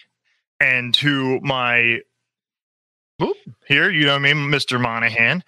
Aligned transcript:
And 0.59 0.93
to 0.95 1.39
my 1.41 2.01
here, 3.67 3.89
you 3.89 4.05
know 4.05 4.13
what 4.13 4.25
I 4.25 4.33
mean, 4.33 4.51
Mr. 4.51 4.79
Monahan. 4.79 5.43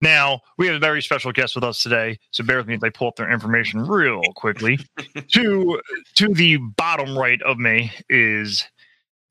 Now, 0.00 0.42
we 0.58 0.66
have 0.66 0.76
a 0.76 0.80
very 0.80 1.00
special 1.00 1.32
guest 1.32 1.54
with 1.54 1.64
us 1.64 1.82
today, 1.82 2.18
so 2.30 2.44
bear 2.44 2.58
with 2.58 2.66
me 2.66 2.74
as 2.74 2.82
I 2.82 2.90
pull 2.90 3.08
up 3.08 3.16
their 3.16 3.30
information 3.30 3.86
real 3.86 4.20
quickly. 4.34 4.78
to 5.28 5.80
to 6.16 6.28
the 6.28 6.56
bottom 6.56 7.16
right 7.16 7.40
of 7.42 7.58
me 7.58 7.92
is 8.10 8.66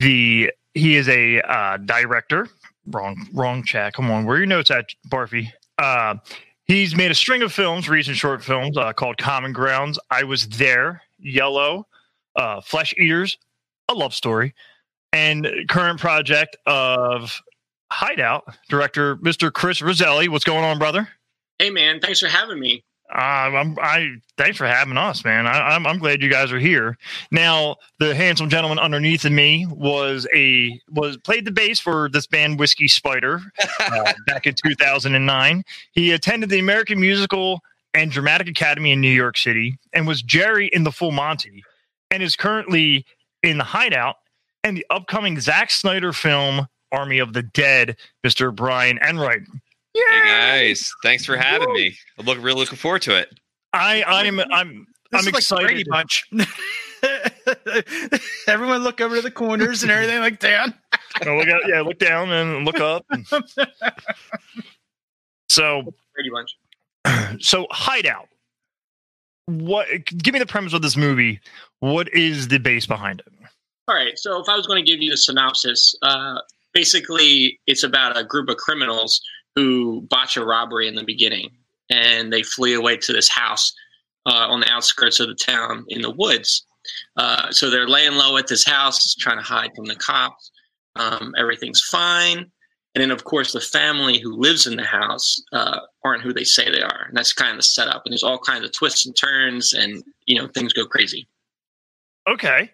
the 0.00 0.50
he 0.74 0.96
is 0.96 1.08
a 1.08 1.40
uh, 1.42 1.76
director. 1.76 2.48
Wrong, 2.86 3.28
wrong 3.32 3.62
chat. 3.62 3.94
Come 3.94 4.10
on, 4.10 4.24
where 4.24 4.36
are 4.36 4.38
your 4.38 4.46
notes 4.46 4.70
at, 4.70 4.86
Barfy? 5.08 5.52
Uh, 5.78 6.16
he's 6.64 6.96
made 6.96 7.10
a 7.10 7.14
string 7.14 7.42
of 7.42 7.52
films, 7.52 7.88
recent 7.88 8.16
short 8.16 8.42
films 8.42 8.76
uh, 8.76 8.92
called 8.92 9.16
Common 9.16 9.52
Grounds. 9.52 9.98
I 10.10 10.24
was 10.24 10.48
there, 10.48 11.02
Yellow, 11.24 11.86
uh, 12.36 12.60
Flesh 12.60 12.94
Eaters, 12.96 13.38
a 13.88 13.94
love 13.94 14.14
story, 14.14 14.54
and 15.12 15.48
current 15.68 15.98
project 15.98 16.56
of 16.66 17.40
Hideout 17.90 18.44
director 18.68 19.16
Mr. 19.16 19.52
Chris 19.52 19.80
Roselli. 19.80 20.28
What's 20.28 20.44
going 20.44 20.64
on, 20.64 20.78
brother? 20.78 21.08
Hey 21.58 21.70
man, 21.70 22.00
thanks 22.00 22.20
for 22.20 22.28
having 22.28 22.58
me. 22.58 22.84
Uh, 23.14 23.18
I'm, 23.18 23.78
I 23.80 24.16
thanks 24.38 24.56
for 24.56 24.66
having 24.66 24.96
us, 24.96 25.24
man. 25.24 25.46
I, 25.46 25.74
I'm 25.74 25.86
I'm 25.86 25.98
glad 25.98 26.22
you 26.22 26.30
guys 26.30 26.50
are 26.50 26.58
here. 26.58 26.98
Now, 27.30 27.76
the 28.00 28.14
handsome 28.14 28.48
gentleman 28.48 28.78
underneath 28.78 29.24
of 29.24 29.32
me 29.32 29.66
was 29.70 30.26
a 30.34 30.80
was 30.90 31.16
played 31.18 31.44
the 31.44 31.52
bass 31.52 31.78
for 31.78 32.08
this 32.08 32.26
band 32.26 32.58
Whiskey 32.58 32.88
Spider 32.88 33.40
uh, 33.78 34.12
back 34.26 34.46
in 34.46 34.54
2009. 34.54 35.62
He 35.92 36.12
attended 36.12 36.48
the 36.48 36.58
American 36.58 36.98
Musical 36.98 37.60
and 37.94 38.10
Dramatic 38.10 38.48
Academy 38.48 38.92
in 38.92 39.00
New 39.00 39.08
York 39.08 39.38
City 39.38 39.78
and 39.92 40.06
was 40.06 40.20
Jerry 40.20 40.66
in 40.68 40.84
the 40.84 40.92
Full 40.92 41.12
Monty, 41.12 41.62
and 42.10 42.22
is 42.22 42.36
currently 42.36 43.06
in 43.42 43.56
the 43.58 43.64
Hideout 43.64 44.16
and 44.62 44.76
the 44.76 44.84
upcoming 44.90 45.40
Zack 45.40 45.70
Snyder 45.70 46.12
film 46.12 46.66
Army 46.92 47.18
of 47.18 47.32
the 47.32 47.42
Dead. 47.42 47.96
Mr. 48.26 48.54
Brian 48.54 48.98
Enright. 48.98 49.42
Hey 49.94 50.02
guys, 50.26 50.90
thanks 51.04 51.24
for 51.24 51.36
having 51.36 51.72
me. 51.72 51.96
I'm 52.18 52.26
look, 52.26 52.38
really 52.38 52.60
looking 52.60 52.78
forward 52.78 53.02
to 53.02 53.16
it. 53.16 53.28
I 53.72 54.02
I'm 54.02 54.40
I'm 54.40 54.86
this 55.10 55.20
I'm 55.20 55.20
is 55.20 55.26
like 55.26 55.36
excited. 55.36 55.86
Bunch. 55.88 56.24
Everyone 58.48 58.82
look 58.82 59.00
over 59.00 59.16
to 59.16 59.22
the 59.22 59.30
corners 59.30 59.82
and 59.82 59.92
everything 59.92 60.20
like 60.20 60.40
that. 60.40 60.74
No, 61.24 61.36
look 61.36 61.48
out, 61.48 61.60
yeah, 61.68 61.82
look 61.82 61.98
down 61.98 62.32
and 62.32 62.64
look 62.64 62.80
up. 62.80 63.04
so, 65.48 65.82
Brady 66.14 66.30
Bunch. 66.32 66.56
so 67.40 67.66
hideout. 67.70 68.28
What? 69.46 69.86
Give 70.06 70.32
me 70.32 70.40
the 70.40 70.46
premise 70.46 70.72
of 70.72 70.82
this 70.82 70.96
movie. 70.96 71.40
What 71.80 72.12
is 72.14 72.48
the 72.48 72.58
base 72.58 72.86
behind 72.86 73.20
it? 73.20 73.32
All 73.86 73.94
right, 73.94 74.18
so 74.18 74.40
if 74.40 74.48
I 74.48 74.56
was 74.56 74.66
going 74.66 74.82
to 74.82 74.90
give 74.90 75.02
you 75.02 75.10
the 75.10 75.16
synopsis, 75.16 75.94
uh, 76.00 76.38
basically 76.72 77.60
it's 77.66 77.82
about 77.82 78.18
a 78.18 78.24
group 78.24 78.48
of 78.48 78.56
criminals 78.56 79.20
who 79.54 80.00
botch 80.08 80.38
a 80.38 80.44
robbery 80.44 80.88
in 80.88 80.94
the 80.94 81.04
beginning, 81.04 81.50
and 81.90 82.32
they 82.32 82.42
flee 82.42 82.72
away 82.72 82.96
to 82.96 83.12
this 83.12 83.28
house 83.28 83.74
uh, 84.24 84.46
on 84.48 84.60
the 84.60 84.70
outskirts 84.72 85.20
of 85.20 85.28
the 85.28 85.34
town 85.34 85.84
in 85.88 86.00
the 86.00 86.10
woods. 86.10 86.64
Uh, 87.18 87.50
so 87.50 87.68
they're 87.68 87.88
laying 87.88 88.14
low 88.14 88.38
at 88.38 88.46
this 88.46 88.64
house, 88.64 89.14
trying 89.14 89.38
to 89.38 89.44
hide 89.44 89.70
from 89.76 89.84
the 89.84 89.96
cops. 89.96 90.50
Um, 90.96 91.34
everything's 91.36 91.82
fine, 91.82 92.50
and 92.94 93.02
then 93.02 93.10
of 93.10 93.24
course 93.24 93.52
the 93.52 93.60
family 93.60 94.18
who 94.18 94.34
lives 94.34 94.66
in 94.66 94.76
the 94.76 94.84
house 94.84 95.42
uh, 95.52 95.80
aren't 96.04 96.22
who 96.22 96.32
they 96.32 96.44
say 96.44 96.70
they 96.70 96.82
are, 96.82 97.04
and 97.08 97.16
that's 97.16 97.32
kind 97.32 97.52
of 97.52 97.58
the 97.58 97.62
setup. 97.62 98.02
And 98.04 98.12
there's 98.12 98.22
all 98.22 98.38
kinds 98.38 98.64
of 98.64 98.72
twists 98.72 99.06
and 99.06 99.16
turns, 99.16 99.72
and 99.72 100.02
you 100.26 100.36
know 100.36 100.48
things 100.48 100.72
go 100.72 100.86
crazy. 100.86 101.26
Okay, 102.26 102.70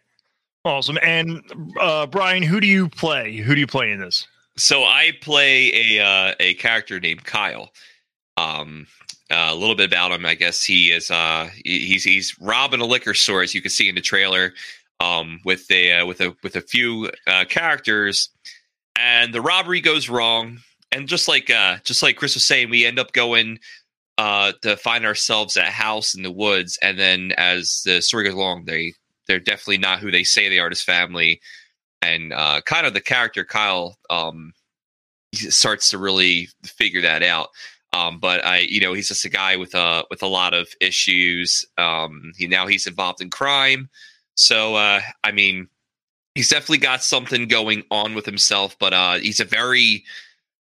awesome. 0.64 0.98
And 1.03 1.42
uh, 1.80 2.06
Brian, 2.06 2.42
who 2.42 2.60
do 2.60 2.66
you 2.66 2.88
play? 2.88 3.36
Who 3.36 3.54
do 3.54 3.60
you 3.60 3.66
play 3.66 3.91
in 3.91 4.00
this? 4.00 4.26
So 4.56 4.84
I 4.84 5.12
play 5.20 5.97
a 5.98 6.04
uh, 6.04 6.34
a 6.41 6.54
character 6.54 7.00
named 7.00 7.25
Kyle. 7.25 7.70
Um, 8.36 8.86
uh, 9.30 9.48
a 9.50 9.54
little 9.54 9.76
bit 9.76 9.86
about 9.86 10.10
him, 10.10 10.26
I 10.26 10.34
guess 10.34 10.64
he 10.64 10.91
is. 10.91 11.10
Uh, 11.10 11.48
he's 11.64 12.04
he's 12.04 12.36
robbing 12.41 12.80
a 12.80 12.84
liquor 12.84 13.14
store, 13.14 13.42
as 13.42 13.54
you 13.54 13.62
can 13.62 13.70
see 13.70 13.88
in 13.88 13.94
the 13.94 14.00
trailer, 14.00 14.53
um, 14.98 15.41
with 15.44 15.70
a 15.70 16.00
uh, 16.00 16.06
with 16.06 16.20
a 16.20 16.34
with 16.42 16.56
a 16.56 16.60
few 16.60 17.10
uh, 17.26 17.44
characters, 17.44 18.30
and 18.96 19.32
the 19.32 19.40
robbery 19.40 19.80
goes 19.80 20.08
wrong. 20.08 20.58
And 20.92 21.06
just 21.06 21.28
like 21.28 21.50
uh, 21.50 21.78
just 21.84 22.02
like 22.02 22.16
Chris 22.16 22.34
was 22.34 22.44
saying, 22.44 22.68
we 22.68 22.84
end 22.84 22.98
up 22.98 23.12
going 23.12 23.60
uh, 24.18 24.52
to 24.62 24.76
find 24.76 25.06
ourselves 25.06 25.56
at 25.56 25.68
a 25.68 25.70
house 25.70 26.14
in 26.14 26.22
the 26.22 26.30
woods, 26.30 26.78
and 26.82 26.98
then 26.98 27.32
as 27.38 27.82
the 27.86 28.02
story 28.02 28.24
goes 28.24 28.34
along, 28.34 28.64
they 28.64 28.92
they're 29.26 29.38
definitely 29.38 29.78
not 29.78 30.00
who 30.00 30.10
they 30.10 30.24
say 30.24 30.48
they 30.48 30.58
are. 30.58 30.68
This 30.68 30.82
family, 30.82 31.40
and 32.02 32.32
uh, 32.32 32.60
kind 32.66 32.86
of 32.86 32.92
the 32.92 33.00
character 33.00 33.44
Kyle 33.44 33.96
um, 34.10 34.52
starts 35.32 35.90
to 35.90 35.98
really 35.98 36.48
figure 36.64 37.00
that 37.02 37.22
out. 37.22 37.48
Um, 37.92 38.18
but 38.18 38.44
I, 38.44 38.58
you 38.58 38.80
know, 38.80 38.92
he's 38.92 39.08
just 39.08 39.24
a 39.24 39.30
guy 39.30 39.56
with 39.56 39.74
a 39.74 40.04
with 40.10 40.22
a 40.22 40.26
lot 40.26 40.54
of 40.54 40.68
issues. 40.80 41.64
Um, 41.78 42.32
he 42.36 42.46
now 42.46 42.66
he's 42.66 42.86
involved 42.86 43.22
in 43.22 43.30
crime, 43.30 43.88
so 44.34 44.74
uh, 44.74 45.00
I 45.24 45.32
mean, 45.32 45.68
he's 46.34 46.48
definitely 46.48 46.78
got 46.78 47.03
something 47.03 47.48
going 47.48 47.84
on 47.91 48.15
with 48.15 48.27
himself. 48.27 48.77
But 48.78 48.92
uh, 48.92 49.15
he's 49.18 49.41
a 49.41 49.44
very 49.44 50.04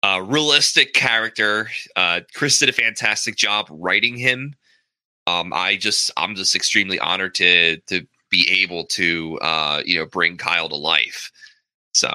uh, 0.02 0.22
realistic 0.24 0.92
character. 0.92 1.70
Uh, 1.96 2.20
Chris 2.34 2.58
did 2.58 2.68
a 2.68 2.72
fantastic 2.72 3.36
job 3.36 3.66
writing 3.70 4.16
him. 4.16 4.54
Um, 5.26 5.52
I 5.54 5.76
just, 5.76 6.10
I'm 6.16 6.34
just 6.34 6.54
extremely 6.54 6.98
honored 6.98 7.34
to 7.36 7.78
to 7.86 8.06
be 8.30 8.62
able 8.62 8.84
to, 8.84 9.38
uh, 9.40 9.82
you 9.84 9.98
know, 9.98 10.06
bring 10.06 10.36
Kyle 10.36 10.68
to 10.68 10.76
life. 10.76 11.30
So 11.92 12.12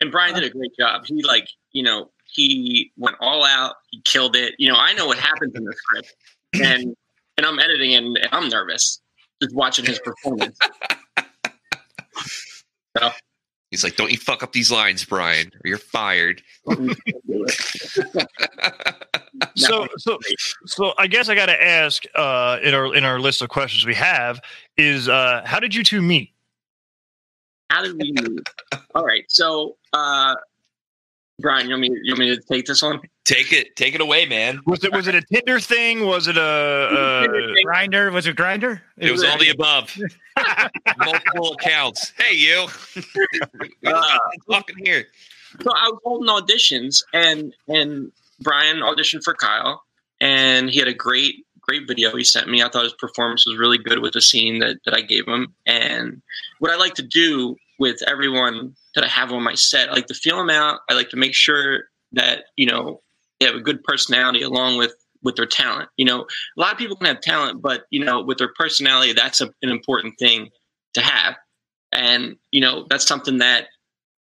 And 0.00 0.10
Brian 0.10 0.34
did 0.34 0.44
a 0.44 0.50
great 0.50 0.72
job. 0.78 1.04
He 1.06 1.22
like, 1.22 1.48
you 1.72 1.82
know, 1.82 2.10
he 2.24 2.92
went 2.96 3.16
all 3.20 3.44
out. 3.44 3.74
He 3.90 4.00
killed 4.02 4.36
it. 4.36 4.54
You 4.58 4.68
know, 4.70 4.76
I 4.78 4.92
know 4.94 5.06
what 5.06 5.18
happens 5.18 5.54
in 5.54 5.64
the 5.64 5.74
script, 5.74 6.14
and 6.54 6.96
and 7.36 7.46
I'm 7.46 7.58
editing, 7.58 7.94
and, 7.94 8.16
and 8.16 8.28
I'm 8.32 8.48
nervous 8.48 9.00
just 9.42 9.54
watching 9.54 9.84
his 9.84 9.98
performance. 9.98 10.58
So, 12.98 13.10
he's 13.70 13.84
like, 13.84 13.96
"Don't 13.96 14.10
you 14.10 14.18
fuck 14.18 14.42
up 14.42 14.52
these 14.52 14.70
lines, 14.70 15.04
Brian, 15.04 15.50
or 15.64 15.68
you're 15.68 15.78
fired." 15.78 16.42
So, 19.56 19.86
so, 19.98 20.18
so 20.66 20.92
I 20.98 21.06
guess 21.06 21.28
I 21.28 21.34
got 21.34 21.46
to 21.46 21.62
ask 21.62 22.04
uh, 22.14 22.58
in 22.62 22.74
our 22.74 22.94
in 22.94 23.04
our 23.04 23.18
list 23.18 23.42
of 23.42 23.48
questions 23.48 23.86
we 23.86 23.94
have 23.94 24.40
is 24.76 25.08
uh, 25.08 25.42
how 25.44 25.60
did 25.60 25.74
you 25.74 25.82
two 25.82 26.02
meet? 26.02 26.32
how 27.70 27.82
did 27.82 27.96
we 27.96 28.12
move? 28.20 28.40
All 28.94 29.04
right, 29.04 29.24
so 29.28 29.76
uh, 29.92 30.36
Brian, 31.38 31.66
you 31.66 31.72
want 31.72 31.82
me? 31.82 31.90
You 32.02 32.14
want 32.14 32.20
me 32.20 32.34
to 32.34 32.42
take 32.42 32.64
this 32.64 32.82
one? 32.82 33.00
Take 33.24 33.52
it, 33.52 33.76
take 33.76 33.94
it 33.94 34.00
away, 34.00 34.24
man. 34.24 34.60
Was 34.66 34.82
it 34.84 34.92
was 34.92 35.06
it 35.06 35.14
a 35.14 35.20
Tinder 35.20 35.60
thing? 35.60 36.06
Was 36.06 36.28
it 36.28 36.38
a, 36.38 36.40
a 36.40 37.28
Grindr 37.66 38.10
was 38.12 38.26
it 38.26 38.36
Grindr? 38.36 38.80
It 38.96 39.12
was 39.12 39.22
all 39.22 39.38
the 39.38 39.50
above. 39.50 39.94
Multiple 40.98 41.52
accounts. 41.52 42.12
Hey, 42.18 42.36
you. 42.36 42.66
Uh, 43.86 44.18
talking 44.50 44.76
here. 44.84 45.06
so 45.60 45.70
I 45.70 45.88
was 45.88 46.00
holding 46.02 46.28
auditions, 46.28 47.04
and 47.12 47.54
and 47.68 48.10
Brian 48.40 48.78
auditioned 48.78 49.22
for 49.22 49.32
Kyle, 49.34 49.82
and 50.20 50.68
he 50.68 50.78
had 50.78 50.88
a 50.88 50.94
great 50.94 51.46
great 51.60 51.86
video 51.86 52.16
he 52.16 52.24
sent 52.24 52.48
me. 52.48 52.62
I 52.62 52.68
thought 52.68 52.84
his 52.84 52.94
performance 52.94 53.46
was 53.46 53.56
really 53.56 53.78
good 53.78 54.00
with 54.00 54.14
the 54.14 54.20
scene 54.20 54.58
that 54.60 54.78
that 54.84 54.94
I 54.94 55.02
gave 55.02 55.26
him. 55.26 55.54
And 55.66 56.20
what 56.58 56.72
I 56.72 56.76
like 56.76 56.94
to 56.94 57.02
do 57.02 57.56
with 57.78 58.02
everyone 58.06 58.74
that 58.94 59.04
I 59.04 59.08
have 59.08 59.32
on 59.32 59.42
my 59.42 59.54
set, 59.54 59.88
I 59.88 59.92
like 59.92 60.06
to 60.06 60.14
feel 60.14 60.36
them 60.36 60.50
out. 60.50 60.80
I 60.88 60.94
like 60.94 61.10
to 61.10 61.16
make 61.16 61.34
sure 61.34 61.84
that 62.12 62.44
you 62.56 62.66
know 62.66 63.02
they 63.40 63.46
have 63.46 63.54
a 63.54 63.60
good 63.60 63.82
personality 63.84 64.42
along 64.42 64.78
with 64.78 64.94
with 65.22 65.36
their 65.36 65.46
talent. 65.46 65.88
You 65.96 66.06
know, 66.06 66.22
a 66.22 66.60
lot 66.60 66.72
of 66.72 66.78
people 66.78 66.96
can 66.96 67.06
have 67.06 67.20
talent, 67.20 67.62
but 67.62 67.84
you 67.90 68.04
know, 68.04 68.22
with 68.22 68.38
their 68.38 68.52
personality, 68.58 69.12
that's 69.12 69.40
a, 69.40 69.46
an 69.62 69.70
important 69.70 70.14
thing 70.18 70.50
to 70.94 71.00
have. 71.00 71.34
And 71.92 72.36
you 72.50 72.60
know, 72.60 72.86
that's 72.88 73.06
something 73.06 73.38
that 73.38 73.66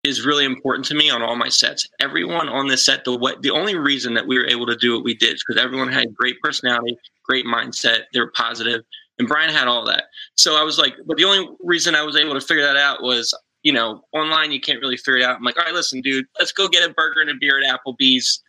is 0.03 0.25
really 0.25 0.45
important 0.45 0.85
to 0.85 0.95
me 0.95 1.09
on 1.09 1.21
all 1.21 1.35
my 1.35 1.49
sets. 1.49 1.87
Everyone 1.99 2.47
on 2.49 2.67
this 2.67 2.85
set, 2.85 3.03
the 3.03 3.15
what 3.15 3.41
the 3.41 3.51
only 3.51 3.75
reason 3.75 4.13
that 4.13 4.27
we 4.27 4.37
were 4.37 4.47
able 4.47 4.65
to 4.65 4.75
do 4.75 4.93
what 4.93 5.03
we 5.03 5.15
did 5.15 5.35
is 5.35 5.43
because 5.45 5.61
everyone 5.61 5.91
had 5.91 6.13
great 6.15 6.39
personality, 6.41 6.97
great 7.23 7.45
mindset, 7.45 8.03
they 8.13 8.19
were 8.19 8.31
positive, 8.35 8.81
and 9.19 9.27
Brian 9.27 9.49
had 9.49 9.67
all 9.67 9.85
that. 9.85 10.05
So 10.35 10.55
I 10.55 10.63
was 10.63 10.77
like, 10.77 10.95
but 11.05 11.17
the 11.17 11.25
only 11.25 11.49
reason 11.61 11.95
I 11.95 12.03
was 12.03 12.15
able 12.15 12.33
to 12.33 12.41
figure 12.41 12.63
that 12.63 12.77
out 12.77 13.01
was, 13.01 13.33
you 13.63 13.73
know, 13.73 14.03
online 14.13 14.51
you 14.51 14.61
can't 14.61 14.79
really 14.79 14.97
figure 14.97 15.17
it 15.17 15.23
out. 15.23 15.37
I'm 15.37 15.43
like, 15.43 15.57
all 15.57 15.65
right, 15.65 15.73
listen, 15.73 16.01
dude, 16.01 16.25
let's 16.39 16.51
go 16.51 16.67
get 16.67 16.89
a 16.89 16.93
burger 16.93 17.21
and 17.21 17.29
a 17.29 17.35
beer 17.39 17.59
at 17.59 17.79
Applebee's, 17.79 18.41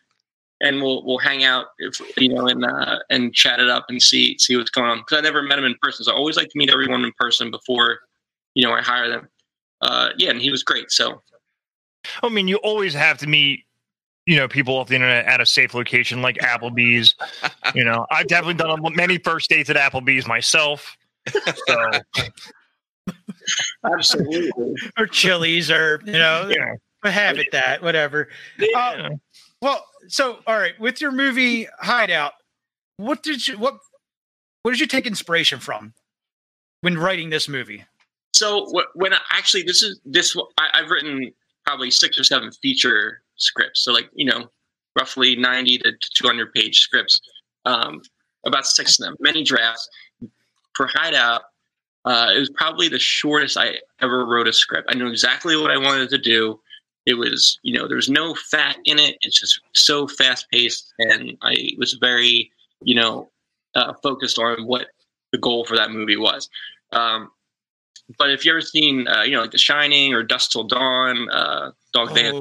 and 0.60 0.82
we'll 0.82 1.04
we'll 1.04 1.18
hang 1.18 1.44
out, 1.44 1.66
if, 1.78 2.00
you 2.16 2.28
know, 2.28 2.46
and 2.46 2.64
uh, 2.64 2.98
and 3.10 3.34
chat 3.34 3.60
it 3.60 3.68
up 3.68 3.86
and 3.88 4.02
see 4.02 4.36
see 4.38 4.56
what's 4.56 4.70
going 4.70 4.88
on. 4.88 4.98
Because 4.98 5.18
I 5.18 5.20
never 5.22 5.42
met 5.42 5.58
him 5.58 5.64
in 5.64 5.76
person, 5.80 6.04
so 6.04 6.12
I 6.12 6.14
always 6.14 6.36
like 6.36 6.48
to 6.48 6.58
meet 6.58 6.70
everyone 6.70 7.04
in 7.04 7.12
person 7.18 7.50
before, 7.50 8.00
you 8.54 8.64
know, 8.64 8.72
I 8.72 8.82
hire 8.82 9.08
them. 9.08 9.28
Uh, 9.80 10.10
yeah, 10.18 10.30
and 10.30 10.40
he 10.40 10.50
was 10.50 10.62
great. 10.62 10.90
So 10.90 11.22
I 12.22 12.28
mean, 12.28 12.48
you 12.48 12.56
always 12.56 12.94
have 12.94 13.18
to 13.18 13.26
meet, 13.26 13.64
you 14.28 14.36
know, 14.36 14.46
people 14.46 14.76
off 14.76 14.88
the 14.88 14.94
internet 14.94 15.24
at 15.24 15.40
a 15.40 15.46
safe 15.46 15.72
location 15.72 16.20
like 16.20 16.36
Applebee's. 16.36 17.14
you 17.74 17.82
know, 17.82 18.06
I've 18.10 18.26
definitely 18.26 18.62
done 18.62 18.82
many 18.94 19.16
first 19.16 19.48
dates 19.48 19.70
at 19.70 19.76
Applebee's 19.76 20.26
myself. 20.26 20.98
So 21.66 21.90
absolutely, 23.86 24.74
or 24.98 25.06
Chili's 25.06 25.70
or 25.70 26.02
you 26.04 26.12
know 26.12 26.52
yeah, 26.54 27.10
have 27.10 27.38
it 27.38 27.52
that 27.52 27.82
whatever. 27.82 28.28
Uh, 28.76 29.08
well, 29.62 29.82
so 30.08 30.40
all 30.46 30.58
right, 30.58 30.78
with 30.78 31.00
your 31.00 31.10
movie 31.10 31.66
Hideout, 31.80 32.34
what 32.98 33.22
did 33.22 33.48
you 33.48 33.56
what 33.56 33.78
what 34.62 34.72
did 34.72 34.80
you 34.80 34.86
take 34.86 35.06
inspiration 35.06 35.58
from 35.58 35.94
when 36.82 36.98
writing 36.98 37.30
this 37.30 37.48
movie? 37.48 37.86
So 38.34 38.70
when 38.94 39.14
I, 39.14 39.20
actually 39.30 39.62
this 39.62 39.82
is 39.82 39.98
this 40.04 40.36
I, 40.58 40.68
I've 40.74 40.90
written 40.90 41.32
probably 41.68 41.90
six 41.90 42.18
or 42.18 42.24
seven 42.24 42.50
feature 42.50 43.20
scripts. 43.36 43.84
So 43.84 43.92
like 43.92 44.08
you 44.14 44.24
know 44.24 44.50
roughly 44.98 45.36
ninety 45.36 45.76
to 45.78 45.92
two 46.14 46.26
hundred 46.26 46.52
page 46.54 46.80
scripts. 46.80 47.20
Um, 47.66 48.00
about 48.46 48.66
six 48.66 48.98
of 48.98 49.04
them, 49.04 49.16
many 49.20 49.42
drafts. 49.42 49.86
For 50.74 50.86
Hideout, 50.86 51.42
uh, 52.06 52.30
it 52.34 52.38
was 52.38 52.50
probably 52.50 52.88
the 52.88 52.98
shortest 52.98 53.58
I 53.58 53.78
ever 54.00 54.24
wrote 54.24 54.48
a 54.48 54.52
script. 54.52 54.88
I 54.90 54.94
knew 54.94 55.08
exactly 55.08 55.56
what 55.56 55.70
I 55.70 55.76
wanted 55.76 56.08
to 56.10 56.18
do. 56.18 56.58
It 57.04 57.14
was, 57.14 57.58
you 57.62 57.76
know, 57.76 57.86
there's 57.88 58.08
no 58.08 58.34
fat 58.34 58.76
in 58.84 58.98
it. 58.98 59.18
It's 59.22 59.40
just 59.40 59.60
so 59.74 60.06
fast 60.06 60.46
paced, 60.50 60.94
and 60.98 61.36
I 61.42 61.72
was 61.76 61.94
very, 61.94 62.50
you 62.80 62.94
know, 62.94 63.28
uh, 63.74 63.92
focused 64.02 64.38
on 64.38 64.66
what 64.66 64.86
the 65.32 65.38
goal 65.38 65.66
for 65.66 65.76
that 65.76 65.90
movie 65.90 66.16
was. 66.16 66.48
Um, 66.92 67.30
but 68.16 68.30
if 68.30 68.44
you 68.44 68.52
ever 68.52 68.60
seen, 68.60 69.06
uh, 69.08 69.22
you 69.22 69.32
know, 69.32 69.42
like 69.42 69.50
The 69.50 69.58
Shining 69.58 70.14
or 70.14 70.22
Dusk 70.22 70.52
Till 70.52 70.64
Dawn, 70.64 71.28
uh, 71.30 71.72
Dog 71.92 72.14
Day, 72.14 72.30
Oh, 72.32 72.38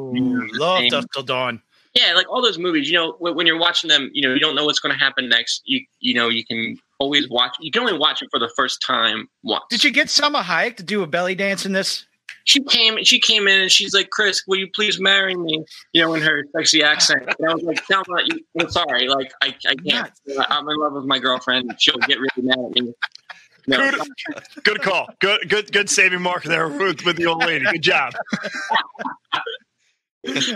love 0.54 0.84
Dusk 0.90 1.08
Till 1.14 1.24
Dawn. 1.24 1.62
yeah, 1.94 2.14
like 2.14 2.30
all 2.30 2.42
those 2.42 2.58
movies, 2.58 2.88
you 2.90 2.96
know, 2.96 3.16
when, 3.20 3.36
when 3.36 3.48
you're 3.48 3.60
watching 3.60 3.90
them, 3.90 4.10
you 4.14 4.22
know, 4.28 4.34
you 4.34 4.40
don't 4.40 4.56
know 4.56 4.66
what's 4.66 4.80
going 4.80 4.94
to 4.94 5.00
happen 5.00 5.28
next. 5.28 5.62
You, 5.66 5.82
you 6.00 6.14
know, 6.14 6.30
you 6.30 6.46
can 6.46 6.78
always 7.00 7.28
watch. 7.30 7.56
You 7.60 7.72
can 7.72 7.82
only 7.82 7.98
watch 7.98 8.22
it 8.22 8.30
for 8.32 8.40
the 8.40 8.50
first 8.56 8.82
time 8.82 9.28
once. 9.44 9.64
Did 9.70 9.84
you 9.84 9.92
get 9.92 10.08
Salma 10.08 10.42
Hayek 10.42 10.78
to 10.78 10.84
do 10.84 11.04
a 11.04 11.08
belly 11.08 11.36
dance 11.36 11.66
in 11.66 11.74
this? 11.74 12.06
She 12.44 12.62
came. 12.64 13.04
She 13.04 13.20
came 13.20 13.46
in 13.50 13.60
and 13.62 13.70
she's 13.70 13.94
like, 13.94 14.10
"Chris, 14.10 14.42
will 14.48 14.58
you 14.58 14.70
please 14.74 15.02
marry 15.02 15.36
me?" 15.36 15.66
You 15.92 16.02
know, 16.02 16.14
in 16.14 16.22
her 16.22 16.46
sexy 16.56 16.82
accent. 16.82 17.24
And 17.40 17.50
I 17.50 17.54
was 17.54 17.64
like, 17.64 17.82
"No, 17.90 17.98
I'm, 18.10 18.26
you, 18.26 18.40
I'm 18.62 18.70
sorry. 18.70 19.10
Like, 19.10 19.34
I, 19.42 19.54
I 19.68 19.76
can't. 19.76 20.12
I'm 20.50 20.68
in 20.70 20.78
love 20.78 20.94
with 20.94 21.04
my 21.04 21.20
girlfriend. 21.20 21.76
She'll 21.78 21.98
get 22.08 22.20
really 22.20 22.48
mad 22.48 22.58
at 22.58 22.72
me." 22.84 22.94
No, 23.68 23.92
Good, 23.92 24.02
good 24.64 24.82
call. 24.82 25.10
Good, 25.20 25.50
good, 25.50 25.72
good 25.74 25.90
saving 25.90 26.22
mark 26.22 26.44
there 26.44 26.70
with, 26.70 27.04
with 27.04 27.18
the 27.18 27.26
old 27.26 27.44
lady. 27.44 27.66
Good 27.66 27.82
job. 27.82 28.14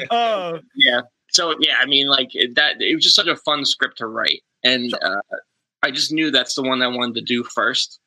Oh, 0.10 0.60
yeah. 0.76 1.02
So 1.32 1.56
yeah, 1.60 1.76
I 1.80 1.86
mean, 1.86 2.08
like 2.08 2.30
that. 2.56 2.82
It 2.82 2.94
was 2.94 3.04
just 3.06 3.16
such 3.16 3.28
a 3.28 3.38
fun 3.38 3.64
script 3.64 4.00
to 4.00 4.08
write, 4.08 4.42
and 4.66 4.94
uh, 5.02 5.22
I 5.82 5.92
just 5.92 6.12
knew 6.12 6.30
that's 6.30 6.56
the 6.56 6.62
one 6.62 6.82
I 6.82 6.88
wanted 6.88 7.16
to 7.16 7.22
do 7.22 7.44
first. 7.44 8.00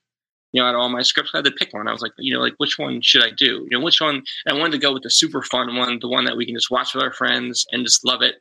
You 0.53 0.61
know, 0.61 0.69
out 0.69 0.75
of 0.75 0.81
all 0.83 0.91
my 0.91 1.03
scripts, 1.03 1.31
I 1.33 1.39
had 1.39 1.47
to 1.47 1.51
pick 1.53 1.73
one. 1.73 1.89
I 1.89 1.93
was 1.93 2.03
like, 2.03 2.13
you 2.19 2.35
know, 2.35 2.41
like 2.41 2.55
which 2.59 2.79
one 2.79 3.01
should 3.01 3.25
I 3.25 3.31
do? 3.31 3.67
You 3.71 3.79
know, 3.79 3.81
which 3.81 4.01
one? 4.01 4.23
I 4.47 4.53
wanted 4.53 4.73
to 4.73 4.79
go 4.79 4.93
with 4.93 5.05
the 5.05 5.11
super 5.11 5.43
fun 5.43 5.75
one, 5.75 5.99
the 6.01 6.09
one 6.09 6.27
that 6.27 6.37
we 6.37 6.45
can 6.45 6.55
just 6.55 6.71
watch 6.71 6.95
with 6.95 7.03
our 7.03 7.13
friends 7.13 7.65
and 7.73 7.85
just 7.87 8.05
love 8.05 8.21
it. 8.21 8.37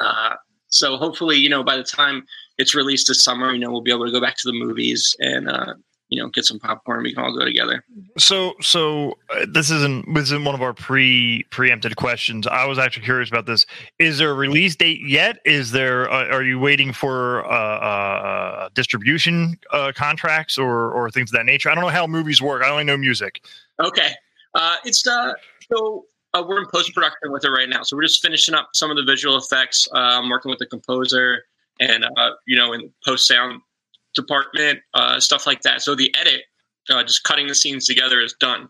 Uh, 0.00 0.36
so 0.70 0.96
hopefully, 0.96 1.36
you 1.36 1.48
know, 1.48 1.62
by 1.62 1.76
the 1.76 1.84
time 1.84 2.26
it's 2.58 2.74
released 2.74 3.08
this 3.08 3.22
summer, 3.22 3.52
you 3.52 3.58
know, 3.58 3.70
we'll 3.70 3.82
be 3.82 3.92
able 3.92 4.06
to 4.06 4.12
go 4.12 4.20
back 4.20 4.36
to 4.36 4.48
the 4.48 4.52
movies 4.52 5.16
and 5.20 5.48
uh, 5.48 5.74
you 6.10 6.20
know 6.20 6.28
get 6.28 6.44
some 6.44 6.58
popcorn. 6.58 7.02
We 7.02 7.14
can 7.14 7.24
all 7.24 7.36
go 7.36 7.44
together. 7.44 7.84
So, 8.18 8.54
so 8.60 9.16
uh, 9.30 9.46
this 9.48 9.70
isn't 9.70 10.12
this 10.14 10.24
isn't 10.24 10.44
one 10.44 10.54
of 10.54 10.62
our 10.62 10.74
pre 10.74 11.44
preempted 11.50 11.96
questions. 11.96 12.46
I 12.46 12.66
was 12.66 12.78
actually 12.78 13.04
curious 13.04 13.28
about 13.28 13.46
this. 13.46 13.64
Is 13.98 14.18
there 14.18 14.30
a 14.30 14.34
release 14.34 14.76
date 14.76 15.00
yet? 15.06 15.38
Is 15.44 15.72
there? 15.72 16.10
Uh, 16.10 16.26
are 16.26 16.42
you 16.42 16.58
waiting 16.58 16.92
for 16.92 17.46
uh, 17.50 17.78
uh, 17.78 18.68
distribution 18.74 19.58
uh, 19.72 19.92
contracts 19.94 20.58
or 20.58 20.92
or 20.92 21.10
things 21.10 21.30
of 21.30 21.36
that 21.36 21.46
nature? 21.46 21.70
I 21.70 21.74
don't 21.74 21.82
know 21.82 21.90
how 21.90 22.06
movies 22.06 22.42
work. 22.42 22.62
I 22.62 22.70
only 22.70 22.84
know 22.84 22.96
music. 22.96 23.42
Okay. 23.80 24.12
Uh, 24.54 24.76
it's 24.84 25.06
uh, 25.06 25.32
so 25.72 26.06
uh, 26.34 26.44
we're 26.46 26.60
in 26.60 26.66
post 26.72 26.94
production 26.94 27.32
with 27.32 27.44
it 27.44 27.50
right 27.50 27.68
now. 27.68 27.82
So 27.82 27.96
we're 27.96 28.02
just 28.02 28.22
finishing 28.22 28.54
up 28.54 28.70
some 28.72 28.90
of 28.90 28.96
the 28.96 29.04
visual 29.04 29.36
effects. 29.36 29.88
I'm 29.92 30.28
working 30.28 30.50
with 30.50 30.58
the 30.58 30.66
composer 30.66 31.44
and 31.80 32.04
uh, 32.04 32.30
you 32.46 32.56
know 32.56 32.72
in 32.72 32.92
post 33.04 33.26
sound 33.26 33.60
department 34.14 34.80
uh, 34.94 35.20
stuff 35.20 35.46
like 35.46 35.62
that. 35.62 35.82
So 35.82 35.94
the 35.94 36.14
edit, 36.18 36.42
uh, 36.88 37.02
just 37.02 37.24
cutting 37.24 37.46
the 37.46 37.54
scenes 37.54 37.86
together, 37.86 38.20
is 38.20 38.34
done. 38.34 38.68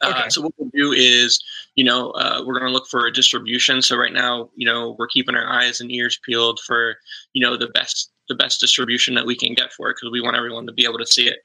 Uh, 0.00 0.12
Okay. 0.14 0.28
So 0.28 0.42
what 0.42 0.52
we'll 0.58 0.70
do 0.74 0.92
is, 0.92 1.42
you 1.74 1.84
know, 1.84 2.10
uh, 2.10 2.42
we're 2.44 2.58
going 2.58 2.66
to 2.66 2.72
look 2.72 2.86
for 2.86 3.06
a 3.06 3.12
distribution. 3.12 3.80
So 3.80 3.96
right 3.96 4.12
now, 4.12 4.50
you 4.54 4.66
know, 4.66 4.94
we're 4.98 5.06
keeping 5.06 5.34
our 5.34 5.46
eyes 5.46 5.80
and 5.80 5.90
ears 5.90 6.18
peeled 6.22 6.60
for, 6.66 6.96
you 7.32 7.40
know, 7.40 7.56
the 7.56 7.68
best 7.68 8.10
the 8.28 8.34
best 8.34 8.60
distribution 8.60 9.14
that 9.14 9.24
we 9.24 9.36
can 9.36 9.54
get 9.54 9.72
for 9.72 9.88
it 9.88 9.96
because 9.96 10.10
we 10.10 10.20
want 10.20 10.36
everyone 10.36 10.66
to 10.66 10.72
be 10.72 10.84
able 10.84 10.98
to 10.98 11.06
see 11.06 11.28
it. 11.28 11.38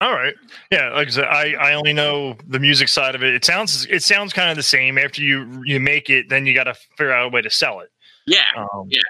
All 0.00 0.12
right. 0.12 0.34
Yeah, 0.70 0.90
like 0.90 1.08
I 1.08 1.10
said, 1.10 1.24
I, 1.24 1.54
I 1.54 1.74
only 1.74 1.92
know 1.92 2.36
the 2.46 2.60
music 2.60 2.88
side 2.88 3.14
of 3.16 3.22
it. 3.22 3.34
It 3.34 3.44
sounds 3.44 3.84
it 3.86 4.02
sounds 4.02 4.32
kind 4.32 4.48
of 4.50 4.56
the 4.56 4.62
same. 4.62 4.96
After 4.96 5.22
you 5.22 5.62
you 5.64 5.80
make 5.80 6.08
it, 6.08 6.28
then 6.28 6.46
you 6.46 6.54
got 6.54 6.64
to 6.64 6.74
figure 6.96 7.12
out 7.12 7.26
a 7.26 7.28
way 7.30 7.42
to 7.42 7.50
sell 7.50 7.80
it. 7.80 7.90
Yeah. 8.26 8.44
Um, 8.56 8.88
Yeah. 8.88 9.00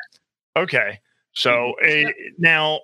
Okay. 0.57 1.01
So 1.35 1.75
uh, 1.87 2.11
now, 2.39 2.81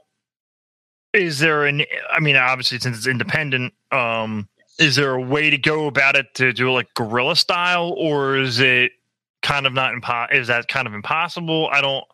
is 1.15 1.39
there 1.39 1.65
an? 1.65 1.83
I 2.13 2.21
mean, 2.21 2.37
obviously, 2.37 2.79
since 2.79 2.99
it's 2.99 3.07
independent, 3.07 3.73
um, 3.91 4.49
is 4.79 4.97
there 4.97 5.15
a 5.15 5.21
way 5.21 5.49
to 5.49 5.57
go 5.57 5.87
about 5.87 6.15
it 6.15 6.27
to 6.35 6.53
do 6.53 6.69
it 6.69 6.73
like 6.73 6.93
guerrilla 6.95 7.37
style, 7.37 7.95
or 7.97 8.37
is 8.37 8.61
it 8.61 8.93
kind 9.43 9.67
of 9.67 9.73
not 9.73 9.95
impo- 9.95 10.33
Is 10.33 10.49
that 10.49 10.69
kind 10.69 10.87
of 10.87 10.95
impossible? 10.95 11.69
I 11.73 11.81
don't. 11.81 12.05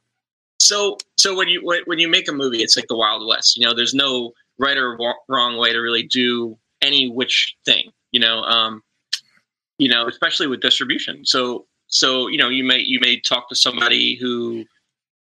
So, 0.61 0.99
so 1.16 1.35
when 1.35 1.49
you 1.49 1.62
when 1.87 1.99
you 1.99 2.09
make 2.09 2.28
a 2.28 2.32
movie, 2.32 2.62
it's 2.62 2.76
like 2.76 2.87
the 2.88 2.97
Wild 2.97 3.26
West. 3.26 3.56
You 3.56 3.66
know, 3.66 3.75
there's 3.75 3.94
no 3.94 4.32
right 4.61 4.76
or 4.76 4.97
wrong 5.29 5.57
way 5.57 5.73
to 5.73 5.79
really 5.79 6.05
do 6.05 6.57
any 6.83 7.09
which 7.09 7.57
thing. 7.64 7.90
You 8.12 8.21
know, 8.21 8.43
um, 8.43 8.83
you 9.79 9.88
know, 9.88 10.07
especially 10.07 10.47
with 10.47 10.61
distribution. 10.61 11.25
So, 11.25 11.67
so 11.87 12.29
you 12.29 12.38
know, 12.38 12.49
you 12.49 12.62
may 12.62 12.79
you 12.79 13.00
may 13.00 13.19
talk 13.19 13.49
to 13.49 13.57
somebody 13.57 14.17
who, 14.17 14.64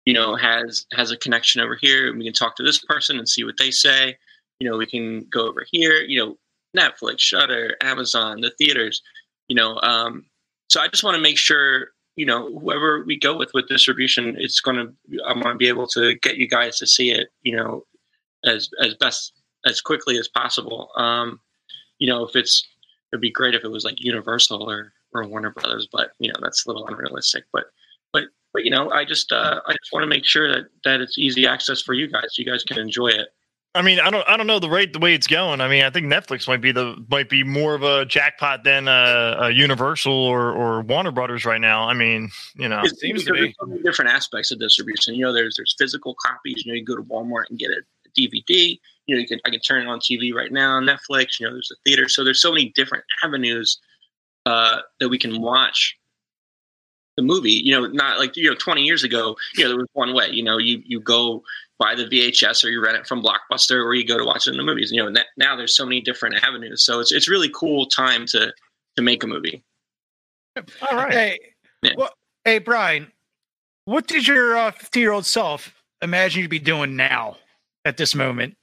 you 0.05 0.13
know, 0.13 0.35
has 0.35 0.85
has 0.93 1.11
a 1.11 1.17
connection 1.17 1.61
over 1.61 1.77
here, 1.79 2.09
and 2.09 2.19
we 2.19 2.25
can 2.25 2.33
talk 2.33 2.55
to 2.57 2.63
this 2.63 2.79
person 2.79 3.17
and 3.17 3.27
see 3.27 3.43
what 3.43 3.57
they 3.57 3.71
say. 3.71 4.17
You 4.59 4.69
know, 4.69 4.77
we 4.77 4.85
can 4.85 5.21
go 5.31 5.47
over 5.47 5.65
here. 5.71 6.01
You 6.01 6.19
know, 6.19 6.37
Netflix, 6.77 7.19
Shudder, 7.19 7.75
Amazon, 7.81 8.41
the 8.41 8.51
theaters. 8.57 9.01
You 9.47 9.55
know, 9.55 9.79
um, 9.81 10.25
so 10.69 10.81
I 10.81 10.87
just 10.87 11.03
want 11.03 11.15
to 11.15 11.21
make 11.21 11.37
sure 11.37 11.89
you 12.15 12.25
know 12.25 12.59
whoever 12.59 13.03
we 13.05 13.17
go 13.17 13.35
with 13.35 13.49
with 13.55 13.67
distribution 13.67 14.35
it's 14.37 14.61
going 14.61 14.77
to 14.77 15.19
i'm 15.25 15.41
going 15.41 15.53
to 15.53 15.57
be 15.57 15.67
able 15.67 15.87
to 15.87 16.13
get 16.21 16.37
you 16.37 16.47
guys 16.47 16.77
to 16.77 16.85
see 16.85 17.09
it 17.09 17.29
you 17.41 17.55
know 17.55 17.83
as 18.45 18.69
as 18.81 18.93
best 18.95 19.33
as 19.65 19.81
quickly 19.81 20.17
as 20.17 20.27
possible 20.27 20.89
um 20.97 21.39
you 21.99 22.07
know 22.07 22.25
if 22.25 22.35
it's 22.35 22.67
it'd 23.11 23.21
be 23.21 23.31
great 23.31 23.55
if 23.55 23.63
it 23.63 23.69
was 23.69 23.85
like 23.85 23.95
universal 23.97 24.69
or 24.69 24.91
or 25.13 25.27
Warner 25.27 25.51
Brothers, 25.51 25.87
but 25.91 26.11
you 26.19 26.29
know 26.29 26.39
that's 26.41 26.65
a 26.65 26.69
little 26.69 26.87
unrealistic. 26.87 27.45
But 27.53 27.65
but 28.11 28.23
but 28.53 28.65
you 28.65 28.71
know, 28.71 28.89
I 28.91 29.05
just 29.05 29.31
uh, 29.31 29.61
I 29.65 29.71
just 29.73 29.91
want 29.91 30.03
to 30.03 30.07
make 30.07 30.25
sure 30.25 30.51
that 30.51 30.65
that 30.83 31.01
it's 31.01 31.17
easy 31.17 31.47
access 31.47 31.81
for 31.81 31.93
you 31.93 32.07
guys. 32.07 32.37
You 32.37 32.45
guys 32.45 32.63
can 32.63 32.79
enjoy 32.79 33.09
it. 33.09 33.29
I 33.75 33.81
mean, 33.81 33.99
I 33.99 34.11
don't, 34.11 34.23
I 34.29 34.37
don't 34.37 34.45
know 34.45 34.59
the 34.59 34.69
rate, 34.69 34.93
the 34.93 34.99
way 34.99 35.15
it's 35.15 35.25
going. 35.25 35.59
I 35.59 35.67
mean, 35.67 35.83
I 35.83 35.89
think 35.89 36.05
Netflix 36.05 36.47
might 36.47 36.61
be 36.61 36.71
the, 36.71 36.95
might 37.09 37.27
be 37.27 37.43
more 37.43 37.73
of 37.73 37.81
a 37.81 38.05
jackpot 38.05 38.63
than 38.63 38.87
a, 38.87 39.35
a 39.39 39.49
Universal 39.49 40.13
or, 40.13 40.51
or 40.51 40.81
Warner 40.81 41.09
Brothers 41.09 41.43
right 41.43 41.59
now. 41.59 41.89
I 41.89 41.93
mean, 41.95 42.29
you 42.55 42.69
know, 42.69 42.81
It 42.83 42.99
seems 42.99 43.23
to 43.23 43.33
be. 43.33 43.51
so 43.59 43.65
many 43.65 43.81
different 43.81 44.11
aspects 44.11 44.51
of 44.51 44.59
distribution. 44.59 45.15
You 45.15 45.25
know, 45.25 45.33
there's 45.33 45.55
there's 45.55 45.73
physical 45.75 46.15
copies. 46.23 46.63
You 46.63 46.71
know, 46.71 46.75
you 46.75 46.85
go 46.85 46.95
to 46.95 47.01
Walmart 47.01 47.45
and 47.49 47.57
get 47.57 47.71
a 47.71 47.81
DVD. 48.17 48.79
You 49.05 49.15
know, 49.15 49.21
you 49.21 49.27
can 49.27 49.39
I 49.45 49.49
can 49.49 49.59
turn 49.59 49.81
it 49.83 49.87
on 49.87 49.99
TV 49.99 50.33
right 50.33 50.51
now 50.51 50.77
on 50.77 50.85
Netflix. 50.85 51.39
You 51.39 51.47
know, 51.47 51.53
there's 51.53 51.71
a 51.71 51.75
theater. 51.85 52.07
So 52.07 52.23
there's 52.23 52.41
so 52.41 52.51
many 52.51 52.71
different 52.75 53.03
avenues 53.23 53.79
uh, 54.45 54.79
that 54.99 55.09
we 55.09 55.17
can 55.17 55.41
watch 55.41 55.97
the 57.17 57.23
movie. 57.23 57.51
You 57.51 57.73
know, 57.73 57.87
not 57.87 58.19
like 58.19 58.35
you 58.37 58.49
know 58.49 58.55
20 58.55 58.83
years 58.83 59.03
ago. 59.03 59.35
You 59.55 59.63
know, 59.63 59.69
there 59.69 59.77
was 59.77 59.87
one 59.93 60.13
way. 60.13 60.29
You 60.29 60.43
know, 60.43 60.57
you 60.57 60.81
you 60.85 60.99
go 60.99 61.43
buy 61.79 61.95
the 61.95 62.05
VHS 62.05 62.63
or 62.63 62.69
you 62.69 62.81
rent 62.83 62.97
it 62.97 63.07
from 63.07 63.21
Blockbuster 63.23 63.83
or 63.83 63.93
you 63.93 64.05
go 64.07 64.17
to 64.17 64.23
watch 64.23 64.47
it 64.47 64.51
in 64.51 64.57
the 64.57 64.63
movies. 64.63 64.91
You 64.91 65.03
know, 65.03 65.11
that, 65.11 65.27
now 65.37 65.55
there's 65.55 65.75
so 65.75 65.85
many 65.85 66.01
different 66.01 66.35
avenues. 66.43 66.83
So 66.85 66.99
it's 66.99 67.11
it's 67.11 67.27
really 67.27 67.49
cool 67.53 67.87
time 67.87 68.25
to 68.27 68.53
to 68.95 69.01
make 69.01 69.23
a 69.23 69.27
movie. 69.27 69.63
all 70.57 70.97
right. 70.97 71.11
Hey, 71.11 71.39
Yeah. 71.81 71.91
what, 71.95 72.13
hey, 72.45 72.59
Brian, 72.59 73.11
what 73.85 74.07
did 74.07 74.27
your 74.27 74.71
50 74.71 74.99
year 74.99 75.11
old 75.11 75.25
self 75.25 75.73
imagine 76.01 76.41
you'd 76.41 76.51
be 76.51 76.59
doing 76.59 76.95
now 76.95 77.37
at 77.85 77.97
this 77.97 78.15
moment? 78.15 78.55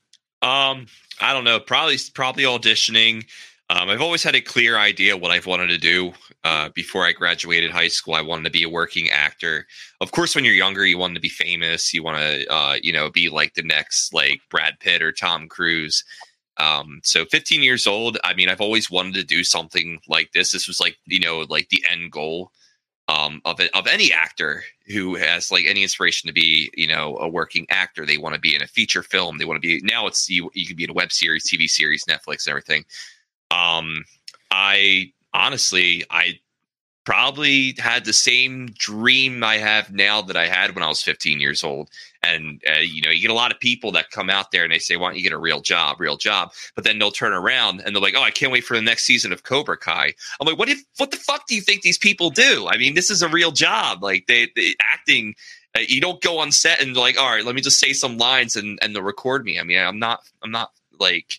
Um, 0.43 0.87
I 1.21 1.33
don't 1.33 1.45
know. 1.45 1.61
Probably 1.61 1.97
probably 2.15 2.45
auditioning. 2.45 3.27
Um, 3.69 3.89
I've 3.89 4.01
always 4.01 4.25
had 4.25 4.35
a 4.35 4.41
clear 4.41 4.77
idea 4.77 5.17
what 5.17 5.31
I've 5.31 5.47
wanted 5.47 5.69
to 5.69 5.79
do. 5.79 6.13
Uh, 6.43 6.71
before 6.75 7.05
I 7.05 7.13
graduated 7.13 7.71
high 7.71 7.89
school, 7.89 8.15
I 8.15 8.23
wanted 8.23 8.45
to 8.45 8.51
be 8.51 8.65
a 8.65 8.69
working 8.69 9.11
actor. 9.11 9.67
Of 10.01 10.11
course, 10.11 10.35
when 10.35 10.45
you're 10.45 10.55
younger, 10.55 10.85
you 10.85 10.99
want 10.99 11.15
to 11.15 11.21
be 11.21 11.29
famous. 11.29 11.95
You 11.95 12.03
want 12.03 12.19
to, 12.19 12.53
uh, 12.53 12.77
you 12.83 12.93
know, 12.93 13.11
be 13.11 13.29
like 13.29 13.55
the 13.55 13.63
next 13.63 14.13
like 14.13 14.41
Brad 14.51 14.81
Pitt 14.81 15.03
or 15.03 15.13
Tom 15.13 15.47
Cruise. 15.47 16.03
Um, 16.57 17.01
so 17.05 17.25
15 17.27 17.63
years 17.63 17.87
old. 17.87 18.19
I 18.25 18.35
mean, 18.35 18.49
I've 18.49 18.61
always 18.61 18.91
wanted 18.91 19.15
to 19.15 19.25
do 19.25 19.45
something 19.45 20.01
like 20.09 20.33
this. 20.33 20.51
This 20.51 20.67
was 20.67 20.81
like, 20.81 20.97
you 21.07 21.21
know, 21.21 21.47
like 21.49 21.69
the 21.69 21.85
end 21.89 22.11
goal 22.11 22.51
um, 23.11 23.43
of 23.45 23.59
it, 23.59 23.71
of 23.75 23.89
any 23.89 24.13
actor 24.13 24.63
who 24.87 25.17
has 25.17 25.51
like 25.51 25.65
any 25.67 25.83
inspiration 25.83 26.29
to 26.29 26.33
be, 26.33 26.71
you 26.77 26.87
know, 26.87 27.17
a 27.19 27.29
working 27.29 27.67
actor. 27.69 28.07
They 28.07 28.19
want 28.19 28.37
to 28.37 28.41
be 28.41 28.55
in 28.55 28.63
a 28.63 28.69
feature 28.69 29.03
film. 29.03 29.39
They 29.39 29.45
want 29.45 29.61
to 29.61 29.67
be 29.67 29.81
now. 29.85 30.07
It's 30.07 30.31
you. 30.31 30.51
You 30.55 30.67
can 30.67 30.77
be 30.77 30.85
in 30.85 30.91
a 30.91 30.95
web 30.95 31.11
series, 31.11 31.45
TV 31.45 31.69
series, 31.69 32.05
Netflix, 32.05 32.47
and 32.47 32.53
everything. 32.53 32.85
Um, 33.51 34.05
I 34.53 35.13
honestly, 35.35 36.05
I 36.09 36.39
probably 37.05 37.75
had 37.79 38.05
the 38.05 38.13
same 38.13 38.67
dream 38.77 39.43
I 39.43 39.59
have 39.59 39.93
now 39.93 40.21
that 40.23 40.37
I 40.37 40.47
had 40.47 40.75
when 40.75 40.83
I 40.85 40.89
was 40.89 41.03
15 41.03 41.41
years 41.41 41.65
old. 41.65 41.89
And 42.23 42.63
uh, 42.69 42.81
you 42.81 43.01
know, 43.03 43.11
you 43.11 43.23
get 43.23 43.31
a 43.31 43.35
lot 43.35 43.53
of 43.53 43.59
people 43.59 43.93
that 43.93 44.11
come 44.11 44.29
out 44.29 44.51
there 44.51 44.63
and 44.63 44.73
they 44.73 44.79
say, 44.79 44.97
"Why 44.97 45.09
don't 45.09 45.17
you 45.17 45.23
get 45.23 45.33
a 45.33 45.39
real 45.39 45.61
job, 45.61 46.01
real 46.01 46.19
job?" 46.19 46.53
But 46.75 46.85
then 46.85 46.99
they'll 46.99 47.11
turn 47.11 47.33
around 47.33 47.81
and 47.81 47.95
they're 47.95 48.03
like, 48.03 48.15
"Oh, 48.15 48.23
I 48.23 48.31
can't 48.31 48.53
wait 48.53 48.65
for 48.65 48.77
the 48.77 48.83
next 48.83 49.05
season 49.05 49.33
of 49.33 49.43
Cobra 49.43 49.79
Kai." 49.79 50.13
I'm 50.39 50.47
like, 50.47 50.59
"What 50.59 50.69
if? 50.69 50.83
What 50.99 51.13
the 51.13 51.17
fuck 51.17 51.47
do 51.47 51.55
you 51.55 51.63
think 51.63 51.81
these 51.81 51.97
people 51.97 52.29
do? 52.29 52.69
I 52.69 52.77
mean, 52.77 52.95
this 52.95 53.11
is 53.11 53.23
a 53.23 53.29
real 53.29 53.53
job. 53.53 54.03
Like 54.03 54.27
they, 54.27 54.49
they 54.55 54.75
acting." 54.93 55.35
Uh, 55.77 55.83
you 55.87 56.01
don't 56.01 56.21
go 56.21 56.39
on 56.41 56.51
set 56.51 56.83
and 56.83 56.97
like, 56.97 57.17
all 57.17 57.31
right, 57.31 57.45
let 57.45 57.55
me 57.55 57.61
just 57.61 57.79
say 57.79 57.93
some 57.93 58.19
lines 58.19 58.57
and 58.57 58.77
and 58.83 58.95
they'll 58.95 59.05
record 59.05 59.45
me. 59.45 59.59
I 59.59 59.63
mean, 59.63 59.79
I'm 59.79 60.01
not, 60.01 60.21
I'm 60.43 60.51
not 60.51 60.73
like, 60.99 61.39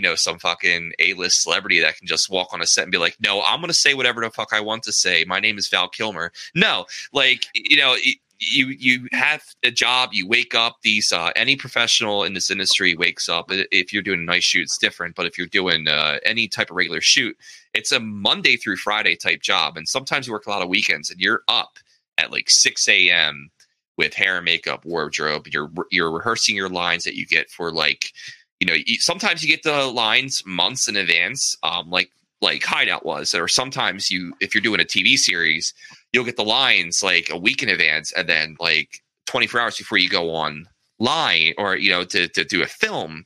you 0.00 0.08
know, 0.08 0.14
some 0.14 0.38
fucking 0.38 0.94
A-list 0.98 1.42
celebrity 1.42 1.78
that 1.80 1.98
can 1.98 2.06
just 2.06 2.30
walk 2.30 2.54
on 2.54 2.62
a 2.62 2.66
set 2.66 2.84
and 2.84 2.90
be 2.90 2.96
like, 2.96 3.18
no, 3.20 3.42
I'm 3.42 3.60
gonna 3.60 3.74
say 3.74 3.92
whatever 3.92 4.22
the 4.22 4.30
fuck 4.30 4.54
I 4.54 4.60
want 4.60 4.82
to 4.84 4.92
say. 4.92 5.26
My 5.26 5.40
name 5.40 5.58
is 5.58 5.68
Val 5.68 5.88
Kilmer. 5.88 6.32
No, 6.54 6.86
like, 7.12 7.46
you 7.54 7.76
know. 7.76 7.96
You 8.42 8.68
you 8.68 9.06
have 9.12 9.42
a 9.62 9.70
job 9.70 10.14
you 10.14 10.26
wake 10.26 10.54
up 10.54 10.78
these 10.80 11.12
uh, 11.12 11.30
any 11.36 11.56
professional 11.56 12.24
in 12.24 12.32
this 12.32 12.50
industry 12.50 12.94
wakes 12.94 13.28
up 13.28 13.48
if 13.50 13.92
you're 13.92 14.02
doing 14.02 14.20
a 14.20 14.22
night 14.22 14.42
shoot 14.42 14.62
it's 14.62 14.78
different 14.78 15.14
but 15.14 15.26
if 15.26 15.36
you're 15.36 15.46
doing 15.46 15.86
uh, 15.86 16.20
any 16.24 16.48
type 16.48 16.70
of 16.70 16.76
regular 16.76 17.02
shoot 17.02 17.36
it's 17.74 17.92
a 17.92 18.00
monday 18.00 18.56
through 18.56 18.76
friday 18.76 19.14
type 19.14 19.42
job 19.42 19.76
and 19.76 19.86
sometimes 19.86 20.26
you 20.26 20.32
work 20.32 20.46
a 20.46 20.48
lot 20.48 20.62
of 20.62 20.70
weekends 20.70 21.10
and 21.10 21.20
you're 21.20 21.42
up 21.48 21.76
at 22.16 22.32
like 22.32 22.48
6 22.48 22.88
a.m 22.88 23.50
with 23.98 24.14
hair 24.14 24.36
and 24.36 24.46
makeup 24.46 24.86
wardrobe 24.86 25.46
you're 25.48 25.70
you're 25.90 26.10
rehearsing 26.10 26.56
your 26.56 26.70
lines 26.70 27.04
that 27.04 27.16
you 27.16 27.26
get 27.26 27.50
for 27.50 27.70
like 27.70 28.10
you 28.60 28.66
know 28.66 28.76
sometimes 28.98 29.42
you 29.42 29.48
get 29.48 29.62
the 29.62 29.86
lines 29.86 30.44
months 30.46 30.86
in 30.86 30.96
advance 30.96 31.56
um 31.62 31.90
like 31.90 32.10
like 32.42 32.62
hideout 32.62 33.04
was 33.04 33.34
or 33.34 33.48
sometimes 33.48 34.10
you 34.10 34.34
if 34.40 34.54
you're 34.54 34.62
doing 34.62 34.80
a 34.80 34.84
tv 34.84 35.18
series 35.18 35.74
you'll 36.12 36.24
get 36.24 36.36
the 36.36 36.44
lines 36.44 37.02
like 37.02 37.28
a 37.30 37.38
week 37.38 37.62
in 37.62 37.68
advance 37.68 38.12
and 38.12 38.28
then 38.28 38.56
like 38.60 39.00
24 39.26 39.60
hours 39.60 39.76
before 39.76 39.98
you 39.98 40.08
go 40.08 40.34
on 40.34 40.66
line 40.98 41.54
or 41.58 41.76
you 41.76 41.90
know 41.90 42.04
to, 42.04 42.28
to 42.28 42.44
do 42.44 42.62
a 42.62 42.66
film 42.66 43.24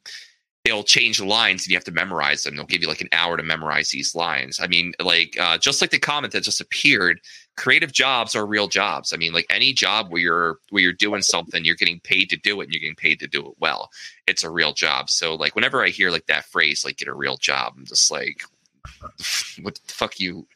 they'll 0.64 0.83
change 0.83 1.18
the 1.18 1.26
lines 1.26 1.62
and 1.62 1.71
you 1.71 1.76
have 1.76 1.85
to 1.85 1.92
memorize 1.92 2.42
them. 2.42 2.56
They'll 2.56 2.64
give 2.64 2.80
you 2.80 2.88
like 2.88 3.02
an 3.02 3.11
hour 3.12 3.37
to 3.37 3.42
memorize 3.42 3.90
these 3.90 4.14
lines. 4.14 4.59
I 4.61 4.66
mean 4.66 4.94
like 4.99 5.37
uh, 5.38 5.59
just 5.59 5.80
like 5.83 5.90
the 5.90 5.99
comment 5.99 6.33
that 6.33 6.42
just 6.42 6.61
appeared 6.61 7.21
creative 7.56 7.92
jobs 7.92 8.35
are 8.35 8.47
real 8.47 8.66
jobs. 8.66 9.12
I 9.12 9.18
mean 9.18 9.35
like 9.35 9.47
any 9.50 9.75
job 9.75 10.11
where 10.11 10.23
you're 10.23 10.59
where 10.71 10.83
you're 10.83 10.92
doing 10.94 11.21
something 11.21 11.64
you're 11.64 11.76
getting 11.76 12.00
paid 12.00 12.30
to 12.30 12.37
do 12.37 12.61
it 12.61 12.64
and 12.64 12.73
you're 12.73 12.80
getting 12.80 12.97
paid 12.97 13.21
to 13.21 13.26
do 13.28 13.47
it 13.47 13.54
well. 13.59 13.90
It's 14.26 14.42
a 14.42 14.50
real 14.50 14.73
job. 14.73 15.11
So 15.11 15.35
like 15.35 15.54
whenever 15.54 15.85
i 15.85 15.90
hear 15.90 16.11
like 16.11 16.26
that 16.26 16.47
phrase 16.47 16.83
like 16.85 16.97
get 16.97 17.09
a 17.09 17.14
real 17.14 17.37
job 17.37 17.75
i'm 17.76 17.85
just 17.85 18.11
like 18.11 18.42
what 19.62 19.75
the 19.87 19.92
fuck 19.92 20.18
you 20.18 20.47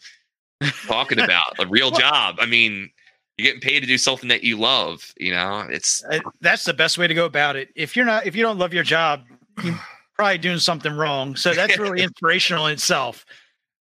talking 0.87 1.21
about? 1.21 1.59
A 1.59 1.67
real 1.67 1.91
job? 2.05 2.37
I 2.41 2.47
mean 2.47 2.91
you're 3.37 3.45
getting 3.53 3.61
paid 3.61 3.81
to 3.81 3.87
do 3.87 3.99
something 3.99 4.31
that 4.31 4.43
you 4.43 4.57
love 4.57 5.13
you 5.19 5.33
know? 5.33 5.67
It's 5.69 6.03
Uh, 6.11 6.21
That's 6.41 6.65
the 6.65 6.73
best 6.73 6.97
way 6.97 7.07
to 7.09 7.15
go 7.15 7.27
about 7.27 7.57
it. 7.57 7.69
If 7.77 7.95
you're 7.95 8.07
not, 8.07 8.27
if 8.27 8.35
you 8.35 8.43
don't 8.43 8.59
love 8.59 8.73
your 8.73 8.85
job, 8.85 9.27
you're 9.63 9.79
probably 10.19 10.39
doing 10.39 10.59
something 10.59 10.93
wrong. 10.95 11.37
So 11.37 11.55
that's 11.55 11.79
really 11.79 12.03
inspirational 12.03 12.67
in 12.67 12.75
itself. 12.75 13.25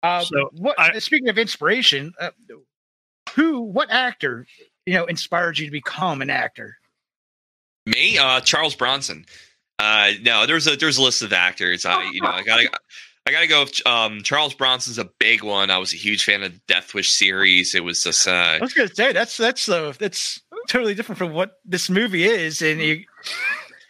Uh, 0.03 0.21
So, 0.23 0.49
what, 0.53 0.79
I- 0.79 0.99
speaking 0.99 1.29
of 1.29 1.37
inspiration, 1.37 2.13
uh, 2.19 2.29
who, 3.33 3.61
what 3.61 3.89
actor, 3.89 4.45
you 4.85 4.93
know, 4.93 5.05
inspired 5.05 5.57
you 5.57 5.65
to 5.65 5.71
become 5.71 6.21
an 6.21 6.29
actor? 6.29 6.77
Me, 7.85 8.17
uh, 8.17 8.41
Charles 8.41 8.75
Bronson. 8.75 9.25
Uh, 9.79 10.11
no, 10.21 10.45
there's 10.45 10.67
a 10.67 10.75
there's 10.75 10.97
a 10.97 11.01
list 11.03 11.21
of 11.21 11.31
actors. 11.31 11.85
I 11.85 12.03
you 12.11 12.19
know 12.19 12.29
I 12.29 12.41
gotta 12.43 12.67
I 13.27 13.31
gotta 13.31 13.47
go. 13.47 13.61
With, 13.61 13.85
um, 13.85 14.23
Charles 14.23 14.55
Bronson's 14.55 14.97
a 14.97 15.07
big 15.19 15.43
one. 15.43 15.69
I 15.69 15.77
was 15.77 15.93
a 15.93 15.97
huge 15.97 16.23
fan 16.25 16.41
of 16.43 16.51
the 16.51 16.59
Death 16.67 16.93
Wish 16.95 17.11
series. 17.11 17.75
It 17.75 17.83
was 17.83 18.01
just 18.03 18.27
uh, 18.27 18.31
I 18.31 18.59
was 18.59 18.73
to 18.73 18.87
say 18.93 19.13
that's 19.13 19.37
that's 19.37 19.69
uh, 19.69 19.93
that's 19.99 20.41
totally 20.67 20.95
different 20.95 21.19
from 21.19 21.31
what 21.31 21.59
this 21.63 21.89
movie 21.91 22.23
is. 22.25 22.61
And 22.63 22.81
you, 22.81 23.03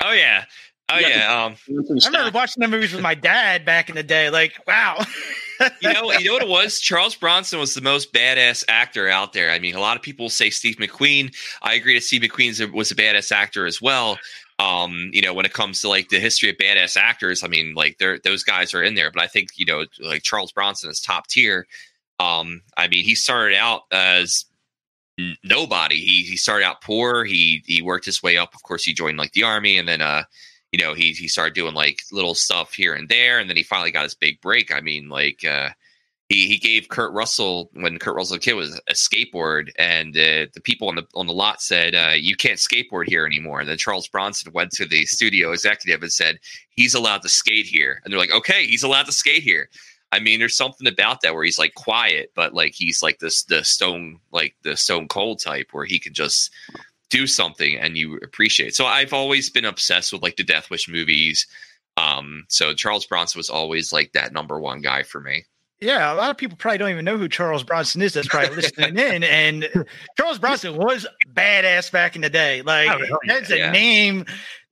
oh 0.03 0.11
yeah, 0.11 0.43
oh 0.89 0.97
Yeah. 0.99 1.07
yeah. 1.07 1.45
Um, 1.45 1.55
I 1.69 2.07
remember 2.07 2.31
watching 2.33 2.61
the 2.61 2.67
movies 2.67 2.93
with 2.93 3.01
my 3.01 3.15
dad 3.15 3.65
back 3.65 3.89
in 3.89 3.95
the 3.95 4.03
day. 4.03 4.29
Like, 4.29 4.53
wow, 4.67 4.97
you 5.81 5.93
know, 5.93 6.11
you 6.13 6.25
know 6.27 6.33
what 6.33 6.43
it 6.43 6.47
was? 6.47 6.79
Charles 6.79 7.15
Bronson 7.15 7.59
was 7.59 7.73
the 7.73 7.81
most 7.81 8.13
badass 8.13 8.63
actor 8.67 9.09
out 9.09 9.33
there. 9.33 9.51
I 9.51 9.59
mean, 9.59 9.75
a 9.75 9.79
lot 9.79 9.97
of 9.97 10.03
people 10.03 10.29
say 10.29 10.49
Steve 10.49 10.77
McQueen. 10.77 11.35
I 11.61 11.73
agree 11.73 11.95
that 11.95 12.03
Steve 12.03 12.21
McQueen 12.21 12.71
was 12.73 12.91
a 12.91 12.95
badass 12.95 13.31
actor 13.31 13.65
as 13.65 13.81
well. 13.81 14.17
Um, 14.59 15.11
you 15.13 15.21
know, 15.21 15.33
when 15.35 15.45
it 15.45 15.53
comes 15.53 15.81
to 15.81 15.89
like 15.89 16.09
the 16.09 16.19
history 16.19 16.49
of 16.49 16.57
badass 16.57 16.97
actors, 16.97 17.43
I 17.43 17.47
mean, 17.47 17.73
like 17.75 17.97
they're 17.99 18.19
those 18.19 18.43
guys 18.43 18.73
are 18.73 18.81
in 18.81 18.95
there. 18.95 19.11
But 19.11 19.21
I 19.21 19.27
think 19.27 19.49
you 19.55 19.65
know, 19.65 19.85
like 19.99 20.23
Charles 20.23 20.51
Bronson 20.51 20.89
is 20.89 20.99
top 20.99 21.27
tier. 21.27 21.67
Um, 22.19 22.61
I 22.75 22.87
mean, 22.87 23.03
he 23.03 23.13
started 23.13 23.55
out 23.55 23.83
as 23.91 24.45
nobody. 25.43 25.99
He 25.99 26.23
he 26.23 26.37
started 26.37 26.65
out 26.65 26.81
poor. 26.81 27.23
He 27.23 27.63
he 27.65 27.81
worked 27.81 28.05
his 28.05 28.23
way 28.23 28.37
up. 28.37 28.55
Of 28.55 28.63
course, 28.63 28.83
he 28.83 28.93
joined 28.93 29.17
like 29.17 29.33
the 29.33 29.43
army, 29.43 29.77
and 29.77 29.87
then 29.87 30.01
uh, 30.01 30.23
you 30.71 30.83
know, 30.83 30.93
he 30.93 31.11
he 31.13 31.27
started 31.27 31.53
doing 31.53 31.73
like 31.73 32.01
little 32.11 32.35
stuff 32.35 32.73
here 32.73 32.93
and 32.93 33.09
there, 33.09 33.39
and 33.39 33.49
then 33.49 33.57
he 33.57 33.63
finally 33.63 33.91
got 33.91 34.03
his 34.03 34.15
big 34.15 34.41
break. 34.41 34.73
I 34.73 34.81
mean, 34.81 35.09
like 35.09 35.45
uh, 35.45 35.69
he 36.29 36.47
he 36.47 36.57
gave 36.57 36.89
Kurt 36.89 37.13
Russell 37.13 37.69
when 37.73 37.99
Kurt 37.99 38.15
Russell 38.15 38.37
kid 38.37 38.53
was 38.53 38.79
a 38.89 38.93
skateboard, 38.93 39.69
and 39.77 40.15
uh, 40.17 40.47
the 40.53 40.61
people 40.63 40.89
on 40.89 40.95
the 40.95 41.05
on 41.15 41.27
the 41.27 41.33
lot 41.33 41.61
said, 41.61 41.95
uh, 41.95 42.13
"You 42.15 42.35
can't 42.35 42.59
skateboard 42.59 43.07
here 43.07 43.25
anymore." 43.25 43.61
And 43.61 43.69
then 43.69 43.77
Charles 43.77 44.07
Bronson 44.07 44.51
went 44.53 44.71
to 44.71 44.85
the 44.85 45.05
studio 45.05 45.51
executive 45.51 46.01
and 46.01 46.11
said, 46.11 46.39
"He's 46.69 46.93
allowed 46.93 47.21
to 47.21 47.29
skate 47.29 47.65
here," 47.65 48.01
and 48.03 48.11
they're 48.11 48.19
like, 48.19 48.33
"Okay, 48.33 48.65
he's 48.65 48.83
allowed 48.83 49.05
to 49.05 49.13
skate 49.13 49.43
here." 49.43 49.69
I 50.11 50.19
mean, 50.19 50.39
there's 50.39 50.55
something 50.55 50.87
about 50.87 51.21
that 51.21 51.33
where 51.33 51.43
he's 51.43 51.59
like 51.59 51.73
quiet, 51.75 52.31
but 52.35 52.53
like 52.53 52.73
he's 52.73 53.03
like 53.03 53.19
this 53.19 53.43
the 53.43 53.63
stone 53.63 54.19
like 54.31 54.55
the 54.63 54.75
stone 54.75 55.07
cold 55.07 55.39
type 55.41 55.69
where 55.71 55.85
he 55.85 55.99
can 55.99 56.13
just 56.13 56.51
do 57.09 57.27
something 57.27 57.77
and 57.77 57.97
you 57.97 58.17
appreciate. 58.23 58.75
So 58.75 58.85
I've 58.85 59.13
always 59.13 59.49
been 59.49 59.65
obsessed 59.65 60.11
with 60.11 60.21
like 60.21 60.35
the 60.35 60.43
Death 60.43 60.69
Wish 60.69 60.89
movies. 60.89 61.47
Um, 61.95 62.45
so 62.49 62.73
Charles 62.73 63.05
Bronson 63.05 63.39
was 63.39 63.49
always 63.49 63.91
like 63.93 64.11
that 64.13 64.33
number 64.33 64.59
one 64.59 64.81
guy 64.81 65.03
for 65.03 65.19
me. 65.21 65.45
yeah, 65.79 66.11
a 66.11 66.15
lot 66.15 66.29
of 66.29 66.37
people 66.37 66.57
probably 66.57 66.77
don't 66.79 66.89
even 66.89 67.05
know 67.05 67.17
who 67.17 67.27
Charles 67.29 67.63
Bronson 67.63 68.01
is. 68.01 68.13
That's 68.13 68.27
probably 68.27 68.55
listening 68.55 68.97
in. 69.13 69.23
And 69.23 69.87
Charles 70.17 70.37
Bronson 70.39 70.75
was 70.75 71.07
badass 71.33 71.91
back 71.91 72.15
in 72.15 72.21
the 72.21 72.29
day. 72.29 72.61
Like 72.61 72.89
Oh, 72.89 73.05
hell 73.05 73.19
yeah, 73.25 73.33
that's 73.33 73.49
a 73.51 73.71
name 73.71 74.25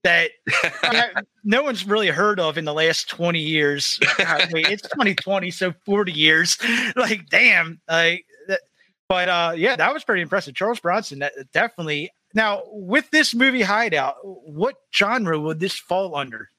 that 0.04 0.30
no 1.44 1.62
one's 1.64 1.84
really 1.84 2.08
heard 2.08 2.38
of 2.38 2.58
in 2.58 2.64
the 2.64 2.74
last 2.74 3.08
20 3.08 3.40
years. 3.40 3.98
God, 4.18 4.48
wait, 4.52 4.68
it's 4.68 4.82
2020, 4.82 5.50
so 5.50 5.72
40 5.84 6.12
years. 6.12 6.58
Like, 6.96 7.28
damn. 7.28 7.80
Like, 7.88 8.24
that, 8.46 8.60
but 9.08 9.28
uh, 9.28 9.52
yeah, 9.56 9.74
that 9.74 9.92
was 9.92 10.04
pretty 10.04 10.22
impressive. 10.22 10.54
Charles 10.54 10.78
Bronson, 10.80 11.18
that, 11.20 11.32
definitely. 11.52 12.10
Now, 12.36 12.64
with 12.66 13.10
this 13.10 13.34
movie 13.34 13.62
Hideout, 13.62 14.16
what 14.22 14.76
genre 14.94 15.40
would 15.40 15.58
this 15.58 15.72
fall 15.76 16.14
under? 16.14 16.50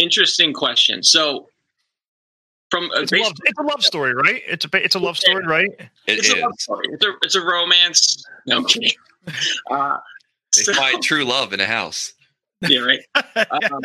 Interesting 0.00 0.52
question. 0.52 1.04
So, 1.04 1.48
from 2.68 2.90
a, 2.96 3.02
It's 3.02 3.12
a, 3.12 3.16
love, 3.18 3.32
it's 3.44 3.58
a 3.58 3.62
love 3.62 3.82
story, 3.84 4.14
right? 4.14 4.42
It's 4.48 4.64
a 4.64 4.68
it's 4.84 4.96
a 4.96 4.98
love 4.98 5.16
story, 5.16 5.46
right? 5.46 5.70
It 5.78 5.88
it's 6.18 6.26
is. 6.28 6.34
a 6.34 6.38
love 6.38 6.54
story. 6.58 6.86
It's 6.90 7.04
a, 7.04 7.12
it's 7.22 7.34
a 7.36 7.40
romance. 7.46 8.24
No, 8.46 8.56
I'm 8.58 8.64
kidding. 8.66 8.90
Uh, 9.70 9.98
They 10.56 10.62
so- 10.64 10.74
find 10.74 11.00
true 11.00 11.24
love 11.24 11.52
in 11.52 11.60
a 11.60 11.66
house. 11.66 12.12
yeah, 12.62 12.80
right. 12.80 13.00
Um, 13.36 13.80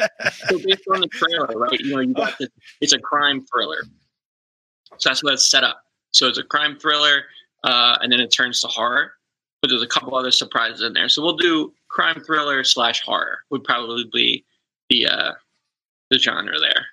so 0.47 0.57
based 0.57 0.81
on 0.91 1.01
the 1.01 1.07
trailer, 1.11 1.45
right? 1.55 1.79
You 1.79 1.91
know, 1.93 1.99
you 1.99 2.13
got 2.15 2.35
this, 2.39 2.49
it's 2.81 2.93
a 2.93 2.99
crime 2.99 3.45
thriller. 3.53 3.83
So 4.97 5.09
that's 5.09 5.23
what 5.23 5.33
it's 5.33 5.47
set 5.47 5.63
up. 5.63 5.83
So 6.13 6.27
it's 6.27 6.39
a 6.39 6.43
crime 6.43 6.79
thriller, 6.79 7.25
uh, 7.63 7.99
and 8.01 8.11
then 8.11 8.19
it 8.19 8.29
turns 8.29 8.61
to 8.61 8.67
horror. 8.67 9.11
But 9.61 9.69
there's 9.69 9.81
a 9.81 9.87
couple 9.87 10.15
other 10.15 10.31
surprises 10.31 10.81
in 10.81 10.93
there. 10.93 11.09
So 11.09 11.21
we'll 11.23 11.37
do 11.37 11.73
crime 11.89 12.21
thriller 12.23 12.63
slash 12.63 13.01
horror 13.01 13.39
would 13.49 13.63
probably 13.63 14.05
be 14.13 14.45
the 14.89 15.07
uh, 15.07 15.31
the 16.11 16.19
genre 16.19 16.59
there. 16.59 16.85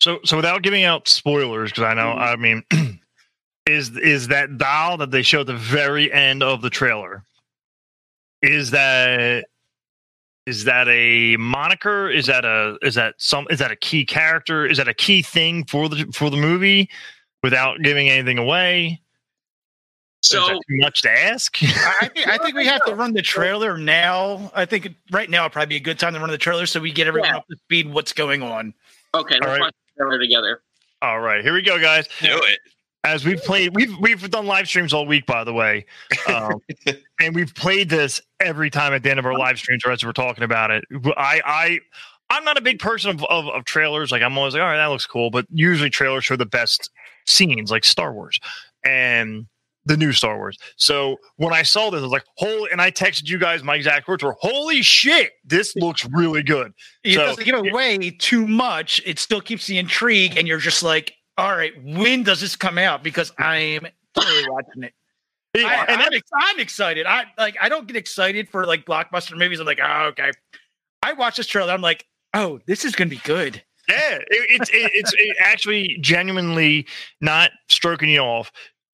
So 0.00 0.20
so 0.24 0.36
without 0.36 0.62
giving 0.62 0.84
out 0.84 1.08
spoilers, 1.08 1.70
because 1.70 1.84
I 1.84 1.94
know 1.94 2.14
Mhm. 2.14 2.18
I 2.18 2.36
mean, 2.36 2.62
is 3.66 3.96
is 3.96 4.28
that 4.28 4.58
doll 4.58 4.96
that 4.98 5.10
they 5.10 5.22
show 5.22 5.40
at 5.40 5.46
the 5.46 5.56
very 5.56 6.12
end 6.12 6.42
of 6.42 6.60
the 6.60 6.70
trailer? 6.70 7.24
Is 8.42 8.72
that 8.72 9.44
is 10.46 10.64
that 10.64 10.88
a 10.88 11.36
moniker? 11.36 12.10
Is 12.10 12.26
that 12.26 12.44
a 12.44 12.76
is 12.82 12.96
that 12.96 13.14
some 13.18 13.46
is 13.48 13.60
that 13.60 13.70
a 13.70 13.76
key 13.76 14.04
character? 14.04 14.66
Is 14.66 14.78
that 14.78 14.88
a 14.88 14.94
key 14.94 15.22
thing 15.22 15.64
for 15.64 15.88
the 15.88 16.04
for 16.12 16.30
the 16.30 16.36
movie? 16.36 16.90
Without 17.44 17.82
giving 17.82 18.08
anything 18.08 18.38
away, 18.38 19.01
So 20.22 20.46
too 20.48 20.58
much 20.70 21.02
to 21.02 21.10
ask? 21.10 21.56
I 21.62 21.94
I 22.02 22.08
think, 22.08 22.28
I 22.28 22.38
think 22.38 22.56
we 22.56 22.66
have 22.66 22.84
to 22.86 22.94
run 22.96 23.12
the 23.12 23.22
trailer 23.22 23.76
now. 23.76 24.50
I 24.54 24.64
think 24.64 24.88
right 25.10 25.28
now 25.28 25.44
would 25.44 25.52
probably 25.52 25.66
be 25.70 25.76
a 25.76 25.80
good 25.80 25.98
time 25.98 26.14
to 26.14 26.20
run 26.20 26.30
the 26.30 26.38
trailer 26.38 26.66
so 26.66 26.80
we 26.80 26.92
get 26.92 27.06
everyone 27.08 27.30
Yeah. 27.30 27.36
up 27.38 27.46
to 27.48 27.56
speed 27.56 27.92
what's 27.92 28.12
going 28.12 28.42
on. 28.42 28.72
okay, 29.14 29.34
let's 29.34 29.46
All 29.46 29.52
right. 29.52 29.60
watch 29.60 29.74
the 29.96 30.04
trailer 30.04 30.18
together. 30.20 30.60
All 31.02 31.20
right, 31.20 31.42
here 31.42 31.52
we 31.52 31.62
go, 31.62 31.80
guys. 31.80 32.06
Do 32.20 32.40
it. 32.44 32.58
as 33.04 33.24
we've 33.24 33.42
played 33.42 33.74
we've 33.74 33.98
we've 33.98 34.30
done 34.30 34.46
live 34.46 34.68
streams 34.68 34.94
all 34.94 35.04
week 35.06 35.26
by 35.26 35.42
the 35.42 35.52
way 35.52 35.84
um, 36.28 36.52
and 37.20 37.34
we've 37.34 37.52
played 37.56 37.88
this 37.88 38.20
every 38.38 38.70
time 38.70 38.92
at 38.92 39.02
the 39.02 39.10
end 39.10 39.18
of 39.18 39.26
our 39.26 39.36
live 39.36 39.58
streams 39.58 39.82
or 39.84 39.90
as 39.90 40.04
we're 40.04 40.12
talking 40.12 40.44
about 40.44 40.70
it 40.70 40.84
i 41.16 41.40
i 41.44 41.80
i'm 42.30 42.44
not 42.44 42.56
a 42.56 42.60
big 42.60 42.78
person 42.78 43.10
of, 43.10 43.24
of, 43.24 43.48
of 43.48 43.64
trailers 43.64 44.12
like 44.12 44.22
i'm 44.22 44.38
always 44.38 44.54
like 44.54 44.62
all 44.62 44.68
right 44.68 44.76
that 44.76 44.86
looks 44.86 45.04
cool 45.04 45.30
but 45.32 45.44
usually 45.50 45.90
trailers 45.90 46.24
show 46.24 46.36
the 46.36 46.46
best 46.46 46.90
scenes 47.26 47.72
like 47.72 47.84
star 47.84 48.12
wars 48.12 48.38
and 48.84 49.46
the 49.84 49.96
new 49.96 50.12
star 50.12 50.36
wars 50.36 50.56
so 50.76 51.16
when 51.36 51.52
i 51.52 51.62
saw 51.62 51.90
this 51.90 51.98
i 51.98 52.02
was 52.02 52.12
like 52.12 52.24
holy 52.36 52.70
and 52.70 52.80
i 52.80 52.90
texted 52.90 53.28
you 53.28 53.38
guys 53.38 53.62
my 53.64 53.74
exact 53.74 54.06
words 54.06 54.22
were 54.22 54.36
holy 54.40 54.80
shit 54.82 55.32
this 55.44 55.74
looks 55.76 56.06
really 56.12 56.42
good 56.42 56.72
It 57.04 57.14
So- 57.14 57.26
doesn't 57.26 57.44
give 57.44 57.56
away 57.56 58.10
too 58.10 58.46
much. 58.46 59.00
It 59.04 59.18
still 59.18 59.40
keeps 59.40 59.66
the 59.66 59.78
intrigue, 59.78 60.36
and 60.36 60.46
you're 60.46 60.58
just 60.58 60.82
like, 60.84 61.14
all 61.36 61.56
right, 61.56 61.72
when 61.82 62.22
does 62.22 62.40
this 62.40 62.54
come 62.56 62.78
out? 62.78 63.02
Because 63.02 63.32
I'm 63.38 63.86
totally 64.14 64.44
watching 64.48 64.84
it. 64.84 64.94
I, 65.56 65.84
and 65.88 66.00
I'm, 66.02 66.12
I'm 66.34 66.60
excited. 66.60 67.04
I 67.06 67.24
like. 67.36 67.56
I 67.60 67.68
don't 67.68 67.86
get 67.86 67.96
excited 67.96 68.48
for 68.48 68.64
like 68.66 68.86
blockbuster 68.86 69.36
movies. 69.36 69.58
I'm 69.60 69.66
like, 69.66 69.80
oh, 69.82 70.04
okay. 70.10 70.30
I 71.02 71.12
watch 71.14 71.36
this 71.36 71.46
trailer. 71.46 71.72
I'm 71.72 71.82
like, 71.82 72.06
oh, 72.34 72.60
this 72.66 72.84
is 72.84 72.94
gonna 72.94 73.10
be 73.10 73.20
good. 73.24 73.62
Yeah, 73.88 74.18
it, 74.18 74.26
it's 74.30 74.70
it, 74.70 74.90
it's 74.94 75.12
it 75.18 75.36
actually 75.40 75.98
genuinely 76.00 76.86
not 77.20 77.50
stroking 77.68 78.08
you 78.10 78.20
off. 78.20 78.52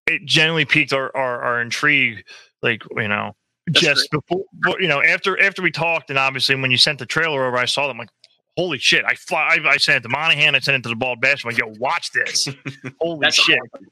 It 0.08 0.24
generally 0.24 0.64
piqued 0.64 0.92
our 0.92 1.14
our, 1.16 1.40
our 1.42 1.60
intrigue. 1.60 2.24
Like 2.62 2.82
you 2.96 3.08
know, 3.08 3.36
That's 3.66 3.80
just 3.80 4.10
before 4.10 4.44
you 4.80 4.88
know 4.88 5.02
after 5.02 5.40
after 5.40 5.62
we 5.62 5.70
talked, 5.70 6.10
and 6.10 6.18
obviously 6.18 6.56
when 6.56 6.70
you 6.70 6.76
sent 6.78 6.98
the 6.98 7.06
trailer 7.06 7.44
over, 7.46 7.56
I 7.56 7.66
saw 7.66 7.86
them 7.88 7.98
like. 7.98 8.08
Holy 8.56 8.78
shit! 8.78 9.04
I 9.06 9.14
fly. 9.14 9.56
I, 9.64 9.68
I 9.68 9.76
sent 9.76 9.98
it 9.98 10.02
to 10.02 10.08
Monahan. 10.08 10.56
I 10.56 10.58
sent 10.58 10.76
it 10.78 10.82
to 10.82 10.88
the 10.88 10.96
bald 10.96 11.20
bash. 11.20 11.44
I'm 11.44 11.50
like, 11.52 11.58
yo, 11.58 11.72
watch 11.78 12.10
this. 12.10 12.48
Holy 13.00 13.20
That's 13.20 13.36
shit! 13.36 13.56
awesome. 13.72 13.86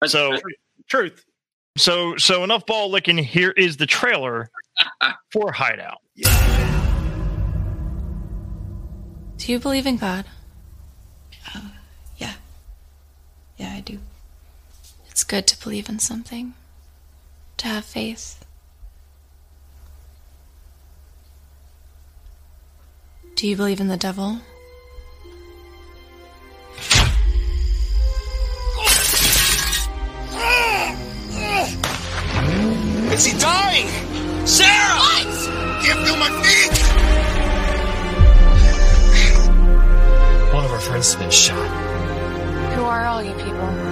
That's- 0.00 0.12
So 0.12 0.30
that's- 0.30 0.42
Truth. 0.88 1.24
so 1.76 2.16
so 2.16 2.42
enough 2.42 2.64
ball 2.64 2.90
licking. 2.90 3.18
Here 3.18 3.50
is 3.50 3.76
the 3.76 3.84
trailer 3.84 4.48
for 5.30 5.52
Hideout. 5.52 5.98
Do 9.36 9.52
you 9.52 9.58
believe 9.58 9.86
in 9.86 9.98
God? 9.98 10.24
Uh, 11.54 11.60
yeah. 12.16 12.32
Yeah, 13.58 13.74
I 13.76 13.80
do. 13.80 13.98
It's 15.18 15.24
good 15.24 15.48
to 15.48 15.60
believe 15.60 15.88
in 15.88 15.98
something, 15.98 16.54
to 17.56 17.66
have 17.66 17.84
faith. 17.84 18.44
Do 23.34 23.48
you 23.48 23.56
believe 23.56 23.80
in 23.80 23.88
the 23.88 23.96
devil? 23.96 24.38
Is 33.12 33.24
he 33.24 33.36
dying? 33.40 33.88
Sarah! 34.46 34.98
What? 35.00 35.26
Can't 35.82 36.00
feel 36.06 36.16
my 36.16 36.30
feet! 36.44 36.78
One 40.54 40.64
of 40.64 40.70
our 40.70 40.78
friends 40.78 41.12
has 41.12 41.20
been 41.20 41.32
shot. 41.32 41.68
Who 42.76 42.84
are 42.84 43.04
all 43.06 43.20
you 43.20 43.32
people? 43.32 43.87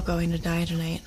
All 0.00 0.06
going 0.06 0.30
to 0.30 0.38
die 0.38 0.64
tonight. 0.64 1.02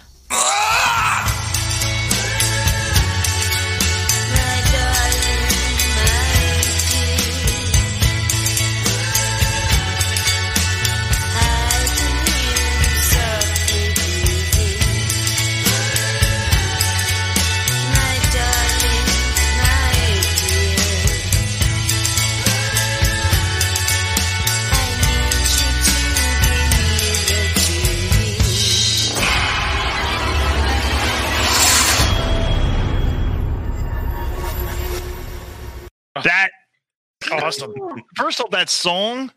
First 38.23 38.39
off, 38.39 38.51
that 38.51 38.69
song, 38.69 39.33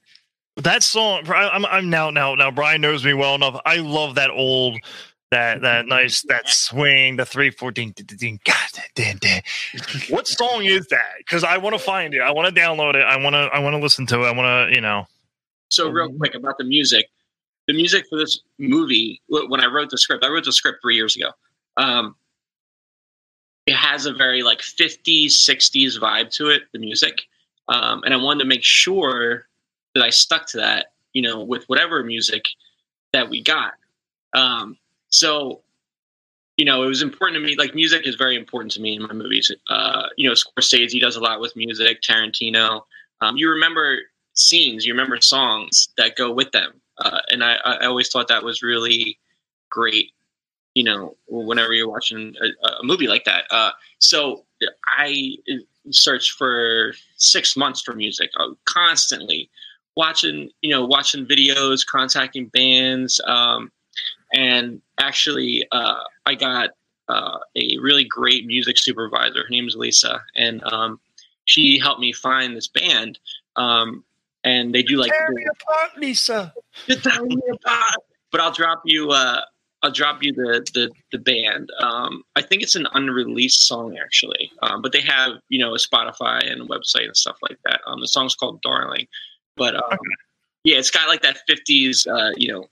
that 0.58 0.84
song. 0.84 1.28
I'm, 1.28 1.66
I'm 1.66 1.90
now 1.90 2.10
now 2.10 2.36
now. 2.36 2.52
Brian 2.52 2.80
knows 2.80 3.04
me 3.04 3.14
well 3.14 3.34
enough. 3.34 3.60
I 3.66 3.78
love 3.78 4.14
that 4.14 4.30
old, 4.30 4.78
that 5.32 5.62
that 5.62 5.86
nice 5.86 6.22
that 6.28 6.48
swing, 6.48 7.16
the 7.16 7.26
three 7.26 7.50
fourteen. 7.50 7.92
God, 8.44 8.54
damn, 8.94 9.16
damn. 9.16 9.42
What 10.08 10.28
song 10.28 10.62
is 10.62 10.86
that? 10.86 11.14
Because 11.18 11.42
I 11.42 11.56
want 11.56 11.74
to 11.74 11.80
find 11.80 12.14
it. 12.14 12.20
I 12.20 12.30
want 12.30 12.54
to 12.54 12.60
download 12.60 12.94
it. 12.94 13.02
I 13.02 13.16
want 13.16 13.34
to 13.34 13.50
I 13.52 13.58
want 13.58 13.74
to 13.74 13.78
listen 13.78 14.06
to 14.06 14.22
it. 14.22 14.28
I 14.28 14.30
want 14.30 14.70
to 14.70 14.74
you 14.76 14.80
know. 14.80 15.08
So 15.68 15.88
real 15.88 16.12
quick 16.12 16.36
about 16.36 16.56
the 16.56 16.64
music, 16.64 17.06
the 17.66 17.74
music 17.74 18.04
for 18.08 18.16
this 18.16 18.38
movie. 18.60 19.20
wh- 19.26 19.50
When 19.50 19.60
I 19.60 19.66
wrote 19.66 19.90
the 19.90 19.98
script, 19.98 20.24
I 20.24 20.28
wrote 20.28 20.44
the 20.44 20.52
script 20.52 20.78
three 20.80 20.94
years 20.94 21.16
ago. 21.16 21.30
Um, 21.76 22.14
it 23.66 23.74
has 23.74 24.06
a 24.06 24.14
very 24.14 24.44
like 24.44 24.60
50s, 24.60 25.30
60s 25.32 25.98
vibe 25.98 26.30
to 26.36 26.50
it. 26.50 26.62
The 26.72 26.78
music, 26.78 27.22
um, 27.68 28.02
and 28.04 28.14
I 28.14 28.16
wanted 28.16 28.44
to 28.44 28.48
make 28.48 28.64
sure 28.64 29.46
that 29.94 30.04
I 30.04 30.10
stuck 30.10 30.46
to 30.48 30.58
that. 30.58 30.92
You 31.12 31.22
know, 31.22 31.42
with 31.42 31.64
whatever 31.66 32.02
music 32.02 32.44
that 33.14 33.30
we 33.30 33.42
got. 33.42 33.72
Um, 34.34 34.76
so, 35.08 35.62
you 36.58 36.66
know, 36.66 36.82
it 36.82 36.88
was 36.88 37.00
important 37.00 37.40
to 37.40 37.46
me. 37.46 37.56
Like 37.56 37.74
music 37.74 38.06
is 38.06 38.16
very 38.16 38.36
important 38.36 38.72
to 38.72 38.82
me 38.82 38.96
in 38.96 39.02
my 39.02 39.14
movies. 39.14 39.50
Uh, 39.70 40.08
you 40.18 40.28
know, 40.28 40.34
Scorsese 40.34 41.00
does 41.00 41.16
a 41.16 41.20
lot 41.20 41.40
with 41.40 41.56
music. 41.56 42.02
Tarantino. 42.02 42.82
Um, 43.22 43.38
you 43.38 43.48
remember 43.48 44.00
scenes, 44.34 44.84
you 44.84 44.92
remember 44.92 45.18
songs 45.22 45.88
that 45.96 46.16
go 46.16 46.30
with 46.30 46.52
them. 46.52 46.82
Uh, 46.98 47.20
and 47.30 47.42
I, 47.42 47.54
I 47.64 47.86
always 47.86 48.10
thought 48.10 48.28
that 48.28 48.44
was 48.44 48.62
really 48.62 49.18
great 49.70 50.12
you 50.76 50.84
know, 50.84 51.16
whenever 51.26 51.72
you're 51.72 51.88
watching 51.88 52.34
a, 52.38 52.66
a 52.66 52.82
movie 52.82 53.08
like 53.08 53.24
that. 53.24 53.44
Uh, 53.50 53.70
so 53.98 54.44
I 54.86 55.36
searched 55.90 56.32
for 56.32 56.92
six 57.16 57.56
months 57.56 57.80
for 57.80 57.94
music, 57.94 58.30
uh, 58.38 58.48
constantly 58.64 59.50
watching, 59.96 60.50
you 60.60 60.70
know, 60.70 60.84
watching 60.84 61.26
videos, 61.26 61.86
contacting 61.86 62.46
bands, 62.46 63.20
um, 63.26 63.70
and 64.34 64.80
actually, 64.98 65.66
uh, 65.72 66.00
I 66.24 66.34
got 66.34 66.70
uh, 67.08 67.38
a 67.54 67.78
really 67.78 68.04
great 68.04 68.46
music 68.46 68.76
supervisor. 68.78 69.42
Her 69.42 69.48
name 69.50 69.68
is 69.68 69.76
Lisa, 69.76 70.22
and 70.34 70.62
um, 70.64 71.00
she 71.44 71.78
helped 71.78 72.00
me 72.00 72.12
find 72.12 72.56
this 72.56 72.68
band. 72.68 73.18
Um, 73.54 74.04
and 74.44 74.74
they 74.74 74.82
do 74.82 74.96
like 74.96 75.12
Tear 75.12 75.30
me 75.30 75.44
apart, 75.44 75.98
Lisa. 75.98 76.52
Me 76.88 76.94
apart. 76.94 77.96
But 78.30 78.40
I'll 78.40 78.52
drop 78.52 78.82
you. 78.84 79.10
Uh, 79.10 79.40
I'll 79.82 79.90
drop 79.90 80.22
you 80.22 80.32
the 80.32 80.66
the, 80.74 80.90
the 81.12 81.18
band. 81.18 81.70
Um, 81.80 82.22
I 82.34 82.42
think 82.42 82.62
it's 82.62 82.74
an 82.74 82.86
unreleased 82.94 83.66
song 83.66 83.98
actually, 83.98 84.50
um, 84.62 84.82
but 84.82 84.92
they 84.92 85.00
have 85.02 85.32
you 85.48 85.58
know 85.58 85.74
a 85.74 85.78
Spotify 85.78 86.50
and 86.50 86.62
a 86.62 86.64
website 86.64 87.06
and 87.06 87.16
stuff 87.16 87.36
like 87.42 87.58
that. 87.64 87.80
Um, 87.86 88.00
the 88.00 88.08
song's 88.08 88.34
called 88.34 88.62
"Darling," 88.62 89.06
but 89.56 89.74
um, 89.74 89.98
yeah, 90.64 90.78
it's 90.78 90.90
got 90.90 91.08
like 91.08 91.22
that 91.22 91.38
'50s 91.48 92.06
uh, 92.06 92.32
you 92.36 92.52
know 92.52 92.66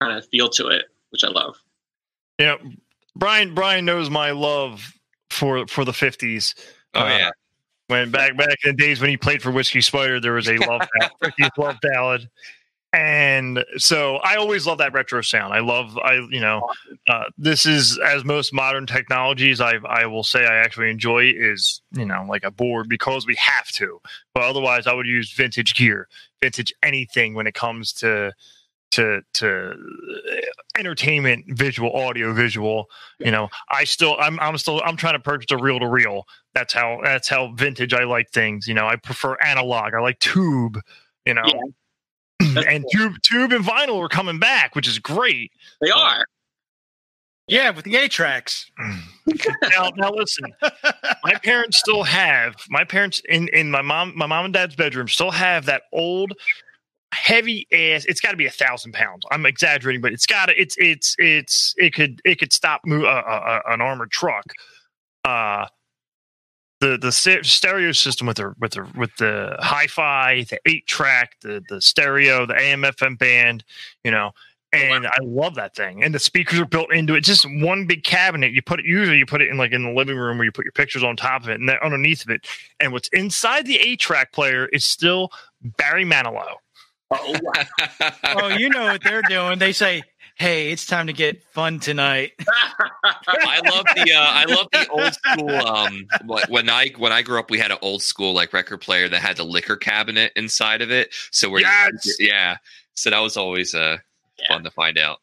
kind 0.00 0.16
of 0.16 0.26
feel 0.28 0.48
to 0.50 0.68
it, 0.68 0.86
which 1.10 1.24
I 1.24 1.28
love. 1.28 1.56
Yeah, 2.38 2.56
Brian. 3.14 3.54
Brian 3.54 3.84
knows 3.84 4.10
my 4.10 4.32
love 4.32 4.92
for 5.30 5.66
for 5.66 5.84
the 5.84 5.92
fifties. 5.92 6.54
Oh 6.94 7.06
yeah. 7.06 7.30
When 7.88 8.10
back 8.10 8.36
back 8.36 8.58
in 8.64 8.76
the 8.76 8.82
days 8.82 9.00
when 9.00 9.10
he 9.10 9.16
played 9.16 9.42
for 9.42 9.52
Whiskey 9.52 9.80
Spider, 9.80 10.18
there 10.18 10.32
was 10.32 10.48
a 10.48 10.56
love 10.56 10.88
ballad, 10.98 11.32
love 11.56 11.76
ballad, 11.80 12.28
and 12.96 13.62
so 13.76 14.16
I 14.16 14.36
always 14.36 14.66
love 14.66 14.78
that 14.78 14.94
retro 14.94 15.20
sound. 15.20 15.52
I 15.52 15.60
love 15.60 15.98
I 15.98 16.14
you 16.30 16.40
know 16.40 16.66
uh, 17.08 17.24
this 17.36 17.66
is 17.66 17.98
as 17.98 18.24
most 18.24 18.54
modern 18.54 18.86
technologies 18.86 19.60
I 19.60 19.74
I 19.86 20.06
will 20.06 20.22
say 20.22 20.46
I 20.46 20.56
actually 20.56 20.90
enjoy 20.90 21.30
is 21.36 21.82
you 21.92 22.06
know 22.06 22.24
like 22.26 22.42
a 22.42 22.50
board 22.50 22.88
because 22.88 23.26
we 23.26 23.34
have 23.36 23.68
to, 23.72 24.00
but 24.32 24.44
otherwise 24.44 24.86
I 24.86 24.94
would 24.94 25.06
use 25.06 25.30
vintage 25.34 25.74
gear, 25.74 26.08
vintage 26.40 26.72
anything 26.82 27.34
when 27.34 27.46
it 27.46 27.52
comes 27.52 27.92
to 27.94 28.32
to 28.92 29.20
to 29.34 29.74
entertainment 30.78 31.44
visual 31.48 31.92
audio 31.92 32.32
visual. 32.32 32.86
You 33.18 33.30
know 33.30 33.50
i 33.68 33.84
still 33.84 34.16
i'm 34.18 34.40
i'm 34.40 34.56
still 34.56 34.80
i'm 34.86 34.96
trying 34.96 35.14
to 35.14 35.20
purchase 35.20 35.50
a 35.50 35.58
reel 35.58 35.80
to 35.80 35.86
reel. 35.86 36.24
That's 36.54 36.72
how 36.72 37.00
that's 37.04 37.28
how 37.28 37.52
vintage 37.52 37.92
i 37.92 38.04
like 38.04 38.30
things. 38.30 38.66
You 38.66 38.72
know 38.72 38.86
i 38.86 38.96
prefer 38.96 39.36
analog. 39.42 39.92
I 39.92 40.00
like 40.00 40.18
tube 40.18 40.80
you 41.26 41.34
know. 41.34 41.42
That's 41.44 41.85
and 42.40 42.84
cool. 42.84 43.10
tube 43.10 43.22
tube 43.22 43.52
and 43.52 43.64
vinyl 43.64 44.02
are 44.04 44.08
coming 44.08 44.38
back 44.38 44.74
which 44.74 44.88
is 44.88 44.98
great 44.98 45.50
They 45.80 45.90
are. 45.90 46.24
Yeah, 47.48 47.70
with 47.70 47.84
the 47.84 47.94
A 47.94 48.08
tracks. 48.08 48.68
now 49.70 49.90
now 49.96 50.10
listen 50.10 50.46
my 51.24 51.34
parents 51.44 51.78
still 51.78 52.02
have 52.02 52.54
my 52.68 52.82
parents 52.84 53.20
in 53.28 53.48
in 53.48 53.70
my 53.70 53.82
mom 53.82 54.12
my 54.16 54.26
mom 54.26 54.46
and 54.46 54.54
dad's 54.54 54.74
bedroom 54.76 55.06
still 55.08 55.30
have 55.30 55.66
that 55.66 55.82
old 55.92 56.32
heavy 57.12 57.66
ass 57.72 58.04
it's 58.06 58.20
got 58.20 58.32
to 58.32 58.36
be 58.36 58.46
a 58.46 58.50
thousand 58.50 58.92
pounds 58.92 59.24
i'm 59.30 59.46
exaggerating 59.46 60.00
but 60.00 60.12
it's 60.12 60.26
got 60.26 60.46
to 60.46 60.60
it's 60.60 60.76
it's 60.78 61.14
it's 61.18 61.74
it 61.76 61.92
could 61.94 62.20
it 62.24 62.38
could 62.38 62.52
stop 62.52 62.80
mo- 62.84 63.04
uh, 63.04 63.22
uh, 63.26 63.60
uh, 63.66 63.72
an 63.72 63.80
armored 63.80 64.10
truck 64.10 64.44
uh 65.24 65.66
the 66.80 66.98
the 66.98 67.10
stereo 67.10 67.92
system 67.92 68.26
with 68.26 68.36
the 68.36 68.54
with 68.58 68.72
the 68.72 68.86
with 68.96 69.10
the 69.16 69.56
hi-fi 69.60 70.44
the 70.44 70.58
eight 70.66 70.86
track 70.86 71.36
the 71.42 71.62
the 71.68 71.80
stereo 71.80 72.44
the 72.46 72.54
am 72.60 72.82
fm 72.82 73.18
band 73.18 73.64
you 74.04 74.10
know 74.10 74.32
oh, 74.34 74.78
and 74.78 75.06
I 75.06 75.16
love 75.22 75.54
that 75.54 75.74
thing. 75.74 76.02
And 76.02 76.14
the 76.14 76.18
speakers 76.18 76.60
are 76.60 76.66
built 76.66 76.92
into 76.92 77.14
it. 77.14 77.22
Just 77.22 77.46
one 77.60 77.86
big 77.86 78.04
cabinet. 78.04 78.52
You 78.52 78.62
put 78.62 78.80
it 78.80 78.86
usually 78.86 79.18
you 79.18 79.26
put 79.26 79.40
it 79.40 79.48
in 79.48 79.56
like 79.56 79.72
in 79.72 79.84
the 79.84 79.92
living 79.92 80.16
room 80.16 80.38
where 80.38 80.44
you 80.44 80.52
put 80.52 80.64
your 80.64 80.72
pictures 80.72 81.02
on 81.02 81.16
top 81.16 81.42
of 81.42 81.48
it 81.48 81.60
and 81.60 81.68
then 81.68 81.76
underneath 81.82 82.22
of 82.22 82.30
it. 82.30 82.46
And 82.80 82.92
what's 82.92 83.08
inside 83.12 83.66
the 83.66 83.76
eight 83.76 84.00
track 84.00 84.32
player 84.32 84.66
is 84.66 84.84
still 84.84 85.30
Barry 85.62 86.04
Manilow. 86.04 86.54
Oh, 87.10 87.36
wow. 87.42 88.10
Oh, 88.24 88.48
you 88.48 88.68
know 88.68 88.84
what 88.86 89.02
they're 89.02 89.22
doing. 89.22 89.58
They 89.58 89.72
say, 89.72 90.02
"Hey, 90.36 90.70
it's 90.70 90.86
time 90.86 91.06
to 91.06 91.12
get 91.12 91.42
fun 91.52 91.80
tonight." 91.80 92.32
I 93.04 93.60
love 93.64 93.84
the 93.94 94.12
uh, 94.12 94.20
I 94.20 94.44
love 94.44 94.68
the 94.72 94.88
old 94.88 95.12
school. 95.14 95.50
Um, 95.50 96.06
when 96.48 96.68
I 96.70 96.90
when 96.96 97.12
I 97.12 97.22
grew 97.22 97.38
up, 97.38 97.50
we 97.50 97.58
had 97.58 97.70
an 97.70 97.78
old 97.82 98.02
school 98.02 98.32
like 98.34 98.52
record 98.52 98.78
player 98.80 99.08
that 99.08 99.20
had 99.20 99.36
the 99.36 99.44
liquor 99.44 99.76
cabinet 99.76 100.32
inside 100.36 100.82
of 100.82 100.90
it. 100.90 101.14
So 101.30 101.50
we're 101.50 101.60
Yes! 101.60 102.16
yeah, 102.18 102.56
so 102.94 103.10
that 103.10 103.18
was 103.20 103.36
always 103.36 103.74
uh 103.74 103.98
Yeah. 104.38 104.48
fun 104.48 104.64
to 104.64 104.70
find 104.70 104.98
out. 104.98 105.20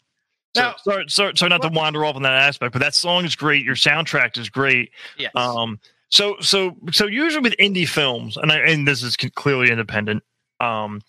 So, 0.56 0.62
Now- 0.62 0.76
sorry, 0.84 1.06
sorry, 1.08 1.34
sorry 1.36 1.50
not 1.50 1.62
to 1.64 1.70
wander 1.70 2.06
off 2.06 2.16
on 2.16 2.22
that 2.24 2.34
aspect, 2.34 2.74
but 2.74 2.80
that 2.82 2.94
song 2.94 3.26
is 3.26 3.36
great. 3.36 3.64
Your 3.66 3.76
soundtrack 3.76 4.38
is 4.38 4.50
great. 4.50 4.92
Yes. 5.18 5.32
Um, 5.36 5.80
so 6.10 6.36
so 6.42 6.76
so 6.92 7.08
usually 7.08 7.42
with 7.42 7.56
indie 7.60 7.88
films, 7.88 8.38
and 8.38 8.52
I, 8.52 8.58
and 8.60 8.88
this 8.88 9.02
is 9.04 9.16
clearly 9.18 9.70
independent. 9.72 10.24
Um, 10.60 11.02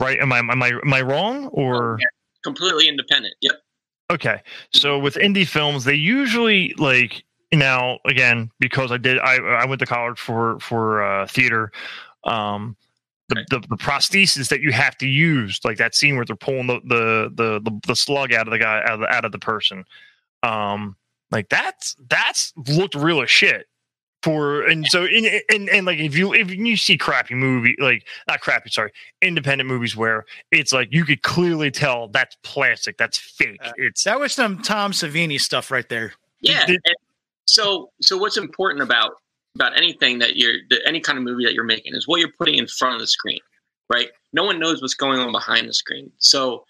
right? 0.00 0.18
Am 0.20 0.32
I 0.32 0.38
am 0.38 0.62
I 0.62 0.68
am 0.68 0.94
I 0.94 1.00
wrong 1.02 1.46
or? 1.48 1.98
Completely 2.46 2.86
independent. 2.86 3.34
Yep. 3.40 3.54
Okay. 4.12 4.40
So 4.72 5.00
with 5.00 5.16
indie 5.16 5.44
films, 5.44 5.82
they 5.82 5.94
usually 5.94 6.74
like 6.78 7.24
now 7.52 7.98
again 8.04 8.52
because 8.60 8.92
I 8.92 8.98
did 8.98 9.18
I 9.18 9.38
I 9.38 9.66
went 9.66 9.80
to 9.80 9.86
college 9.86 10.20
for 10.20 10.60
for 10.60 11.02
uh, 11.02 11.26
theater. 11.26 11.72
Um, 12.22 12.76
the, 13.30 13.44
the 13.50 13.58
the 13.68 13.76
prosthesis 13.76 14.48
that 14.50 14.60
you 14.60 14.70
have 14.70 14.96
to 14.98 15.08
use, 15.08 15.58
like 15.64 15.76
that 15.78 15.96
scene 15.96 16.14
where 16.14 16.24
they're 16.24 16.36
pulling 16.36 16.68
the 16.68 16.80
the 16.84 17.32
the 17.34 17.60
the, 17.68 17.80
the 17.88 17.96
slug 17.96 18.32
out 18.32 18.46
of 18.46 18.52
the 18.52 18.60
guy 18.60 18.78
out 18.84 18.92
of 18.92 19.00
the, 19.00 19.12
out 19.12 19.24
of 19.24 19.32
the 19.32 19.40
person. 19.40 19.84
Um, 20.44 20.94
like 21.32 21.48
that's 21.48 21.96
that's 22.08 22.52
looked 22.68 22.94
real 22.94 23.22
as 23.22 23.30
shit. 23.30 23.66
For 24.26 24.66
and 24.66 24.84
so 24.88 25.04
in 25.04 25.40
and, 25.52 25.68
and 25.68 25.86
like 25.86 26.00
if 26.00 26.16
you 26.16 26.34
if 26.34 26.50
you 26.50 26.76
see 26.76 26.98
crappy 26.98 27.36
movie 27.36 27.76
like 27.78 28.04
not 28.26 28.40
crappy 28.40 28.70
sorry 28.70 28.90
independent 29.22 29.68
movies 29.68 29.96
where 29.96 30.24
it's 30.50 30.72
like 30.72 30.88
you 30.90 31.04
could 31.04 31.22
clearly 31.22 31.70
tell 31.70 32.08
that's 32.08 32.36
plastic 32.42 32.98
that's 32.98 33.18
fake 33.18 33.60
Uh, 33.62 33.70
it's 33.76 34.02
That 34.02 34.18
was 34.18 34.32
some 34.32 34.60
Tom 34.62 34.90
Savini 34.90 35.40
stuff 35.40 35.70
right 35.70 35.88
there. 35.88 36.12
Yeah. 36.40 36.66
Did- 36.66 36.80
and 36.84 36.96
so 37.44 37.90
so 38.00 38.18
what's 38.18 38.36
important 38.36 38.82
about 38.82 39.12
about 39.54 39.76
anything 39.76 40.18
that 40.18 40.34
you're 40.34 40.56
that 40.70 40.80
any 40.84 40.98
kind 40.98 41.18
of 41.18 41.22
movie 41.22 41.44
that 41.44 41.54
you're 41.54 41.62
making 41.62 41.94
is 41.94 42.08
what 42.08 42.18
you're 42.18 42.32
putting 42.36 42.56
in 42.56 42.66
front 42.66 42.96
of 42.96 43.00
the 43.00 43.06
screen, 43.06 43.38
right? 43.88 44.08
No 44.32 44.42
one 44.42 44.58
knows 44.58 44.82
what's 44.82 44.94
going 44.94 45.20
on 45.20 45.30
behind 45.30 45.68
the 45.68 45.72
screen. 45.72 46.10
So 46.18 46.64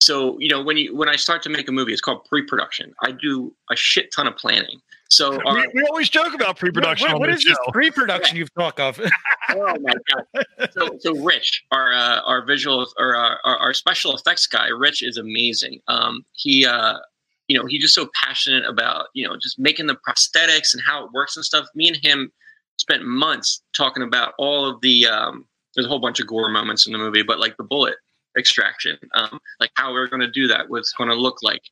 so 0.00 0.38
you 0.38 0.48
know 0.48 0.62
when 0.62 0.76
you 0.76 0.94
when 0.94 1.08
I 1.08 1.16
start 1.16 1.42
to 1.44 1.48
make 1.50 1.68
a 1.68 1.72
movie, 1.72 1.92
it's 1.92 2.00
called 2.00 2.24
pre-production. 2.26 2.92
I 3.02 3.12
do 3.12 3.54
a 3.70 3.76
shit 3.76 4.12
ton 4.12 4.26
of 4.26 4.36
planning. 4.36 4.80
So 5.10 5.38
our, 5.46 5.54
we, 5.54 5.68
we 5.74 5.82
always 5.84 6.08
joke 6.08 6.34
about 6.34 6.58
pre-production 6.58 7.12
What- 7.12 7.20
what 7.20 7.30
this 7.30 7.40
is 7.40 7.44
this 7.44 7.58
pre-production 7.72 8.36
you've 8.36 8.52
talked 8.54 8.80
of? 8.80 8.98
oh 9.50 9.76
my 9.80 9.92
god! 10.12 10.70
So, 10.72 10.98
so 10.98 11.14
Rich, 11.22 11.64
our 11.70 11.92
uh, 11.92 12.20
our 12.22 12.44
visual 12.44 12.86
or 12.98 13.14
uh, 13.16 13.36
our, 13.44 13.56
our 13.58 13.74
special 13.74 14.14
effects 14.14 14.46
guy, 14.46 14.68
Rich 14.68 15.02
is 15.02 15.16
amazing. 15.16 15.80
Um, 15.88 16.24
he, 16.32 16.66
uh, 16.66 16.94
you 17.48 17.56
know, 17.58 17.66
he's 17.66 17.82
just 17.82 17.94
so 17.94 18.08
passionate 18.24 18.64
about 18.68 19.06
you 19.14 19.26
know 19.26 19.36
just 19.40 19.58
making 19.58 19.86
the 19.86 19.96
prosthetics 20.06 20.72
and 20.74 20.82
how 20.84 21.04
it 21.04 21.12
works 21.12 21.36
and 21.36 21.44
stuff. 21.44 21.66
Me 21.74 21.88
and 21.88 21.98
him 22.02 22.32
spent 22.78 23.04
months 23.04 23.62
talking 23.76 24.02
about 24.02 24.32
all 24.38 24.66
of 24.68 24.80
the. 24.80 25.06
Um, 25.06 25.46
there's 25.74 25.86
a 25.86 25.88
whole 25.88 25.98
bunch 26.00 26.20
of 26.20 26.26
gore 26.28 26.48
moments 26.50 26.86
in 26.86 26.92
the 26.92 26.98
movie, 26.98 27.22
but 27.22 27.40
like 27.40 27.56
the 27.56 27.64
bullet 27.64 27.96
extraction, 28.38 28.98
um, 29.14 29.38
like 29.60 29.70
how 29.74 29.92
we're 29.92 30.08
going 30.08 30.20
to 30.20 30.30
do 30.30 30.46
that, 30.48 30.68
what's 30.68 30.92
going 30.92 31.10
to 31.10 31.16
look 31.16 31.42
like. 31.42 31.62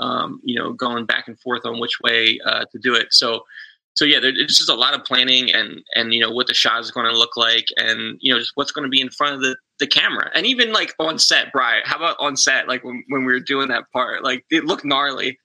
Um, 0.00 0.40
you 0.44 0.54
know, 0.54 0.72
going 0.72 1.06
back 1.06 1.26
and 1.26 1.38
forth 1.40 1.66
on 1.66 1.80
which 1.80 1.98
way 2.00 2.38
uh, 2.44 2.64
to 2.70 2.78
do 2.78 2.94
it. 2.94 3.08
So 3.10 3.42
so 3.98 4.04
yeah, 4.04 4.20
there, 4.20 4.30
it's 4.32 4.56
just 4.56 4.70
a 4.70 4.74
lot 4.74 4.94
of 4.94 5.04
planning 5.04 5.52
and 5.52 5.82
and 5.96 6.14
you 6.14 6.20
know 6.20 6.30
what 6.30 6.46
the 6.46 6.54
shot 6.54 6.80
is 6.80 6.92
going 6.92 7.06
to 7.06 7.18
look 7.18 7.36
like 7.36 7.66
and 7.78 8.16
you 8.20 8.32
know 8.32 8.38
just 8.38 8.52
what's 8.54 8.70
going 8.70 8.84
to 8.84 8.88
be 8.88 9.00
in 9.00 9.10
front 9.10 9.34
of 9.34 9.40
the 9.40 9.56
the 9.80 9.88
camera 9.88 10.30
and 10.36 10.46
even 10.46 10.72
like 10.72 10.94
on 11.00 11.18
set, 11.18 11.52
Brian. 11.52 11.82
How 11.84 11.96
about 11.96 12.16
on 12.20 12.36
set? 12.36 12.68
Like 12.68 12.84
when 12.84 13.02
when 13.08 13.24
we 13.24 13.32
were 13.32 13.40
doing 13.40 13.66
that 13.68 13.90
part, 13.92 14.22
like 14.22 14.44
it 14.50 14.64
looked 14.64 14.84
gnarly. 14.84 15.36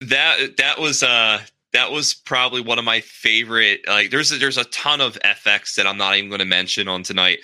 That 0.00 0.56
that 0.56 0.80
was 0.80 1.04
uh 1.04 1.40
that 1.72 1.92
was 1.92 2.14
probably 2.14 2.62
one 2.62 2.80
of 2.80 2.84
my 2.84 3.00
favorite. 3.00 3.82
Like 3.86 4.10
there's 4.10 4.32
a, 4.32 4.38
there's 4.38 4.58
a 4.58 4.64
ton 4.64 5.00
of 5.00 5.16
FX 5.20 5.76
that 5.76 5.86
I'm 5.86 5.98
not 5.98 6.16
even 6.16 6.30
going 6.30 6.40
to 6.40 6.46
mention 6.46 6.88
on 6.88 7.04
tonight. 7.04 7.38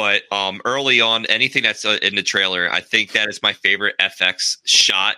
But 0.00 0.22
um, 0.32 0.62
early 0.64 1.02
on, 1.02 1.26
anything 1.26 1.62
that's 1.62 1.84
uh, 1.84 1.98
in 2.00 2.14
the 2.14 2.22
trailer, 2.22 2.72
I 2.72 2.80
think 2.80 3.12
that 3.12 3.28
is 3.28 3.42
my 3.42 3.52
favorite 3.52 3.96
FX 4.00 4.56
shot 4.64 5.16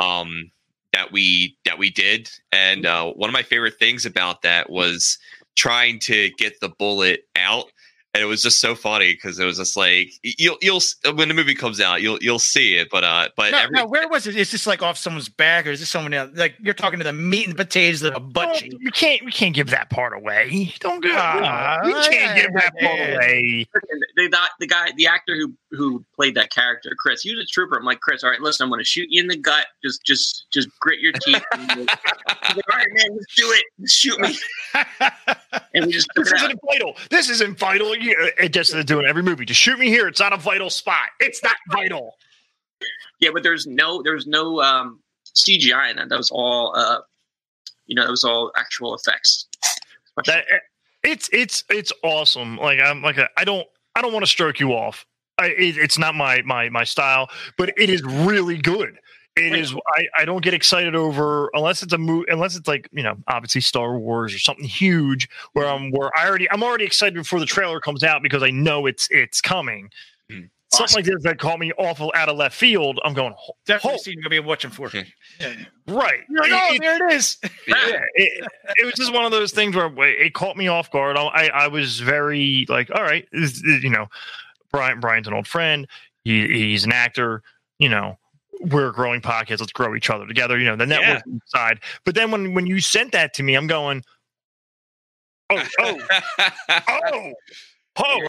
um, 0.00 0.50
that 0.92 1.10
we 1.12 1.56
that 1.64 1.78
we 1.78 1.88
did. 1.88 2.30
And 2.52 2.84
uh, 2.84 3.10
one 3.12 3.30
of 3.30 3.32
my 3.32 3.42
favorite 3.42 3.78
things 3.78 4.04
about 4.04 4.42
that 4.42 4.68
was 4.68 5.16
trying 5.56 5.98
to 6.00 6.28
get 6.36 6.60
the 6.60 6.68
bullet 6.68 7.20
out. 7.36 7.72
And 8.14 8.22
it 8.22 8.26
was 8.26 8.42
just 8.42 8.60
so 8.60 8.74
funny 8.74 9.12
because 9.12 9.38
it 9.38 9.44
was 9.44 9.58
just 9.58 9.76
like 9.76 10.10
you'll 10.22 10.56
you'll 10.62 10.80
when 11.14 11.28
the 11.28 11.34
movie 11.34 11.54
comes 11.54 11.80
out 11.80 12.00
you'll 12.02 12.18
you'll 12.20 12.38
see 12.38 12.76
it, 12.76 12.88
but 12.90 13.04
uh, 13.04 13.28
but 13.36 13.52
No, 13.52 13.58
every, 13.58 13.76
no, 13.76 13.86
where 13.86 14.08
was 14.08 14.26
it? 14.26 14.36
Is 14.36 14.50
this 14.50 14.66
like 14.66 14.82
off 14.82 14.96
someone's 14.98 15.28
back, 15.28 15.66
or 15.66 15.70
is 15.70 15.80
this 15.80 15.88
someone 15.88 16.14
else? 16.14 16.30
Like 16.34 16.54
you're 16.60 16.74
talking 16.74 16.98
to 16.98 17.04
the 17.04 17.12
meat 17.12 17.46
and 17.46 17.56
potatoes 17.56 18.02
of 18.02 18.14
a 18.14 18.20
butt 18.20 18.48
Well, 18.48 18.56
cheek. 18.56 18.74
we 18.84 18.90
can't 18.90 19.24
we 19.24 19.32
can't 19.32 19.54
give 19.54 19.68
that 19.70 19.90
part 19.90 20.12
away. 20.14 20.72
Don't 20.80 21.02
go. 21.02 21.10
Ah, 21.12 21.80
we 21.84 21.92
can't 21.92 22.36
give 22.40 22.52
that 22.54 22.72
part 22.80 22.98
yeah. 22.98 23.14
away. 23.14 23.68
the, 24.16 24.28
the, 24.28 24.38
the 24.60 24.66
guy, 24.66 24.90
the 24.96 25.06
actor 25.06 25.34
who 25.36 25.52
who 25.70 26.04
played 26.14 26.34
that 26.34 26.50
character, 26.50 26.90
Chris, 26.98 27.22
he 27.22 27.34
was 27.34 27.44
a 27.44 27.46
trooper. 27.46 27.76
I'm 27.78 27.84
like, 27.84 28.00
Chris, 28.00 28.24
all 28.24 28.30
right, 28.30 28.40
listen, 28.40 28.64
I'm 28.64 28.70
going 28.70 28.80
to 28.80 28.84
shoot 28.84 29.08
you 29.10 29.20
in 29.20 29.28
the 29.28 29.36
gut. 29.36 29.66
Just, 29.84 30.02
just, 30.04 30.46
just 30.50 30.68
grit 30.80 31.00
your 31.00 31.12
teeth. 31.12 31.44
And 31.58 32.56
like, 32.56 32.70
all 32.72 32.78
right, 32.78 32.86
man, 32.94 33.14
let's 33.14 33.34
do 33.36 33.52
it. 33.52 33.90
Shoot 33.90 34.18
me. 34.20 34.36
And 35.74 35.86
we 35.86 35.92
just 35.92 36.08
This 36.16 36.32
isn't 36.32 36.58
vital. 36.66 36.96
This 37.10 37.28
isn't 37.28 37.58
vital. 37.58 37.94
You- 37.94 38.07
It 38.38 38.50
just 38.50 38.74
is 38.74 38.84
doing 38.84 39.06
every 39.06 39.22
movie. 39.22 39.44
Just 39.44 39.60
shoot 39.60 39.78
me 39.78 39.88
here. 39.88 40.08
It's 40.08 40.20
not 40.20 40.32
a 40.32 40.36
vital 40.36 40.70
spot. 40.70 41.08
It's 41.20 41.42
not 41.42 41.56
vital. 41.70 42.14
Yeah, 43.20 43.30
but 43.32 43.42
there's 43.42 43.66
no, 43.66 44.02
there's 44.02 44.26
no 44.26 44.60
um, 44.60 45.00
CGI 45.26 45.90
in 45.90 45.96
that. 45.96 46.08
That 46.08 46.16
was 46.16 46.30
all, 46.30 46.74
uh, 46.76 47.00
you 47.86 47.94
know, 47.94 48.04
That 48.04 48.10
was 48.10 48.24
all 48.24 48.52
actual 48.56 48.94
effects. 48.94 49.46
That 50.26 50.44
it's 51.02 51.28
it's 51.32 51.64
it's 51.70 51.92
awesome. 52.02 52.56
Like 52.56 52.80
I'm 52.80 53.02
like 53.02 53.18
a, 53.18 53.28
I 53.36 53.44
don't 53.44 53.66
I 53.94 54.02
don't 54.02 54.12
want 54.12 54.24
to 54.24 54.30
stroke 54.30 54.60
you 54.60 54.72
off. 54.72 55.06
I, 55.38 55.46
it, 55.48 55.76
it's 55.78 55.98
not 55.98 56.14
my 56.14 56.42
my 56.42 56.68
my 56.68 56.84
style, 56.84 57.28
but 57.56 57.72
it 57.76 57.90
is 57.90 58.02
really 58.02 58.58
good. 58.58 58.98
It 59.38 59.54
is. 59.58 59.74
I, 59.96 60.06
I 60.18 60.24
don't 60.24 60.42
get 60.42 60.54
excited 60.54 60.94
over 60.94 61.50
unless 61.54 61.82
it's 61.82 61.92
a 61.92 61.98
movie, 61.98 62.26
unless 62.30 62.56
it's 62.56 62.68
like 62.68 62.88
you 62.92 63.02
know, 63.02 63.16
obviously 63.28 63.60
Star 63.60 63.98
Wars 63.98 64.34
or 64.34 64.38
something 64.38 64.64
huge 64.64 65.28
where 65.52 65.66
I'm 65.68 65.90
where 65.90 66.10
I 66.18 66.28
already 66.28 66.50
I'm 66.50 66.62
already 66.62 66.84
excited 66.84 67.14
before 67.14 67.40
the 67.40 67.46
trailer 67.46 67.80
comes 67.80 68.04
out 68.04 68.22
because 68.22 68.42
I 68.42 68.50
know 68.50 68.86
it's 68.86 69.08
it's 69.10 69.40
coming. 69.40 69.90
Mhm. 70.30 70.50
Something 70.70 70.96
like 70.96 71.04
this 71.06 71.22
that 71.22 71.38
caught 71.38 71.58
me 71.58 71.72
awful 71.78 72.12
out 72.14 72.28
of 72.28 72.36
left 72.36 72.54
field. 72.54 73.00
I'm 73.02 73.14
going 73.14 73.32
"Ho- 73.38 73.54
Definitely 73.64 73.92
ho- 73.92 74.02
seen 74.02 74.14
you're 74.14 74.22
gonna 74.22 74.42
be 74.42 74.46
watching 74.46 74.70
for. 74.70 74.90
Yeah. 74.92 75.54
right. 75.86 76.20
You're 76.28 76.42
like, 76.42 76.52
oh, 76.52 76.74
It- 76.74 76.80
there 76.82 77.08
it 77.08 77.12
is. 77.14 77.38
yeah, 77.66 78.00
it, 78.14 78.46
it 78.76 78.84
was 78.84 78.92
just 78.94 79.10
one 79.14 79.24
of 79.24 79.30
those 79.30 79.52
things 79.52 79.74
where 79.74 79.90
it 80.10 80.34
caught 80.34 80.58
me 80.58 80.68
off 80.68 80.90
guard. 80.90 81.16
I, 81.16 81.48
I 81.54 81.68
was 81.68 82.00
very 82.00 82.66
like, 82.68 82.90
all 82.94 83.02
right, 83.02 83.26
this- 83.32 83.62
this- 83.62 83.82
you 83.82 83.88
know, 83.88 84.08
Brian 84.70 85.00
Brian's 85.00 85.26
an 85.26 85.32
old 85.32 85.46
friend. 85.46 85.86
He, 86.24 86.46
he's 86.46 86.84
an 86.84 86.92
actor. 86.92 87.42
You 87.78 87.88
know, 87.88 88.18
we're 88.60 88.90
growing 88.92 89.20
podcasts. 89.20 89.60
Let's 89.60 89.72
grow 89.72 89.94
each 89.94 90.10
other 90.10 90.26
together. 90.26 90.58
You 90.58 90.66
know, 90.66 90.76
the 90.76 90.86
Yeah. 90.86 91.20
side. 91.46 91.80
But 92.04 92.14
then 92.14 92.30
when 92.30 92.54
when 92.54 92.66
you 92.66 92.80
sent 92.80 93.12
that 93.12 93.34
to 93.34 93.42
me, 93.42 93.54
I'm 93.54 93.66
going, 93.66 94.02
oh, 95.50 95.62
oh, 95.80 95.98
oh, 96.88 97.32
oh. 97.98 98.26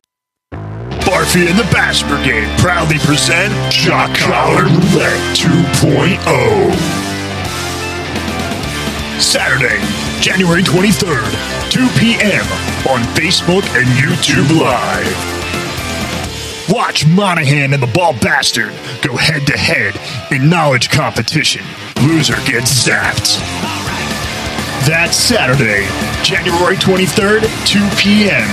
Barfy 1.02 1.50
and 1.50 1.58
the 1.58 1.68
Bass 1.72 2.04
Brigade 2.04 2.48
proudly 2.60 3.00
present 3.00 3.52
Shock 3.74 4.16
Collar 4.18 4.64
Roulette 4.66 5.36
2.0. 5.36 7.10
Saturday, 9.20 9.80
January 10.22 10.62
23rd, 10.64 11.72
2 11.72 11.88
p.m. 12.00 12.46
on 12.88 13.02
Facebook 13.16 13.64
and 13.76 13.86
YouTube 13.98 14.50
Live. 14.60 15.39
Watch 16.70 17.08
Monahan 17.08 17.74
and 17.74 17.82
the 17.82 17.88
Ball 17.88 18.14
Bastard 18.14 18.72
go 19.02 19.18
head 19.18 19.48
to 19.48 19.58
head 19.58 20.00
in 20.32 20.50
knowledge 20.50 20.90
competition. 20.90 21.66
Loser 22.04 22.36
gets 22.46 22.86
zapped. 22.86 23.40
That's 24.86 25.18
Saturday, 25.18 25.88
January 26.24 26.76
23rd, 26.76 27.42
2 27.66 27.80
p.m. 27.98 28.48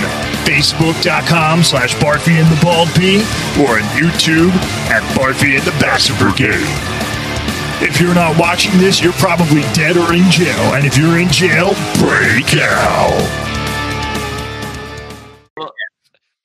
Facebook.com 0.47 1.63
slash 1.63 1.95
Barfy 1.97 2.41
and 2.41 2.51
the 2.51 2.61
Bald 2.63 2.89
P 2.95 3.19
or 3.61 3.77
on 3.77 3.87
YouTube 3.93 4.51
at 4.91 5.03
Barfy 5.15 5.59
and 5.59 5.67
the 5.67 5.79
Bastard 5.79 6.19
Brigade. 6.19 6.67
If 7.83 8.01
you're 8.01 8.15
not 8.15 8.39
watching 8.39 8.79
this, 8.79 9.03
you're 9.03 9.13
probably 9.15 9.61
dead 9.75 9.99
or 9.99 10.15
in 10.15 10.31
jail. 10.31 10.75
And 10.75 10.87
if 10.87 10.97
you're 10.97 11.19
in 11.19 11.29
jail, 11.29 11.75
break 12.01 12.57
out. 12.57 13.46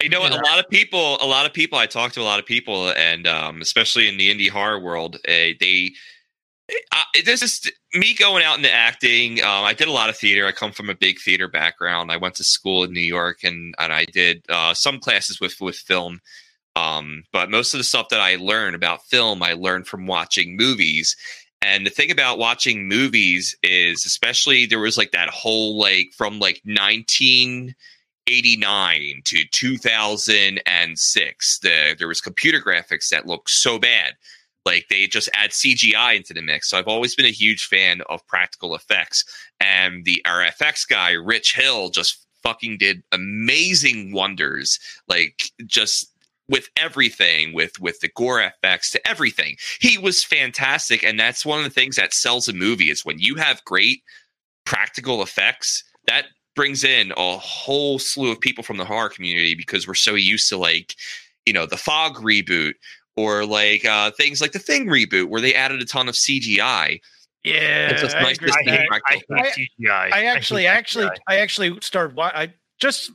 You 0.02 0.10
know 0.10 0.22
what? 0.22 0.32
A 0.32 0.44
lot 0.44 0.60
of 0.60 0.70
people, 0.70 1.18
a 1.22 1.26
lot 1.26 1.46
of 1.46 1.54
people. 1.54 1.78
I 1.78 1.86
talk 1.86 2.12
to 2.14 2.22
a 2.22 2.24
lot 2.24 2.40
of 2.40 2.46
people, 2.46 2.92
and 2.92 3.28
um, 3.28 3.62
especially 3.62 4.08
in 4.08 4.18
the 4.18 4.34
indie 4.34 4.50
horror 4.50 4.80
world, 4.80 5.18
uh, 5.28 5.54
they. 5.60 5.94
Uh, 6.94 7.04
this 7.26 7.42
is 7.42 7.70
me 7.94 8.14
going 8.14 8.44
out 8.44 8.58
into 8.58 8.72
acting. 8.72 9.44
Um, 9.44 9.66
I 9.66 9.74
did 9.74 9.90
a 9.90 9.92
lot 9.92 10.10
of 10.10 10.18
theater. 10.18 10.48
I 10.48 10.54
come 10.54 10.72
from 10.72 10.90
a 10.90 10.96
big 10.96 11.20
theater 11.20 11.50
background. 11.50 12.12
I 12.12 12.18
went 12.18 12.36
to 12.36 12.46
school 12.46 12.84
in 12.84 12.94
New 12.94 13.02
York, 13.02 13.40
and 13.44 13.76
and 13.78 13.92
I 13.92 14.06
did 14.06 14.44
uh, 14.50 14.74
some 14.74 15.00
classes 15.00 15.40
with 15.42 15.60
with 15.60 15.76
film. 15.76 16.22
Um, 16.76 17.24
but 17.34 17.52
most 17.52 17.74
of 17.74 17.80
the 17.80 17.84
stuff 17.84 18.10
that 18.10 18.22
I 18.22 18.38
learned 18.38 18.76
about 18.76 19.04
film, 19.06 19.44
I 19.44 19.54
learned 19.54 19.88
from 19.88 20.08
watching 20.08 20.56
movies. 20.56 21.16
And 21.62 21.86
the 21.86 21.92
thing 21.92 22.10
about 22.10 22.40
watching 22.40 22.88
movies 22.88 23.56
is, 23.62 24.06
especially 24.06 24.66
there 24.66 24.80
was 24.80 24.98
like 24.98 25.12
that 25.12 25.30
whole 25.30 25.78
like 25.80 26.12
from 26.18 26.40
like 26.40 26.62
nineteen. 26.66 27.76
89 28.28 29.22
to 29.26 29.44
2006 29.52 31.60
the, 31.60 31.96
there 31.98 32.08
was 32.08 32.22
computer 32.22 32.62
graphics 32.62 33.10
that 33.10 33.26
looked 33.26 33.50
so 33.50 33.80
bad. 33.80 34.14
Like 34.66 34.86
they 34.90 35.08
just 35.08 35.30
add 35.34 35.52
cgi 35.52 36.16
into 36.16 36.34
the 36.34 36.42
mix. 36.42 36.70
So 36.70 36.78
i've 36.78 36.88
always 36.88 37.16
been 37.16 37.26
a 37.26 37.32
huge 37.32 37.66
fan 37.66 38.02
of 38.10 38.26
practical 38.28 38.76
effects. 38.76 39.26
And 39.60 40.06
the 40.06 40.22
rfx 40.26 40.88
guy 40.88 41.12
rich 41.12 41.56
hill 41.56 41.90
just 41.90 42.26
fucking 42.44 42.78
did 42.78 43.04
amazing 43.12 44.14
wonders 44.14 44.80
like 45.08 45.44
just 45.68 46.12
with 46.52 46.70
everything 46.76 47.54
with 47.54 47.80
with 47.80 48.00
the 48.02 48.10
gore 48.10 48.42
effects 48.42 48.92
to 48.92 49.08
everything. 49.08 49.56
He 49.80 49.98
was 49.98 50.24
fantastic. 50.24 51.04
And 51.04 51.20
that's 51.20 51.46
one 51.46 51.60
of 51.60 51.64
the 51.64 51.72
things 51.72 51.96
that 51.96 52.14
sells 52.14 52.48
a 52.48 52.54
movie 52.54 52.90
is 52.90 53.06
when 53.06 53.20
you 53.20 53.36
have 53.36 53.64
great 53.64 54.04
practical 54.66 55.24
effects 55.24 55.84
that 56.08 56.26
brings 56.56 56.84
in 56.84 57.14
a 57.18 57.38
whole 57.38 57.98
slew 58.00 58.32
of 58.32 58.40
people 58.40 58.64
from 58.64 58.78
the 58.78 58.86
horror 58.86 59.10
community 59.10 59.56
because 59.56 59.88
we're 59.88 59.94
so 59.94 60.16
used 60.16 60.50
to 60.50 60.58
like 60.58 60.96
you 61.46 61.54
know 61.54 61.66
the 61.66 61.78
fog 61.78 62.16
reboot 62.18 62.74
or 63.16 63.46
like 63.46 63.86
uh 63.86 64.12
things 64.12 64.42
like 64.42 64.52
the 64.52 64.60
thing 64.60 64.88
reboot 64.88 65.26
where 65.30 65.42
they 65.42 65.54
added 65.54 65.82
a 65.82 65.86
ton 65.86 66.08
of 66.10 66.16
cgi 66.16 67.00
Yeah, 67.44 67.90
It's 67.90 68.02
just 68.02 68.16
I 68.16 68.22
nice 68.24 68.38
agree 68.38 68.52
to 68.52 68.58
see 68.66 68.72
that. 68.72 68.88
I, 68.92 69.22
I 69.34 69.52
CGI. 69.52 70.14
I 70.14 70.26
actually, 70.26 70.64
hate 70.64 70.68
actually, 70.70 71.06
CGI. 71.06 71.18
I 71.28 71.36
actually 71.38 71.78
started. 71.82 72.16
wa- 72.16 72.32
I 72.36 72.54
just, 72.80 73.12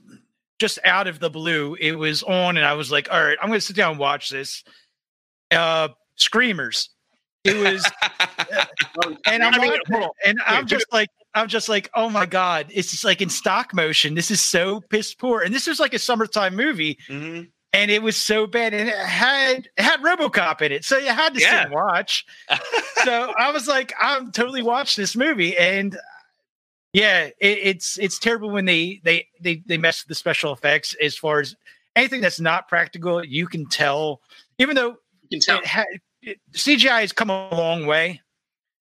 just 0.58 0.78
out 0.84 1.06
of 1.06 1.20
the 1.20 1.30
blue, 1.30 1.76
it 1.78 1.92
was 1.92 2.22
on, 2.24 2.56
and 2.56 2.66
I 2.66 2.72
was 2.74 2.90
like, 2.90 3.08
"All 3.12 3.22
right, 3.22 3.36
I'm 3.40 3.48
going 3.48 3.60
to 3.60 3.64
sit 3.64 3.76
down 3.76 3.92
and 3.92 4.00
watch 4.00 4.30
this." 4.30 4.64
Uh, 5.52 5.88
Screamers. 6.16 6.90
It 7.44 7.54
was, 7.56 7.88
and 9.26 9.44
I'm 9.44 9.54
I 9.54 9.58
mean, 9.58 9.72
on. 9.94 10.08
and 10.24 10.38
I'm 10.44 10.66
just 10.66 10.86
like, 10.92 11.08
I'm 11.36 11.48
just 11.48 11.68
like, 11.68 11.90
oh 11.94 12.10
my 12.10 12.26
god, 12.26 12.66
it's 12.70 12.90
just 12.90 13.04
like 13.04 13.20
in 13.22 13.28
stop 13.28 13.72
motion. 13.74 14.14
This 14.14 14.30
is 14.30 14.40
so 14.40 14.80
piss 14.80 15.14
poor, 15.14 15.42
and 15.42 15.54
this 15.54 15.66
was 15.66 15.78
like 15.78 15.94
a 15.94 15.98
summertime 15.98 16.56
movie, 16.56 16.98
Mhm. 17.08 17.48
and 17.72 17.90
it 17.90 18.02
was 18.02 18.16
so 18.16 18.46
bad, 18.46 18.74
and 18.74 18.88
it 18.88 18.96
had 18.98 19.68
it 19.76 19.82
had 19.82 20.00
RoboCop 20.00 20.62
in 20.62 20.72
it, 20.72 20.84
so 20.84 20.96
you 20.98 21.08
had 21.08 21.34
to 21.34 21.40
sit 21.40 21.48
and 21.52 21.70
watch. 21.72 22.24
so 23.04 23.32
I 23.38 23.50
was 23.52 23.68
like, 23.68 23.92
I'm 24.00 24.32
totally 24.32 24.62
watch 24.62 24.96
this 24.96 25.14
movie, 25.14 25.56
and 25.56 25.96
yeah, 26.92 27.24
it, 27.24 27.34
it's 27.40 27.98
it's 27.98 28.18
terrible 28.18 28.50
when 28.50 28.64
they 28.64 29.00
they 29.04 29.26
they 29.40 29.62
they 29.66 29.76
mess 29.78 30.02
with 30.02 30.08
the 30.08 30.14
special 30.14 30.52
effects 30.52 30.94
as 31.02 31.16
far 31.16 31.40
as 31.40 31.54
anything 31.94 32.20
that's 32.22 32.40
not 32.40 32.68
practical. 32.68 33.24
You 33.24 33.46
can 33.46 33.66
tell, 33.66 34.20
even 34.58 34.74
though 34.76 34.96
You 35.28 35.38
can 35.38 35.40
tell. 35.40 35.58
it 35.58 35.66
ha- 35.66 35.84
it, 36.22 36.40
CGI 36.54 37.00
has 37.02 37.12
come 37.12 37.28
a 37.30 37.54
long 37.54 37.86
way. 37.86 38.20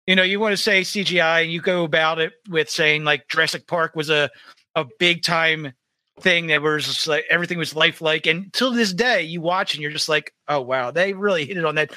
You 0.07 0.17
know, 0.17 0.23
you 0.23 0.41
want 0.41 0.53
to 0.53 0.57
say 0.57 0.81
CGI, 0.83 1.43
and 1.43 1.53
you 1.53 1.61
go 1.61 1.85
about 1.85 2.19
it 2.19 2.33
with 2.49 2.69
saying 2.69 3.05
like 3.05 3.29
Jurassic 3.29 3.67
Park 3.67 3.95
was 3.95 4.11
a 4.11 4.31
a 4.75 4.87
big 4.99 5.23
time 5.23 5.73
thing 6.21 6.49
that 6.49 6.63
was 6.63 6.87
just 6.87 7.07
like 7.07 7.25
everything 7.31 7.59
was 7.59 7.75
lifelike, 7.75 8.27
and 8.27 8.53
till 8.53 8.73
this 8.73 8.93
day, 8.93 9.23
you 9.23 9.41
watch 9.41 9.75
and 9.75 9.83
you're 9.83 9.93
just 9.93 10.09
like, 10.09 10.33
oh 10.49 10.61
wow, 10.61 10.91
they 10.91 11.13
really 11.13 11.47
hit 11.47 11.57
it 11.57 11.65
on 11.65 11.77
that. 11.77 11.93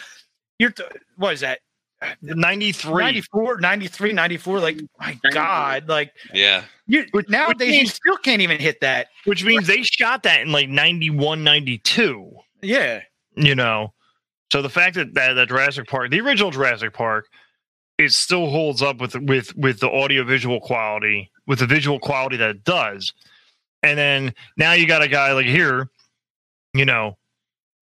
You're 0.59 0.71
th- 0.71 0.89
what 1.17 1.33
is 1.33 1.39
that? 1.41 1.59
93. 2.21 3.03
94, 3.03 3.61
93, 3.61 4.13
94. 4.13 4.59
Like 4.59 4.77
my 4.99 5.17
God, 5.31 5.87
like 5.87 6.13
yeah 6.33 6.63
you 6.87 7.05
Which- 7.11 7.29
nowadays 7.29 7.69
which 7.69 7.81
you 7.81 7.87
still 7.87 8.17
can't 8.17 8.41
even 8.41 8.59
hit 8.59 8.81
that. 8.81 9.07
Which 9.25 9.43
means 9.43 9.67
they 9.67 9.83
shot 9.83 10.23
that 10.23 10.41
in 10.41 10.51
like 10.51 10.69
91, 10.69 11.43
92. 11.43 12.31
Yeah, 12.61 13.01
you 13.35 13.55
know 13.55 13.93
so 14.51 14.61
the 14.61 14.69
fact 14.69 14.95
that, 14.95 15.13
that 15.15 15.33
that 15.33 15.47
jurassic 15.47 15.87
park 15.87 16.11
the 16.11 16.19
original 16.19 16.51
jurassic 16.51 16.93
park 16.93 17.27
it 17.97 18.11
still 18.11 18.49
holds 18.49 18.81
up 18.81 18.99
with 18.99 19.15
with 19.21 19.55
with 19.55 19.79
the 19.79 19.89
audio 19.89 20.23
visual 20.23 20.59
quality 20.59 21.29
with 21.47 21.59
the 21.59 21.67
visual 21.67 21.99
quality 21.99 22.37
that 22.37 22.49
it 22.49 22.63
does 22.63 23.13
and 23.83 23.97
then 23.97 24.33
now 24.57 24.73
you 24.73 24.87
got 24.87 25.01
a 25.01 25.07
guy 25.07 25.31
like 25.33 25.45
here 25.45 25.89
you 26.73 26.85
know 26.85 27.17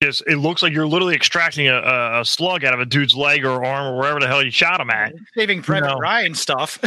just 0.02 0.24
it 0.28 0.38
looks 0.38 0.64
like 0.64 0.74
you're 0.74 0.88
literally 0.88 1.16
extracting 1.16 1.68
a, 1.68 1.76
a, 1.76 2.22
a 2.22 2.26
slug 2.26 2.66
out 2.66 2.74
of 2.74 2.80
a 2.80 2.86
dude's 2.86 3.16
leg 3.16 3.46
or 3.46 3.64
arm 3.64 3.94
or 3.94 3.98
wherever 4.00 4.20
the 4.20 4.28
hell 4.28 4.44
you 4.44 4.50
shot 4.52 4.82
him 4.82 4.90
at 4.90 5.14
Saving 5.38 5.62
Private 5.62 5.88
No. 5.90 5.96
Ryan 6.00 6.34
stuff. 6.34 6.80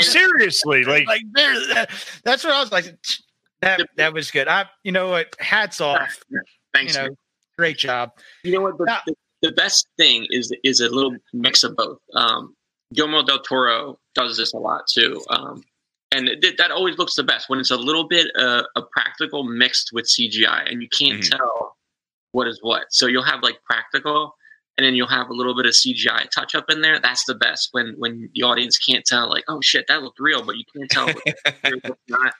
seriously 0.00 0.84
like 0.86 1.06
like 1.08 1.22
there, 1.34 1.86
that's 2.24 2.44
what 2.44 2.52
I 2.52 2.60
was 2.60 2.70
like. 2.72 2.94
that 3.62 3.80
that 3.96 4.12
was 4.14 4.30
good. 4.30 4.46
I, 4.48 4.66
you 4.84 4.92
know 4.92 5.08
what? 5.08 5.34
Hats 5.40 5.80
off. 5.80 6.18
Thanks. 6.72 6.96
You 6.96 7.02
know, 7.02 7.08
great 7.58 7.76
job. 7.76 8.12
You 8.44 8.52
know 8.52 8.60
what? 8.60 8.78
The, 8.78 8.84
Now- 8.84 9.00
the, 9.06 9.14
the 9.42 9.52
best 9.52 9.88
thing 9.96 10.26
is 10.30 10.52
is 10.64 10.80
a 10.80 10.88
little 10.88 11.16
mix 11.32 11.62
of 11.64 11.76
both. 11.76 11.98
Um, 12.14 12.54
Guillermo 12.94 13.22
del 13.24 13.40
Toro 13.40 13.98
does 14.14 14.36
this 14.36 14.52
a 14.52 14.58
lot 14.58 14.82
too, 14.92 15.22
um, 15.30 15.62
and 16.12 16.28
it, 16.28 16.56
that 16.58 16.70
always 16.70 16.98
looks 16.98 17.14
the 17.14 17.22
best 17.22 17.48
when 17.48 17.60
it's 17.60 17.70
a 17.70 17.76
little 17.76 18.04
bit 18.08 18.26
uh, 18.36 18.62
a 18.76 18.82
practical 18.82 19.44
mixed 19.44 19.90
with 19.92 20.06
CGI, 20.06 20.70
and 20.70 20.82
you 20.82 20.88
can't 20.88 21.22
Mhm. 21.22 21.30
tell 21.36 21.76
what 22.32 22.48
is 22.48 22.58
what. 22.62 22.86
So 22.90 23.06
you'll 23.06 23.22
have 23.24 23.42
like 23.42 23.62
practical, 23.64 24.34
and 24.76 24.84
then 24.84 24.94
you'll 24.94 25.08
have 25.08 25.28
a 25.30 25.32
little 25.32 25.54
bit 25.56 25.66
of 25.66 25.72
CGI 25.72 26.28
touch 26.30 26.54
up 26.54 26.66
in 26.68 26.80
there. 26.80 26.98
That's 26.98 27.24
the 27.26 27.34
best 27.36 27.68
when 27.72 27.94
when 27.98 28.28
the 28.34 28.42
audience 28.42 28.76
can't 28.78 29.04
tell, 29.04 29.28
like, 29.30 29.44
oh 29.48 29.60
shit, 29.62 29.86
that 29.88 30.02
looked 30.02 30.18
real, 30.20 30.42
but 30.44 30.56
you 30.56 30.64
can't 30.76 30.90
tell 30.90 31.06
what's 31.06 31.42
real, 31.64 31.78
what's 31.82 32.00
not. 32.08 32.34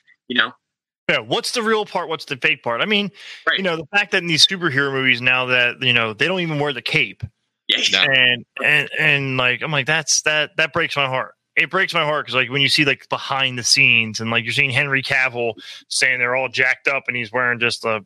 You 1.10 1.16
know, 1.16 1.22
Yeah, 1.22 1.26
what's 1.28 1.52
the 1.52 1.62
real 1.62 1.84
part? 1.84 2.08
What's 2.08 2.24
the 2.24 2.36
fake 2.36 2.62
part? 2.62 2.80
I 2.80 2.86
mean, 2.86 3.10
Right. 3.46 3.58
you 3.58 3.64
know, 3.64 3.76
the 3.76 3.86
fact 3.86 4.12
that 4.12 4.18
in 4.22 4.26
these 4.28 4.46
superhero 4.46 4.92
movies 4.92 5.20
now 5.20 5.46
that 5.46 5.82
you 5.82 5.92
know 5.92 6.12
they 6.12 6.26
don't 6.26 6.40
even 6.40 6.58
wear 6.58 6.72
the 6.72 6.82
cape, 6.82 7.22
yeah, 7.68 7.82
No. 7.92 8.12
and 8.12 8.44
and 8.64 8.88
and 8.98 9.36
like 9.36 9.62
I'm 9.62 9.72
like 9.72 9.86
that's 9.86 10.22
that 10.22 10.56
that 10.56 10.72
breaks 10.72 10.96
my 10.96 11.06
heart. 11.06 11.34
It 11.56 11.68
breaks 11.70 11.92
my 11.92 12.04
heart 12.04 12.26
because 12.26 12.36
like 12.36 12.50
when 12.50 12.62
you 12.62 12.68
see 12.68 12.84
like 12.84 13.08
behind 13.08 13.58
the 13.58 13.64
scenes 13.64 14.20
and 14.20 14.30
like 14.30 14.44
you're 14.44 14.52
seeing 14.52 14.70
Henry 14.70 15.02
Cavill 15.02 15.54
saying 15.88 16.18
they're 16.20 16.36
all 16.36 16.48
jacked 16.48 16.88
up 16.88 17.04
and 17.08 17.16
he's 17.16 17.32
wearing 17.32 17.58
just 17.58 17.84
a 17.84 18.04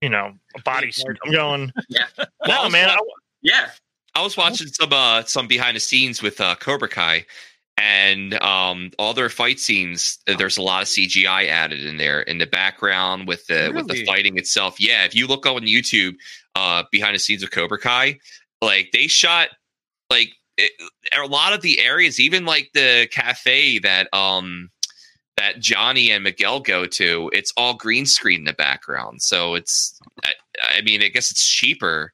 you 0.00 0.08
know 0.08 0.32
a 0.56 0.60
bodysuit. 0.62 1.16
I'm 1.24 1.32
going, 1.32 1.72
Yeah. 1.88 2.06
no 2.46 2.68
man, 2.70 2.88
I, 2.90 2.96
yeah. 3.42 3.70
I 4.14 4.22
was 4.22 4.36
watching 4.36 4.66
some 4.68 4.92
uh 4.92 5.22
some 5.24 5.46
behind 5.46 5.76
the 5.76 5.80
scenes 5.80 6.22
with 6.22 6.40
uh 6.40 6.54
Cobra 6.56 6.88
Kai 6.88 7.24
and 7.78 8.34
um 8.42 8.90
all 8.98 9.14
their 9.14 9.28
fight 9.28 9.60
scenes 9.60 10.18
uh, 10.28 10.36
there's 10.36 10.58
a 10.58 10.62
lot 10.62 10.82
of 10.82 10.88
CGI 10.88 11.48
added 11.48 11.84
in 11.86 11.96
there 11.96 12.22
in 12.22 12.38
the 12.38 12.46
background 12.46 13.28
with 13.28 13.46
the 13.46 13.72
with 13.74 13.86
the 13.88 14.04
fighting 14.04 14.36
itself. 14.36 14.80
Yeah, 14.80 15.04
if 15.04 15.14
you 15.14 15.26
look 15.26 15.46
on 15.46 15.62
YouTube 15.62 16.14
uh 16.54 16.84
behind 16.90 17.14
the 17.14 17.18
scenes 17.18 17.42
of 17.42 17.50
Cobra 17.50 17.78
Kai, 17.78 18.18
like 18.60 18.90
they 18.92 19.06
shot 19.06 19.48
like 20.10 20.30
it, 20.56 20.72
a 21.16 21.26
lot 21.26 21.52
of 21.52 21.62
the 21.62 21.80
areas 21.80 22.18
even 22.18 22.44
like 22.44 22.70
the 22.74 23.08
cafe 23.10 23.78
that 23.78 24.12
um 24.12 24.70
that 25.36 25.60
Johnny 25.60 26.10
and 26.10 26.24
Miguel 26.24 26.58
go 26.58 26.84
to, 26.84 27.30
it's 27.32 27.52
all 27.56 27.74
green 27.74 28.06
screen 28.06 28.40
in 28.40 28.44
the 28.44 28.52
background. 28.52 29.22
So 29.22 29.54
it's 29.54 29.96
I, 30.24 30.32
I 30.78 30.82
mean, 30.82 31.00
I 31.00 31.08
guess 31.08 31.30
it's 31.30 31.46
cheaper 31.46 32.12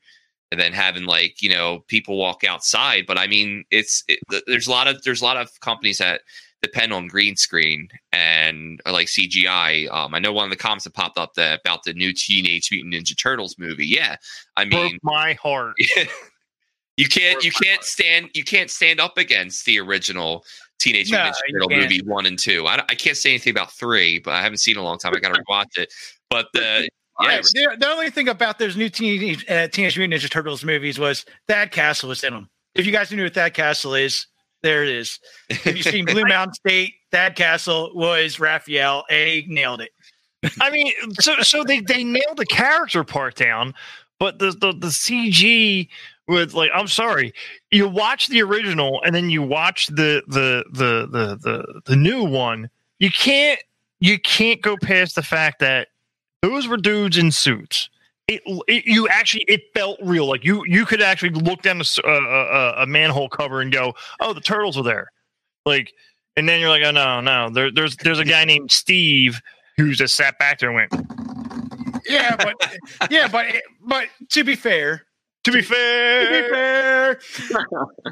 and 0.55 0.61
then 0.61 0.73
having 0.73 1.05
like 1.05 1.43
you 1.43 1.49
know 1.49 1.81
people 1.89 2.17
walk 2.17 2.45
outside 2.45 3.07
but 3.09 3.19
i 3.19 3.27
mean 3.27 3.65
it's 3.73 4.05
it, 4.07 4.21
there's 4.47 4.69
a 4.69 4.71
lot 4.71 4.87
of 4.87 5.03
there's 5.03 5.21
a 5.21 5.25
lot 5.25 5.37
of 5.37 5.51
companies 5.59 5.99
that 5.99 6.21
depend 6.63 6.93
on 6.93 7.09
green 7.09 7.35
screen 7.35 7.89
and 8.13 8.81
like 8.87 9.09
cgi 9.09 9.91
um 9.93 10.15
i 10.15 10.21
know 10.21 10.33
one 10.33 10.45
of 10.45 10.51
the 10.51 10.57
comments 10.57 10.85
that 10.85 10.95
popped 10.95 11.19
up 11.19 11.35
that 11.35 11.59
about 11.59 11.83
the 11.83 11.93
new 11.95 12.13
teenage 12.13 12.69
mutant 12.71 12.95
ninja 12.95 13.19
turtles 13.19 13.57
movie. 13.59 13.85
Yeah 13.85 14.15
i 14.57 14.65
broke 14.65 14.93
mean 14.93 14.99
my 15.03 15.33
heart. 15.35 15.75
you 16.97 17.09
can't 17.09 17.35
Broke 17.35 17.45
you 17.45 17.51
can't 17.51 17.79
heart. 17.79 17.85
stand 17.85 18.31
you 18.33 18.45
can't 18.45 18.71
stand 18.71 19.01
up 19.01 19.19
against 19.19 19.65
the 19.67 19.81
original 19.81 20.45
teenage 20.79 21.11
No, 21.11 21.19
mutant 21.25 21.37
ninja 21.37 21.53
turtle 21.53 21.77
movie 21.83 22.03
one 22.03 22.27
and 22.27 22.39
two. 22.39 22.65
I, 22.69 22.77
I 22.89 22.95
can't 22.95 23.17
say 23.17 23.31
anything 23.31 23.51
about 23.51 23.73
three 23.73 24.21
but 24.21 24.35
i 24.35 24.41
haven't 24.41 24.59
seen 24.59 24.77
it 24.77 24.79
in 24.79 24.85
a 24.85 24.87
long 24.87 24.99
time. 24.99 25.13
I 25.17 25.19
gotta 25.19 25.43
rewatch 25.51 25.77
it. 25.77 25.93
But 26.31 26.47
the 26.55 26.89
yeah 27.21 27.41
the, 27.41 27.77
the 27.79 27.89
only 27.89 28.11
thing 28.11 28.29
about 28.29 28.59
those 28.59 28.77
new 28.77 28.89
Teenage, 28.89 29.49
uh, 29.49 29.69
Teenage 29.69 29.99
Mutant 29.99 30.21
Ninja 30.21 30.31
Turtles 30.31 30.65
movies 30.65 30.99
was 30.99 31.25
Thad 31.49 31.71
Castle 31.71 32.09
was 32.09 32.25
in 32.25 32.33
them. 32.33 32.49
If 32.75 32.87
you 32.87 32.93
guys 32.93 33.11
knew 33.11 33.23
what 33.23 33.35
Thad 33.35 33.55
Castle 33.55 33.95
is, 33.95 34.27
there 34.63 34.83
it 34.83 34.89
is. 34.89 35.21
If 35.49 35.67
you've 35.67 35.85
seen 35.85 36.05
Blue 36.07 36.25
Mountain 36.25 36.55
State, 36.55 36.95
Thad 37.13 37.37
Castle 37.37 37.93
was 37.95 38.41
Raphael, 38.41 39.05
and 39.11 39.29
he 39.29 39.45
nailed 39.49 39.81
it. 39.81 39.91
I 40.61 40.71
mean, 40.71 40.93
so 41.21 41.41
so 41.41 41.65
they 41.65 41.81
they 41.81 42.05
nailed 42.05 42.37
the 42.37 42.47
character 42.47 43.05
part 43.05 43.37
down, 43.37 43.75
but 44.19 44.39
the 44.39 44.51
the 44.53 44.73
the 44.73 44.89
CG 44.89 45.89
with 46.27 46.55
like 46.55 46.71
I'm 46.75 46.89
sorry, 46.89 47.33
you 47.71 47.89
watch 47.89 48.29
the 48.29 48.43
original 48.43 49.03
and 49.05 49.15
then 49.15 49.31
you 49.31 49.43
watch 49.43 49.87
the 49.89 50.23
the 50.29 50.65
the 50.73 51.07
the 51.11 51.37
the, 51.37 51.81
the 51.85 51.97
new 51.97 52.25
one. 52.25 52.71
You 52.99 53.11
can't 53.11 53.61
you 54.01 54.19
can't 54.19 54.61
go 54.61 54.77
past 54.77 55.15
the 55.15 55.23
fact 55.23 55.61
that 55.61 55.89
those 56.45 56.69
were 56.69 56.77
dudes 56.77 57.17
in 57.17 57.33
suits. 57.33 57.89
It, 58.29 58.43
it 58.69 58.85
you 58.85 59.09
actually 59.09 59.45
it 59.49 59.63
felt 59.75 59.99
real. 60.03 60.27
Like 60.27 60.45
you 60.45 60.63
you 60.67 60.85
could 60.85 61.01
actually 61.01 61.31
look 61.31 61.63
down 61.63 61.81
uh, 61.81 61.85
uh, 62.05 62.09
uh, 62.09 62.75
a 62.79 62.87
manhole 62.87 63.29
cover 63.31 63.61
and 63.61 63.73
go, 63.73 63.95
oh, 64.21 64.33
the 64.35 64.41
turtles 64.41 64.77
are 64.77 64.83
there. 64.85 65.09
Like, 65.65 65.93
and 66.37 66.47
then 66.49 66.61
you're 66.61 66.69
like, 66.69 66.85
oh 66.85 66.91
no 66.91 67.21
no, 67.21 67.49
there, 67.49 67.71
there's 67.71 67.97
there's 67.97 68.19
a 68.19 68.25
guy 68.25 68.45
named 68.45 68.71
Steve 68.71 69.41
who 69.77 69.93
just 69.93 70.17
sat 70.17 70.39
back 70.39 70.59
there 70.59 70.69
and 70.71 70.77
went. 70.77 72.03
Yeah, 72.07 72.37
but 72.37 72.55
yeah, 73.11 73.29
but 73.29 73.47
but 73.81 74.09
to 74.31 74.45
be 74.45 74.55
fair, 74.57 75.07
To 75.45 75.53
be 75.53 75.61
fair, 75.61 76.25
to 76.25 76.43
be 76.43 76.49
fair, 76.49 77.19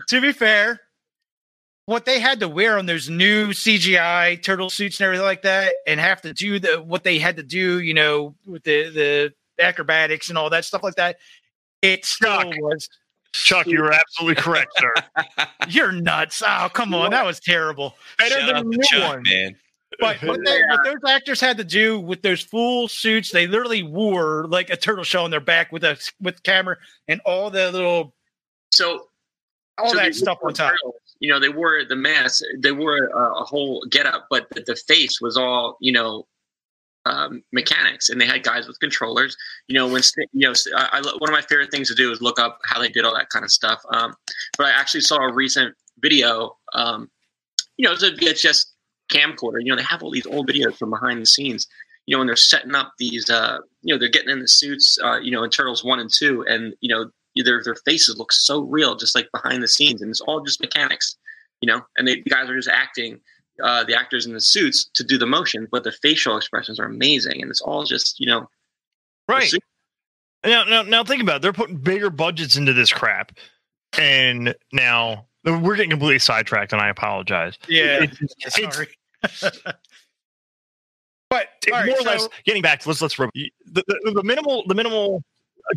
to 0.09 0.21
be 0.21 0.33
fair, 0.33 0.81
what 1.87 2.05
they 2.05 2.21
had 2.21 2.41
to 2.41 2.49
wear 2.49 2.79
on 2.79 2.87
those 2.87 3.09
new 3.09 3.49
CGI 3.49 4.41
turtle 4.43 4.71
suits 4.71 5.01
and 5.01 5.07
everything 5.07 5.27
like 5.27 5.43
that, 5.43 5.75
and 5.87 5.99
have 5.99 6.23
to 6.23 6.33
do 6.33 6.59
the 6.59 6.83
what 6.83 7.05
they 7.05 7.19
had 7.19 7.37
to 7.37 7.43
do, 7.43 7.81
you 7.81 7.95
know, 7.95 8.35
with 8.47 8.63
the 8.65 8.91
the 8.91 9.35
acrobatics 9.63 10.29
and 10.29 10.39
all 10.39 10.51
that 10.51 10.65
stuff 10.65 10.83
like 10.83 10.95
that, 10.97 11.17
it 11.83 12.05
still 12.05 12.39
Chuck. 12.43 12.55
was. 12.59 12.89
Chuck, 13.35 13.67
you 13.67 13.81
were 13.81 13.93
absolutely 13.93 14.35
correct, 14.43 14.73
sir. 14.79 14.93
You're 15.69 15.91
nuts! 15.91 16.43
Oh, 16.47 16.69
come 16.71 16.93
on, 16.95 17.13
that 17.13 17.25
was 17.25 17.41
terrible. 17.41 17.95
Better 18.19 18.35
Shout 18.41 18.47
than 18.47 18.57
out 18.57 18.65
the 18.67 18.71
to 18.73 18.77
new 18.77 18.85
Chuck, 18.85 19.09
one. 19.15 19.23
man 19.23 19.57
But 19.99 20.23
what, 20.23 20.41
they, 20.45 20.61
what 20.69 20.81
those 20.85 21.11
actors 21.11 21.41
had 21.41 21.57
to 21.57 21.65
do 21.65 21.99
with 21.99 22.21
those 22.21 22.43
full 22.43 22.89
suits, 22.89 23.31
they 23.31 23.47
literally 23.47 23.85
wore 23.85 24.47
like 24.49 24.69
a 24.69 24.77
turtle 24.77 25.03
shell 25.03 25.25
on 25.25 25.31
their 25.31 25.41
back 25.41 25.73
with 25.73 25.83
a 25.83 25.99
with 26.21 26.43
camera 26.43 26.77
and 27.09 27.23
all 27.25 27.49
the 27.49 27.73
little 27.73 28.15
So 28.71 29.09
all 29.79 29.89
so 29.89 29.97
that 29.97 30.15
stuff 30.15 30.37
on 30.43 30.53
top. 30.53 30.73
turtles. 30.73 31.12
You 31.23 31.31
know, 31.31 31.39
they 31.39 31.49
wore 31.49 31.85
the 31.89 31.95
mask, 31.95 32.43
they 32.59 32.73
wore 32.73 32.97
a, 32.97 33.43
a 33.43 33.45
whole 33.45 33.87
getup, 33.89 34.27
but 34.29 34.49
the, 34.51 34.63
the 34.67 34.75
face 34.75 35.21
was 35.21 35.37
all 35.37 35.77
you 35.81 35.93
know 35.93 36.27
um, 37.05 37.45
mechanics, 37.53 38.09
and 38.09 38.21
they 38.21 38.27
had 38.27 38.43
guys 38.43 38.67
with 38.67 38.81
controllers. 38.81 39.37
You 39.69 39.75
know, 39.75 39.87
when 39.87 40.03
you 40.33 40.49
know, 40.49 40.55
I, 40.77 40.89
I, 40.93 41.01
one 41.19 41.31
of 41.31 41.33
my 41.33 41.43
favorite 41.43 41.71
things 41.71 41.89
to 41.89 41.95
do 41.95 42.11
is 42.11 42.21
look 42.21 42.41
up 42.41 42.59
how 42.65 42.81
they 42.81 42.89
did 42.89 43.05
all 43.05 43.15
that 43.15 43.31
kind 43.31 43.45
of 43.45 43.53
stuff. 43.53 43.81
Um, 43.93 44.15
but 44.59 44.67
I 44.67 44.71
actually 44.71 45.03
saw 45.03 45.19
a 45.19 45.33
recent 45.33 45.77
video. 46.01 46.57
Um, 46.73 47.09
you 47.77 47.87
know, 47.87 47.95
it's, 47.95 48.03
a, 48.03 48.13
just 48.35 48.73
camcorder. 49.13 49.61
You 49.61 49.71
know, 49.71 49.77
they 49.77 49.85
have 49.85 50.03
all 50.03 50.11
these 50.11 50.27
old 50.27 50.49
videos 50.49 50.77
from 50.77 50.91
behind 50.91 51.23
the 51.23 51.27
scenes. 51.27 51.67
You 52.07 52.17
know, 52.17 52.19
when 52.19 52.27
they're 52.27 52.37
setting 52.37 52.75
up 52.75 52.95
these, 52.99 53.31
uh, 53.31 53.59
you 53.83 53.95
know, 53.95 53.99
they're 53.99 54.09
getting 54.09 54.31
in 54.31 54.41
the 54.41 54.49
suits. 54.49 54.99
Uh, 55.03 55.19
you 55.21 55.31
know, 55.31 55.45
in 55.45 55.51
Turtles 55.51 55.85
one 55.85 56.01
and 56.01 56.11
two, 56.13 56.45
and 56.49 56.75
you 56.81 56.93
know, 56.93 57.11
their 57.37 57.63
their 57.65 57.77
faces 57.87 58.17
look 58.19 58.33
so 58.33 58.61
real, 58.61 58.97
just 58.97 59.15
like 59.15 59.29
behind 59.33 59.63
the 59.63 59.69
scenes, 59.69 60.03
and 60.03 60.11
it's 60.11 60.21
all 60.21 60.43
just 60.43 60.61
mechanics, 60.61 61.17
you 61.61 61.67
know. 61.67 61.81
And 61.97 62.07
they, 62.07 62.17
the 62.17 62.31
guys 62.31 62.51
are 62.51 62.57
just 62.57 62.69
acting, 62.69 63.21
uh, 63.63 63.85
the 63.85 63.99
actors 63.99 64.27
in 64.27 64.33
the 64.35 64.41
suits 64.41 64.91
to 64.95 65.05
do 65.05 65.17
the 65.17 65.27
motion, 65.27 65.67
but 65.71 65.85
the 65.85 65.93
facial 65.93 66.37
expressions 66.37 66.79
are 66.79 66.85
amazing, 66.87 67.41
and 67.41 67.51
it's 67.51 67.61
all 67.61 67.85
just 67.85 68.21
you 68.21 68.27
know, 68.27 68.49
Right. 69.29 69.53
Now, 70.45 70.65
now, 70.65 70.83
now, 70.83 71.05
think 71.05 71.23
about 71.23 71.37
it. 71.37 71.43
They're 71.43 71.53
putting 71.53 71.77
bigger 71.77 72.11
budgets 72.11 72.57
into 72.57 72.73
this 72.73 72.93
crap, 72.93 73.33
and 73.97 74.55
now 74.73 75.27
we're 75.45 75.77
getting 75.77 75.91
completely 75.91 76.19
sidetracked, 76.19 76.73
and 76.73 76.83
I 76.83 76.89
apologize. 76.89 77.59
Yeah, 77.69 78.03
It's, 78.21 78.35
it's, 78.59 78.75
sorry. 78.75 78.89
but 81.31 81.49
it's 81.63 81.73
all 81.73 81.79
right, 81.79 81.87
more 81.87 81.97
or 81.97 82.03
so- 82.03 82.11
less 82.11 82.29
getting 82.45 82.63
back 82.63 82.81
to 82.81 82.89
let's 82.89 83.01
let's 83.01 83.17
the, 83.17 83.53
the, 83.67 84.13
the 84.17 84.23
minimal 84.25 84.65
the 84.67 84.75
minimal 84.75 85.23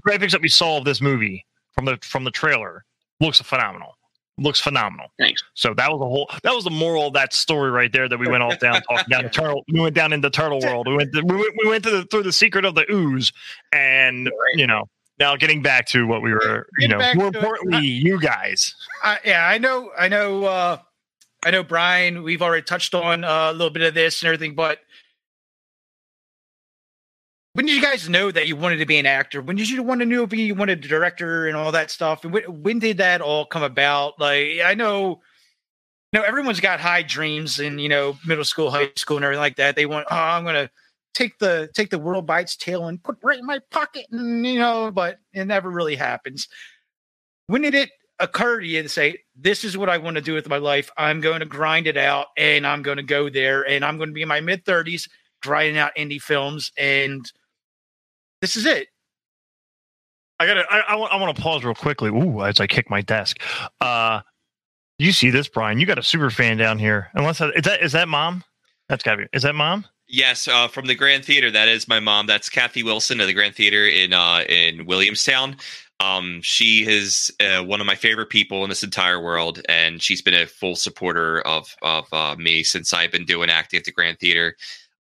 graphics 0.07 0.31
that 0.31 0.41
we 0.41 0.49
saw 0.49 0.77
of 0.77 0.85
this 0.85 1.01
movie 1.01 1.45
from 1.73 1.85
the 1.85 1.97
from 2.01 2.23
the 2.23 2.31
trailer 2.31 2.85
looks 3.19 3.41
phenomenal. 3.41 3.95
Looks 4.37 4.59
phenomenal. 4.59 5.07
thanks. 5.17 5.41
So 5.53 5.73
that 5.75 5.89
was 5.89 5.99
the 5.99 6.05
whole 6.05 6.29
that 6.43 6.53
was 6.53 6.65
the 6.65 6.69
moral 6.69 7.07
of 7.07 7.13
that 7.13 7.33
story 7.33 7.71
right 7.71 7.91
there 7.91 8.09
that 8.09 8.17
we 8.17 8.27
went 8.27 8.43
all 8.43 8.55
down 8.57 8.81
talking 8.81 9.05
down 9.09 9.23
the 9.23 9.29
turtle 9.29 9.63
we 9.71 9.79
went 9.79 9.95
down 9.95 10.11
into 10.11 10.29
turtle 10.29 10.59
world. 10.63 10.87
We 10.87 10.95
went 10.95 11.13
to, 11.13 11.21
we 11.21 11.35
went, 11.35 11.53
we 11.63 11.69
went 11.69 11.83
to 11.85 11.89
the 11.89 12.03
through 12.03 12.23
the 12.23 12.33
secret 12.33 12.65
of 12.65 12.75
the 12.75 12.85
ooze 12.91 13.31
and 13.71 14.29
you 14.55 14.67
know 14.67 14.89
now 15.19 15.37
getting 15.37 15.61
back 15.61 15.85
to 15.87 16.05
what 16.05 16.21
we 16.21 16.33
were 16.33 16.67
you 16.79 16.89
know 16.89 16.99
more 17.15 17.27
importantly 17.27 17.87
you 17.87 18.19
guys. 18.19 18.75
I, 19.01 19.19
yeah, 19.23 19.47
I 19.47 19.57
know, 19.57 19.91
I 19.97 20.09
know, 20.09 20.43
uh, 20.43 20.77
I 21.45 21.51
know, 21.51 21.63
Brian. 21.63 22.23
We've 22.23 22.41
already 22.41 22.63
touched 22.63 22.93
on 22.93 23.23
uh, 23.23 23.51
a 23.51 23.53
little 23.53 23.69
bit 23.69 23.83
of 23.83 23.93
this 23.93 24.21
and 24.21 24.27
everything, 24.27 24.55
but 24.55 24.79
when 27.55 27.65
did 27.65 27.73
you 27.73 27.81
guys 27.81 28.09
know 28.09 28.31
that 28.31 28.49
you 28.49 28.57
wanted 28.57 28.77
to 28.77 28.85
be 28.85 28.97
an 28.97 29.05
actor? 29.05 29.41
When 29.41 29.55
did 29.55 29.69
you 29.69 29.81
want 29.81 30.01
to 30.01 30.05
know 30.05 30.23
if 30.23 30.33
you 30.33 30.53
wanted 30.55 30.83
a 30.83 30.87
director 30.89 31.47
and 31.47 31.55
all 31.55 31.71
that 31.71 31.89
stuff? 31.89 32.25
And 32.25 32.33
when, 32.33 32.43
when 32.63 32.79
did 32.79 32.97
that 32.97 33.21
all 33.21 33.45
come 33.45 33.63
about? 33.63 34.19
Like, 34.19 34.59
I 34.61 34.73
know, 34.73 35.21
you 36.11 36.19
know, 36.19 36.23
everyone's 36.23 36.59
got 36.59 36.81
high 36.81 37.01
dreams 37.01 37.61
in 37.61 37.79
you 37.79 37.87
know 37.87 38.17
middle 38.25 38.43
school, 38.43 38.71
high 38.71 38.91
school, 38.97 39.15
and 39.15 39.23
everything 39.23 39.39
like 39.39 39.55
that. 39.55 39.77
They 39.77 39.85
want, 39.85 40.05
oh, 40.11 40.15
I'm 40.17 40.43
gonna 40.43 40.69
take 41.13 41.39
the 41.39 41.69
take 41.73 41.91
the 41.91 41.97
world 41.97 42.25
by 42.25 42.41
its 42.41 42.57
tail 42.57 42.87
and 42.87 43.01
put 43.01 43.15
it 43.15 43.23
right 43.23 43.39
in 43.39 43.45
my 43.45 43.59
pocket, 43.71 44.07
and 44.11 44.45
you 44.45 44.59
know, 44.59 44.91
but 44.91 45.19
it 45.31 45.45
never 45.45 45.69
really 45.69 45.95
happens. 45.95 46.49
When 47.47 47.61
did 47.61 47.73
it 47.73 47.89
occur 48.19 48.59
to 48.59 48.67
you 48.67 48.83
to 48.83 48.89
say, 48.89 49.19
this 49.33 49.63
is 49.63 49.77
what 49.77 49.89
I 49.89 49.97
want 49.97 50.15
to 50.15 50.21
do 50.21 50.33
with 50.33 50.49
my 50.49 50.57
life. 50.57 50.89
I'm 50.97 51.21
going 51.21 51.39
to 51.41 51.45
grind 51.45 51.85
it 51.85 51.97
out 51.97 52.27
and 52.37 52.65
I'm 52.65 52.81
going 52.81 52.95
to 52.95 53.03
go 53.03 53.29
there 53.29 53.67
and 53.67 53.83
I'm 53.83 53.97
going 53.97 54.07
to 54.07 54.13
be 54.13 54.21
in 54.21 54.29
my 54.29 54.39
mid 54.39 54.63
30s 54.63 55.09
grinding 55.45 55.77
out 55.77 55.95
indie 55.95 56.21
films, 56.21 56.71
and 56.77 57.31
this 58.41 58.55
is 58.55 58.65
it. 58.65 58.87
I 60.39 60.45
gotta. 60.45 60.65
I, 60.69 60.79
I, 60.89 60.95
want, 60.95 61.13
I 61.13 61.15
want 61.17 61.35
to 61.35 61.41
pause 61.41 61.63
real 61.63 61.75
quickly. 61.75 62.09
Ooh, 62.09 62.43
as 62.43 62.59
I 62.59 62.67
kick 62.67 62.89
my 62.89 63.01
desk. 63.01 63.41
Uh, 63.79 64.21
you 64.97 65.11
see 65.11 65.29
this, 65.29 65.47
Brian? 65.47 65.79
You 65.79 65.85
got 65.85 65.99
a 65.99 66.03
super 66.03 66.29
fan 66.29 66.57
down 66.57 66.79
here. 66.79 67.09
Unless 67.13 67.39
that, 67.39 67.55
is 67.55 67.63
that 67.63 67.81
is 67.81 67.91
that 67.93 68.07
mom? 68.07 68.43
That's 68.89 69.03
gotta 69.03 69.17
be. 69.17 69.27
Is 69.33 69.43
that 69.43 69.55
mom? 69.55 69.85
Yes, 70.07 70.47
uh, 70.47 70.67
from 70.67 70.85
the 70.85 70.95
Grand 70.95 71.25
Theater. 71.25 71.49
That 71.49 71.67
is 71.67 71.87
my 71.87 71.99
mom. 71.99 72.27
That's 72.27 72.49
Kathy 72.49 72.83
Wilson 72.83 73.19
of 73.19 73.27
the 73.27 73.33
Grand 73.33 73.55
Theater 73.55 73.87
in 73.87 74.13
uh, 74.13 74.43
in 74.47 74.85
Williamstown. 74.85 75.57
Um, 75.99 76.41
she 76.43 76.85
is 76.87 77.31
uh, 77.39 77.63
one 77.63 77.79
of 77.79 77.87
my 77.87 77.95
favorite 77.95 78.29
people 78.29 78.63
in 78.63 78.69
this 78.69 78.83
entire 78.83 79.21
world, 79.21 79.61
and 79.69 80.01
she's 80.01 80.21
been 80.21 80.33
a 80.33 80.45
full 80.45 80.75
supporter 80.75 81.41
of 81.41 81.75
of 81.81 82.07
uh, 82.13 82.35
me 82.37 82.63
since 82.63 82.93
I've 82.93 83.11
been 83.11 83.25
doing 83.25 83.49
acting 83.49 83.79
at 83.79 83.85
the 83.85 83.91
Grand 83.91 84.19
Theater. 84.19 84.55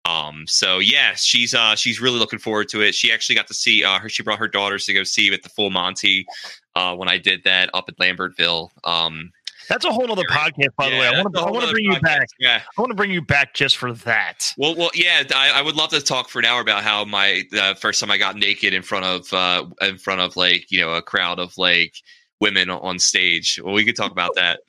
Um, 0.05 0.45
so 0.47 0.79
yeah, 0.79 1.15
she's 1.15 1.55
uh, 1.55 1.77
she's 1.77 2.01
really 2.01 2.19
looking 2.19 2.39
forward 2.39 2.69
to 2.71 2.81
it. 2.81 2.95
She 2.95 3.13
actually 3.13 3.37
got 3.37 3.47
to 3.49 3.55
see 3.55 3.85
uh, 3.85 3.99
her. 3.99 4.09
She 4.09 4.23
brought 4.23 4.39
her 4.39 4.49
daughters 4.49 4.87
to 4.87 4.95
go 4.95 5.05
see 5.05 5.33
at 5.33 5.43
the 5.43 5.49
Full 5.49 5.71
Monty 5.71 6.27
uh, 6.75 6.97
when 6.97 7.09
I 7.09 7.19
did 7.19 7.45
that 7.45 7.71
up 7.73 7.85
at 7.89 7.97
Lambertville. 7.99 8.71
Um, 8.83 9.31
That's 9.69 9.85
a 9.85 9.93
whole 9.93 10.11
other 10.11 10.25
podcast, 10.25 10.75
by 10.77 10.91
the 10.91 10.97
way. 10.97 11.07
I 11.07 11.13
Yeah, 11.13 11.23
want 11.23 11.35
to. 11.35 11.41
I 11.41 11.51
want 11.51 11.67
to 11.67 11.73
bring 11.73 11.85
you 11.85 12.01
back. 12.01 12.29
Yeah. 12.41 12.63
I 12.77 12.81
want 12.81 12.91
to 12.91 12.97
bring 12.97 13.13
you 13.13 13.23
back 13.23 13.55
just 13.55 13.77
for 13.77 13.93
that. 13.93 14.53
Well, 14.59 14.75
well, 14.75 14.91
yeah. 14.95 15.23
I, 15.35 15.51
I 15.51 15.63
would 15.63 15.77
love 15.77 15.91
to 15.91 16.01
talk 16.01 16.29
for 16.29 16.41
an 16.41 16.47
hour 16.47 16.61
about 16.61 16.83
how 16.83 17.05
my 17.05 17.45
uh, 17.57 17.75
first 17.75 18.01
time 18.01 18.11
I 18.11 18.19
got 18.19 18.37
naked 18.37 18.75
in 18.75 18.83
front 18.83 19.05
of 19.05 19.33
uh, 19.33 19.67
in 19.83 19.99
front 19.99 20.21
of 20.21 20.37
like 20.37 20.71
you 20.71 20.81
know 20.81 20.95
a 20.95 21.03
crowd 21.03 21.39
of 21.39 21.57
like 21.57 21.95
women 22.41 22.71
on 22.71 22.99
stage. 22.99 23.61
Well, 23.63 23.75
we 23.75 23.85
could 23.85 23.97
talk 23.97 24.11
about 24.11 24.35
that. 24.35 24.61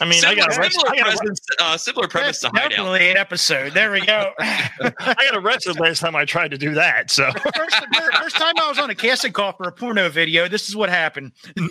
I 0.02 0.04
mean, 0.04 0.24
I 0.24 0.30
similar, 0.30 0.36
got 0.36 0.58
arrested. 0.58 0.80
similar 0.80 0.92
I 0.92 0.96
got, 0.96 1.16
premise, 1.16 1.40
uh, 1.60 1.76
similar 1.76 2.08
premise 2.08 2.40
to 2.40 2.48
Hideout. 2.48 2.70
definitely 2.70 3.10
an 3.10 3.16
episode. 3.16 3.72
There 3.72 3.92
we 3.92 4.04
go. 4.04 4.32
I 4.40 5.14
got 5.30 5.36
arrested 5.36 5.78
last 5.78 6.00
time 6.00 6.16
I 6.16 6.24
tried 6.24 6.50
to 6.50 6.58
do 6.58 6.74
that. 6.74 7.10
So 7.10 7.30
first, 7.54 7.86
first 8.20 8.36
time 8.36 8.54
I 8.60 8.68
was 8.68 8.78
on 8.80 8.90
a 8.90 8.94
casting 8.96 9.32
call 9.32 9.52
for 9.52 9.68
a 9.68 9.72
porno 9.72 10.08
video, 10.08 10.48
this 10.48 10.68
is 10.68 10.74
what 10.74 10.88
happened. 10.88 11.32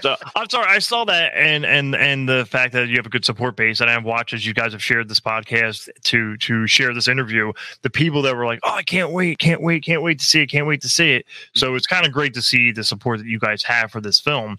So 0.00 0.16
I'm 0.34 0.48
sorry, 0.48 0.66
I 0.68 0.78
saw 0.78 1.04
that 1.04 1.32
and 1.34 1.66
and 1.66 1.94
and 1.94 2.26
the 2.26 2.46
fact 2.46 2.72
that 2.72 2.88
you 2.88 2.96
have 2.96 3.04
a 3.04 3.10
good 3.10 3.26
support 3.26 3.56
base, 3.56 3.80
and 3.80 3.90
I've 3.90 4.04
watched 4.04 4.32
as 4.32 4.46
you 4.46 4.54
guys 4.54 4.72
have 4.72 4.82
shared 4.82 5.08
this 5.08 5.20
podcast 5.20 5.88
to 6.04 6.36
to 6.38 6.66
share 6.66 6.94
this 6.94 7.08
interview. 7.08 7.52
The 7.82 7.90
people 7.90 8.22
that 8.22 8.34
were 8.34 8.46
like, 8.46 8.60
"Oh, 8.64 8.72
I 8.72 8.82
can't 8.82 9.12
wait, 9.12 9.38
can't 9.38 9.60
wait, 9.60 9.84
can't 9.84 10.02
wait 10.02 10.18
to 10.20 10.24
see 10.24 10.40
it, 10.40 10.46
can't 10.46 10.66
wait 10.66 10.80
to 10.80 10.88
see 10.88 11.12
it." 11.12 11.26
So 11.54 11.74
it's 11.74 11.86
kind 11.86 12.06
of 12.06 12.12
great 12.12 12.32
to 12.34 12.42
see 12.42 12.72
the 12.72 12.84
support 12.84 13.18
that 13.18 13.26
you 13.26 13.38
guys 13.38 13.62
have 13.64 13.90
for 13.90 14.00
this 14.00 14.18
film. 14.18 14.58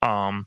Um, 0.00 0.46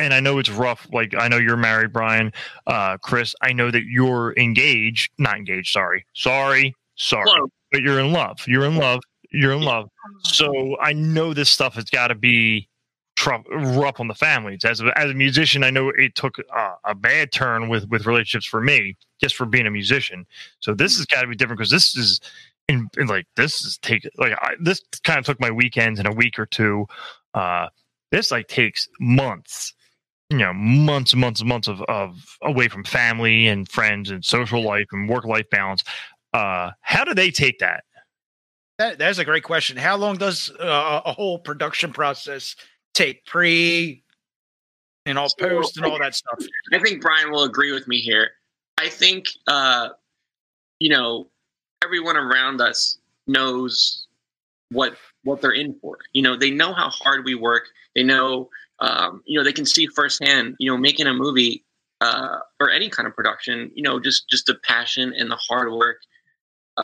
and 0.00 0.14
I 0.14 0.20
know 0.20 0.38
it's 0.38 0.50
rough. 0.50 0.88
Like 0.92 1.14
I 1.16 1.28
know 1.28 1.36
you're 1.36 1.56
married, 1.56 1.92
Brian, 1.92 2.32
uh, 2.66 2.96
Chris. 2.98 3.34
I 3.42 3.52
know 3.52 3.70
that 3.70 3.84
you're 3.84 4.34
engaged, 4.36 5.12
not 5.18 5.36
engaged. 5.36 5.70
Sorry, 5.70 6.06
sorry, 6.14 6.74
sorry. 6.96 7.24
Close. 7.24 7.50
But 7.70 7.82
you're 7.82 8.00
in 8.00 8.12
love. 8.12 8.40
You're 8.48 8.64
in 8.64 8.76
love. 8.76 9.00
You're 9.30 9.52
in 9.52 9.62
love. 9.62 9.88
So 10.24 10.76
I 10.80 10.92
know 10.92 11.32
this 11.34 11.50
stuff 11.50 11.74
has 11.74 11.84
got 11.84 12.08
to 12.08 12.16
be 12.16 12.68
rough 13.50 14.00
on 14.00 14.08
the 14.08 14.14
families. 14.14 14.64
As 14.64 14.80
a, 14.80 14.98
as 14.98 15.10
a 15.10 15.14
musician, 15.14 15.62
I 15.62 15.70
know 15.70 15.90
it 15.90 16.14
took 16.14 16.36
uh, 16.56 16.74
a 16.84 16.94
bad 16.94 17.30
turn 17.30 17.68
with 17.68 17.88
with 17.88 18.06
relationships 18.06 18.46
for 18.46 18.60
me, 18.60 18.96
just 19.20 19.36
for 19.36 19.46
being 19.46 19.66
a 19.66 19.70
musician. 19.70 20.26
So 20.60 20.74
this 20.74 20.96
has 20.96 21.06
got 21.06 21.22
to 21.22 21.28
be 21.28 21.36
different 21.36 21.58
because 21.58 21.70
this 21.70 21.96
is. 21.96 22.20
In, 22.68 22.88
in 22.96 23.08
like 23.08 23.26
this 23.34 23.64
is 23.64 23.78
take 23.78 24.08
like 24.16 24.32
I, 24.40 24.54
this 24.60 24.80
kind 25.02 25.18
of 25.18 25.24
took 25.24 25.40
my 25.40 25.50
weekends 25.50 25.98
in 25.98 26.06
a 26.06 26.12
week 26.12 26.38
or 26.38 26.46
two. 26.46 26.86
Uh, 27.34 27.66
this 28.12 28.30
like 28.30 28.46
takes 28.46 28.88
months, 29.00 29.74
you 30.30 30.38
know, 30.38 30.52
months 30.54 31.12
and 31.12 31.20
months 31.20 31.40
and 31.40 31.48
months 31.48 31.68
of, 31.68 31.82
of 31.82 32.38
away 32.42 32.68
from 32.68 32.84
family 32.84 33.48
and 33.48 33.68
friends 33.68 34.10
and 34.10 34.24
social 34.24 34.62
life 34.62 34.86
and 34.92 35.08
work 35.08 35.24
life 35.24 35.48
balance. 35.50 35.82
Uh, 36.32 36.70
how 36.80 37.04
do 37.04 37.12
they 37.14 37.30
take 37.30 37.58
that? 37.58 37.82
That, 38.78 38.98
that's 38.98 39.18
a 39.18 39.24
great 39.24 39.42
question. 39.42 39.76
How 39.76 39.96
long 39.96 40.16
does 40.16 40.50
uh, 40.60 41.02
a 41.04 41.12
whole 41.12 41.38
production 41.38 41.92
process 41.92 42.54
take? 42.94 43.26
Pre 43.26 44.02
and 45.04 45.18
all 45.18 45.28
So, 45.28 45.48
post 45.48 45.76
and 45.76 45.84
all 45.84 45.98
that 45.98 46.14
stuff. 46.14 46.38
I 46.72 46.78
think 46.78 47.02
Brian 47.02 47.30
will 47.30 47.44
agree 47.44 47.72
with 47.72 47.88
me 47.88 48.00
here. 48.00 48.30
I 48.78 48.88
think, 48.88 49.26
uh, 49.48 49.90
you 50.78 50.88
know, 50.88 51.28
everyone 51.84 52.16
around 52.16 52.60
us 52.60 52.98
knows 53.26 54.06
what 54.70 54.96
what 55.24 55.40
they're 55.40 55.50
in 55.50 55.74
for. 55.80 55.98
You 56.12 56.22
know, 56.22 56.36
they 56.36 56.50
know 56.50 56.72
how 56.72 56.88
hard 56.90 57.24
we 57.24 57.34
work. 57.34 57.64
They 57.94 58.02
know, 58.02 58.48
um, 58.80 59.22
you 59.26 59.38
know, 59.38 59.44
they 59.44 59.52
can 59.52 59.66
see 59.66 59.86
firsthand. 59.86 60.56
You 60.58 60.70
know, 60.70 60.76
making 60.76 61.06
a 61.06 61.14
movie 61.14 61.64
uh, 62.00 62.38
or 62.58 62.70
any 62.70 62.88
kind 62.88 63.06
of 63.06 63.14
production. 63.14 63.70
You 63.74 63.82
know, 63.82 64.00
just 64.00 64.28
just 64.28 64.46
the 64.46 64.54
passion 64.54 65.12
and 65.16 65.30
the 65.30 65.36
hard 65.36 65.72
work, 65.72 65.98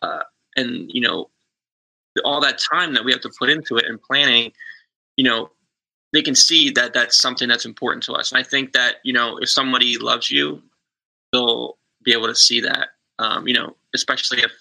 uh, 0.03 0.23
and 0.57 0.91
you 0.93 1.01
know, 1.01 1.31
all 2.25 2.41
that 2.41 2.59
time 2.59 2.95
that 2.95 3.05
we 3.05 3.13
have 3.13 3.23
to 3.23 3.33
put 3.39 3.51
into 3.51 3.77
it 3.77 3.87
and 3.87 4.01
planning. 4.01 4.53
You 5.17 5.25
know, 5.25 5.51
they 6.13 6.23
can 6.23 6.35
see 6.35 6.71
that 6.71 6.93
that's 6.93 7.19
something 7.19 7.49
that's 7.49 7.65
important 7.65 8.03
to 8.05 8.13
us. 8.13 8.33
And 8.33 8.39
I 8.39 8.43
think 8.43 8.73
that 8.73 8.97
you 9.05 9.13
know, 9.13 9.39
if 9.39 9.49
somebody 9.49 9.99
loves 9.99 10.31
you, 10.31 10.63
they'll 11.33 11.79
be 12.03 12.13
able 12.13 12.27
to 12.27 12.35
see 12.35 12.61
that. 12.61 12.89
Um, 13.19 13.49
you 13.49 13.55
know, 13.55 13.77
especially 13.95 14.43
if 14.43 14.53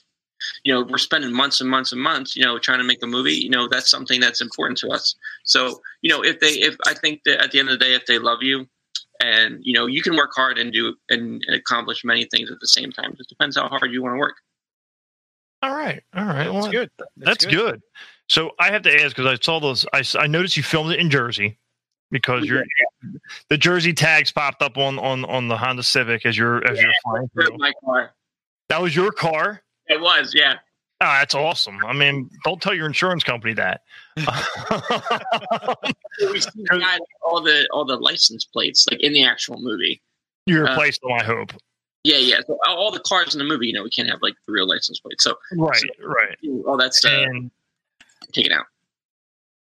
you 0.63 0.73
know 0.73 0.83
we're 0.83 0.97
spending 0.97 1.33
months 1.33 1.61
and 1.61 1.69
months 1.69 1.91
and 1.91 2.01
months, 2.01 2.35
you 2.35 2.43
know, 2.43 2.57
trying 2.59 2.79
to 2.79 2.83
make 2.83 3.01
a 3.03 3.07
movie. 3.07 3.33
You 3.33 3.49
know, 3.49 3.67
that's 3.67 3.89
something 3.89 4.19
that's 4.19 4.41
important 4.41 4.77
to 4.79 4.89
us. 4.89 5.15
So 5.43 5.81
you 6.01 6.09
know, 6.09 6.23
if 6.23 6.39
they, 6.39 6.53
if 6.53 6.75
I 6.85 6.93
think 6.93 7.21
that 7.25 7.41
at 7.41 7.51
the 7.51 7.59
end 7.59 7.69
of 7.69 7.79
the 7.79 7.85
day, 7.85 7.93
if 7.93 8.05
they 8.05 8.19
love 8.19 8.39
you, 8.41 8.67
and 9.21 9.59
you 9.63 9.73
know, 9.73 9.85
you 9.85 10.01
can 10.01 10.15
work 10.15 10.31
hard 10.35 10.57
and 10.57 10.71
do 10.71 10.95
and, 11.09 11.43
and 11.47 11.55
accomplish 11.55 12.03
many 12.03 12.25
things 12.25 12.51
at 12.51 12.59
the 12.59 12.67
same 12.67 12.91
time. 12.91 13.11
It 13.11 13.17
just 13.17 13.29
depends 13.29 13.57
how 13.57 13.67
hard 13.67 13.91
you 13.91 14.01
want 14.01 14.15
to 14.15 14.19
work. 14.19 14.35
All 15.61 15.75
right, 15.75 16.03
all 16.13 16.25
right. 16.25 16.51
Well, 16.51 16.63
That's 16.63 16.71
good. 16.71 16.91
That's, 17.17 17.45
good. 17.45 17.81
So 18.27 18.51
I 18.59 18.71
have 18.71 18.83
to 18.83 18.93
ask 18.93 19.15
because 19.15 19.25
I 19.25 19.41
saw 19.41 19.59
those. 19.59 19.85
I, 19.93 20.03
I 20.19 20.27
noticed 20.27 20.57
you 20.57 20.63
filmed 20.63 20.91
it 20.91 20.99
in 20.99 21.09
Jersey 21.09 21.57
because 22.11 22.45
you're 22.45 22.63
the 23.49 23.57
Jersey 23.57 23.93
tags 23.93 24.31
popped 24.31 24.61
up 24.61 24.77
on 24.77 24.99
on 24.99 25.25
on 25.25 25.47
the 25.47 25.57
Honda 25.57 25.83
Civic 25.83 26.25
as 26.25 26.37
you're 26.37 26.65
as 26.65 26.79
you're 26.79 26.93
flying 27.03 27.29
through. 27.33 27.57
My 27.57 27.73
car. 27.83 28.13
That 28.69 28.81
was 28.81 28.95
your 28.95 29.11
car. 29.11 29.61
It 29.87 30.01
was, 30.01 30.33
yeah. 30.35 30.55
Oh, 31.01 31.07
that's 31.07 31.35
awesome. 31.35 31.77
I 31.85 31.93
mean, 31.93 32.29
don't 32.45 32.61
tell 32.61 32.73
your 32.73 32.85
insurance 32.87 33.23
company 33.23 33.53
that. 33.53 33.81
We 36.31 36.39
see 36.39 36.63
all 37.21 37.41
the 37.41 37.67
all 37.71 37.85
the 37.85 37.97
license 37.97 38.45
plates 38.45 38.85
like 38.89 39.01
in 39.01 39.13
the 39.13 39.25
actual 39.25 39.57
movie. 39.59 40.01
you 40.45 40.59
Uh, 40.65 40.69
replaced 40.69 41.01
them, 41.01 41.11
I 41.11 41.23
hope. 41.23 41.51
Yeah, 42.05 42.17
yeah. 42.17 42.37
So 42.47 42.57
all 42.67 42.91
the 42.91 42.99
cars 43.01 43.33
in 43.35 43.39
the 43.39 43.45
movie, 43.45 43.67
you 43.67 43.73
know, 43.73 43.83
we 43.83 43.89
can't 43.89 44.09
have 44.09 44.19
like 44.21 44.35
the 44.45 44.53
real 44.53 44.67
license 44.67 44.99
plates. 44.99 45.23
So 45.23 45.35
Right, 45.53 45.81
right. 46.01 46.37
all 46.67 46.77
that 46.77 46.93
stuff 46.93 47.11
And 47.11 47.51
taken 48.31 48.51
out. 48.53 48.65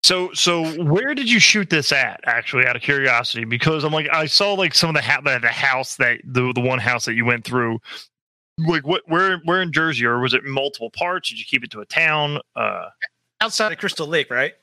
so, 0.04 0.32
so 0.34 0.64
where 0.84 1.16
did 1.16 1.30
you 1.30 1.40
shoot 1.40 1.70
this 1.70 1.92
at? 1.92 2.20
Actually, 2.26 2.66
out 2.68 2.76
of 2.76 2.82
curiosity, 2.82 3.46
because 3.46 3.84
I'm 3.84 3.94
like, 3.94 4.08
I 4.12 4.26
saw 4.26 4.54
like 4.54 4.76
some 4.76 4.90
of 4.90 4.96
the 4.96 5.02
ha- 5.02 5.22
the, 5.24 5.40
the 5.40 5.48
house 5.48 5.96
that 5.98 6.20
the 6.26 6.52
the 6.54 6.62
one 6.62 6.80
house 6.80 7.06
that 7.06 7.16
you 7.16 7.26
went 7.26 7.44
through. 7.46 7.80
Like, 8.58 8.88
what? 8.88 9.04
Where? 9.08 9.38
Where 9.44 9.62
in 9.62 9.72
Jersey, 9.72 10.06
or 10.06 10.20
was 10.20 10.34
it 10.34 10.44
multiple 10.44 10.90
parts? 10.90 11.30
Did 11.30 11.40
you 11.40 11.46
keep 11.46 11.64
it 11.64 11.72
to 11.72 11.82
a 11.82 11.86
town? 11.86 12.40
Uh, 12.56 12.86
Outside 13.40 13.72
of 13.72 13.78
Crystal 13.78 14.08
Lake, 14.08 14.30
right? 14.32 14.54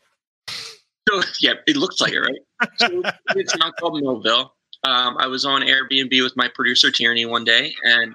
So 1.07 1.21
yeah, 1.39 1.53
it 1.67 1.77
looks 1.77 2.01
like 2.01 2.15
it, 2.15 2.21
right? 2.21 2.71
So 2.77 3.03
it's 3.37 3.55
not 3.59 3.77
called 3.77 4.01
Millville. 4.01 4.55
Um, 4.85 5.19
I 5.19 5.27
was 5.27 5.45
on 5.45 5.61
Airbnb 5.61 6.23
with 6.23 6.35
my 6.35 6.49
producer 6.55 6.91
Tierney 6.91 7.27
one 7.27 7.45
day, 7.45 7.75
and 7.85 8.15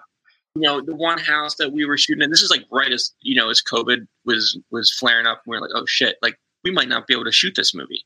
you 0.56 0.62
know 0.62 0.82
the 0.82 0.96
one 0.96 1.20
house 1.20 1.56
that 1.58 1.72
we 1.72 1.86
were 1.86 1.98
shooting 1.98 2.24
in. 2.24 2.32
This 2.32 2.42
is 2.42 2.50
like 2.50 2.66
right 2.72 2.92
as 2.92 3.14
you 3.22 3.36
know 3.36 3.52
as 3.52 3.62
COVID 3.62 4.08
was 4.26 4.58
was 4.72 4.92
flaring 4.92 5.28
up. 5.28 5.42
And 5.46 5.52
we 5.52 5.58
are 5.58 5.62
like, 5.62 5.70
oh 5.76 5.86
shit, 5.86 6.18
like 6.24 6.40
we 6.64 6.72
might 6.72 6.90
not 6.90 7.06
be 7.06 7.14
able 7.14 7.26
to 7.26 7.32
shoot 7.32 7.54
this 7.56 7.76
movie. 7.76 8.04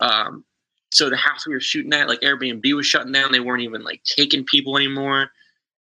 Um, 0.00 0.44
so 0.90 1.10
the 1.10 1.16
house 1.16 1.46
we 1.46 1.52
were 1.52 1.60
shooting 1.60 1.92
at, 1.92 2.08
like 2.08 2.20
Airbnb 2.20 2.74
was 2.74 2.86
shutting 2.86 3.12
down. 3.12 3.30
They 3.30 3.40
weren't 3.40 3.62
even 3.62 3.84
like 3.84 4.02
taking 4.04 4.44
people 4.44 4.76
anymore. 4.76 5.30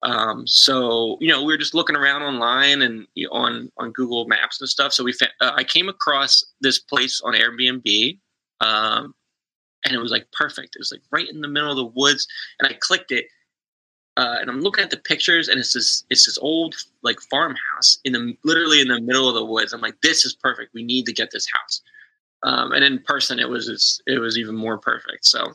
Um, 0.02 0.46
so 0.46 1.16
you 1.20 1.28
know 1.28 1.42
we 1.42 1.52
were 1.52 1.58
just 1.58 1.74
looking 1.74 1.96
around 1.96 2.22
online 2.22 2.82
and 2.82 3.06
you 3.14 3.28
know, 3.28 3.34
on 3.34 3.72
on 3.78 3.92
Google 3.92 4.26
Maps 4.26 4.60
and 4.60 4.68
stuff. 4.68 4.92
So 4.92 5.04
we 5.04 5.12
fa- 5.12 5.30
uh, 5.40 5.52
I 5.54 5.64
came 5.64 5.88
across 5.88 6.44
this 6.60 6.78
place 6.78 7.20
on 7.24 7.34
Airbnb 7.34 8.18
um, 8.62 9.14
and 9.84 9.94
it 9.94 9.98
was 9.98 10.12
like 10.12 10.30
perfect. 10.32 10.76
It 10.76 10.78
was 10.78 10.92
like 10.92 11.02
right 11.10 11.28
in 11.28 11.40
the 11.40 11.48
middle 11.48 11.70
of 11.70 11.76
the 11.76 11.84
woods, 11.84 12.26
and 12.58 12.68
I 12.68 12.76
clicked 12.80 13.10
it, 13.12 13.26
uh, 14.16 14.36
and 14.40 14.48
I'm 14.48 14.60
looking 14.60 14.84
at 14.84 14.90
the 14.90 14.96
pictures, 14.98 15.48
and 15.48 15.58
it's 15.58 15.72
this 15.72 16.04
it's 16.08 16.26
this 16.26 16.38
old 16.38 16.76
like 17.02 17.20
farmhouse 17.20 17.98
in 18.04 18.12
the 18.12 18.36
literally 18.44 18.80
in 18.80 18.88
the 18.88 19.00
middle 19.00 19.28
of 19.28 19.34
the 19.34 19.44
woods. 19.44 19.72
I'm 19.72 19.80
like, 19.80 20.00
this 20.02 20.24
is 20.24 20.34
perfect. 20.34 20.72
We 20.74 20.84
need 20.84 21.06
to 21.06 21.12
get 21.12 21.30
this 21.32 21.46
house. 21.52 21.82
Um, 22.44 22.72
and 22.72 22.84
in 22.84 23.00
person, 23.00 23.38
it 23.38 23.48
was 23.48 24.00
it 24.06 24.18
was 24.18 24.38
even 24.38 24.54
more 24.54 24.78
perfect. 24.78 25.26
So 25.26 25.52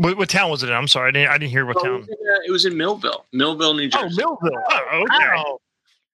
what, 0.00 0.16
what 0.16 0.28
town 0.28 0.50
was 0.50 0.62
it 0.62 0.68
in? 0.68 0.74
I'm 0.74 0.88
sorry, 0.88 1.08
I 1.08 1.10
didn't. 1.12 1.28
I 1.30 1.38
didn't 1.38 1.50
hear 1.50 1.66
what 1.66 1.76
So 1.80 1.80
it, 1.80 1.84
town. 1.88 1.98
was 2.00 2.08
in, 2.08 2.14
uh, 2.14 2.38
it 2.46 2.50
was 2.50 2.64
in 2.64 2.76
Millville, 2.76 3.26
Millville, 3.32 3.74
New 3.74 3.88
Jersey. 3.88 4.22
Oh, 4.24 4.38
Millville. 4.42 4.62
Oh, 4.70 5.02
okay. 5.04 5.26
Wow. 5.34 5.58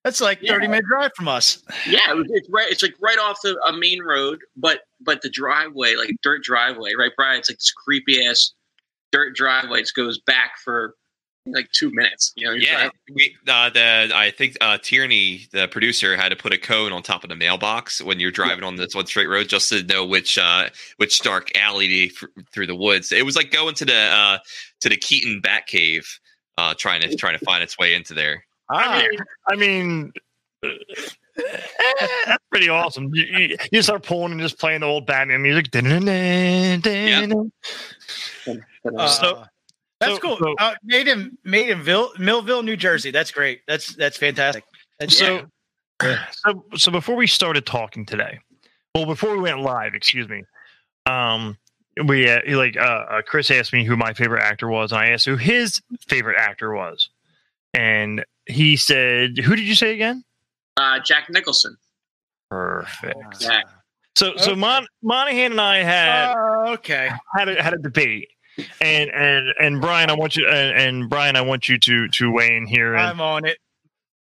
That's 0.03 0.21
like 0.21 0.39
Yeah. 0.41 0.53
30 0.53 0.67
minute 0.67 0.85
drive 0.85 1.11
from 1.15 1.27
us. 1.27 1.63
Yeah, 1.87 2.11
it 2.11 2.15
was, 2.15 2.27
it's 2.29 2.49
right. 2.49 2.69
It's 2.71 2.81
like 2.83 2.95
right 3.01 3.17
off 3.17 3.39
the 3.43 3.59
a 3.67 3.73
main 3.73 4.01
road, 4.01 4.39
but 4.55 4.81
but 5.01 5.21
the 5.21 5.29
driveway, 5.29 5.95
like 5.95 6.11
dirt 6.21 6.43
driveway, 6.43 6.93
right, 6.97 7.11
Brian? 7.17 7.39
It's 7.39 7.49
like 7.49 7.57
this 7.57 7.71
creepy 7.71 8.25
ass 8.25 8.53
dirt 9.11 9.35
driveway. 9.35 9.81
It 9.81 9.89
goes 9.95 10.19
back 10.19 10.59
for 10.63 10.95
like 11.53 11.71
two 11.71 11.91
minutes. 11.93 12.33
You 12.35 12.47
know, 12.47 12.53
Yeah, 12.53 12.73
driving- 12.73 12.91
we, 13.13 13.35
uh, 13.47 13.69
the 13.69 14.11
I 14.15 14.31
think 14.31 14.57
uh, 14.61 14.77
Tierney, 14.81 15.47
the 15.51 15.67
producer, 15.67 16.15
had 16.17 16.29
to 16.29 16.35
put 16.35 16.53
a 16.53 16.57
cone 16.57 16.91
on 16.91 17.03
top 17.03 17.23
of 17.23 17.29
the 17.29 17.35
mailbox 17.35 18.01
when 18.01 18.19
you're 18.19 18.31
driving 18.31 18.63
on 18.63 18.75
this 18.75 18.93
one 18.95 19.05
straight 19.05 19.27
road, 19.29 19.47
just 19.49 19.69
to 19.69 19.83
know 19.83 20.05
which 20.05 20.37
uh, 20.37 20.69
which 20.97 21.19
dark 21.19 21.55
alley 21.57 22.09
to, 22.09 22.27
through 22.53 22.67
the 22.67 22.75
woods. 22.75 23.11
It 23.11 23.25
was 23.25 23.35
like 23.35 23.51
going 23.51 23.75
to 23.75 23.85
the 23.85 23.95
uh, 23.95 24.37
to 24.81 24.89
the 24.89 24.97
Keaton 24.97 25.41
Batcave, 25.41 26.05
uh, 26.57 26.73
trying 26.77 27.01
to 27.01 27.15
trying 27.15 27.37
to 27.37 27.45
find 27.45 27.63
its 27.63 27.77
way 27.77 27.93
into 27.95 28.13
there. 28.13 28.43
I 28.69 28.99
mean, 29.01 29.19
I 29.49 29.55
mean, 29.55 30.11
uh, 30.63 30.69
that's 32.25 32.43
pretty 32.49 32.67
awesome. 32.69 33.13
You, 33.13 33.23
you, 33.25 33.57
you 33.71 33.81
start 33.81 34.03
pulling 34.03 34.31
and 34.33 34.41
just 34.41 34.59
playing 34.59 34.81
the 34.81 34.87
old 34.87 35.05
Batman 35.05 35.41
music. 35.41 35.71
Dun-dun-dun-dun-dun. 35.71 37.51
Uh, 38.97 39.07
So- 39.07 39.43
that's 39.99 40.13
so- 40.13 40.19
cool. 40.19 40.37
so- 40.37 40.55
uh, 40.59 40.75
made 40.83 41.07
in 41.07 41.37
made 41.43 41.69
in 41.69 41.81
Vil- 41.83 42.13
Millville, 42.19 42.63
New 42.63 42.77
Jersey. 42.77 43.11
That's 43.11 43.31
great. 43.31 43.61
That's 43.67 43.95
that's 43.95 44.17
fantastic. 44.17 44.63
That's, 44.99 45.17
So, 45.17 45.45
so, 46.31 46.65
so 46.75 46.91
before 46.91 47.15
we 47.15 47.27
started 47.27 47.65
talking 47.65 48.05
today, 48.05 48.39
well, 48.95 49.05
before 49.05 49.31
we 49.35 49.39
went 49.39 49.59
live, 49.61 49.93
excuse 49.95 50.27
me, 50.27 50.43
um, 51.05 51.57
we 52.05 52.29
uh, 52.29 52.39
like 52.57 52.77
uh, 52.77 52.81
uh, 52.81 53.21
Chris 53.23 53.49
asked 53.51 53.73
me 53.73 53.83
who 53.85 53.95
my 53.97 54.13
favorite 54.13 54.43
actor 54.43 54.67
was, 54.67 54.91
and 54.91 54.99
I 55.01 55.09
asked 55.09 55.25
who 55.25 55.35
his 55.37 55.81
favorite 56.07 56.37
actor 56.39 56.73
was, 56.73 57.09
and 57.73 58.23
he 58.45 58.75
said, 58.77 59.37
"Who 59.37 59.55
did 59.55 59.65
you 59.65 59.75
say 59.75 59.93
again?" 59.93 60.23
uh, 60.77 60.99
Jack 60.99 61.29
Nicholson. 61.29 61.75
Perfect. 62.49 63.17
Yeah. 63.41 63.61
So, 64.15 64.35
so 64.37 64.55
Mon- 64.55 64.87
Monahan 65.03 65.51
and 65.51 65.61
I 65.61 65.77
had 65.83 66.33
Uh, 66.33 66.71
okay. 66.73 67.09
had 67.35 67.49
a, 67.49 67.61
had 67.61 67.73
a 67.73 67.77
debate, 67.77 68.29
and 68.81 69.09
and 69.11 69.47
and 69.59 69.81
Brian, 69.81 70.09
I 70.09 70.13
want 70.13 70.35
you 70.35 70.47
and, 70.47 70.77
and 70.77 71.09
Brian, 71.09 71.35
I 71.35 71.41
want 71.41 71.67
you 71.69 71.77
to 71.79 72.07
to 72.07 72.31
weigh 72.31 72.55
in 72.55 72.65
here. 72.65 72.93
And 72.95 73.07
I'm 73.07 73.21
on 73.21 73.45
it. 73.45 73.57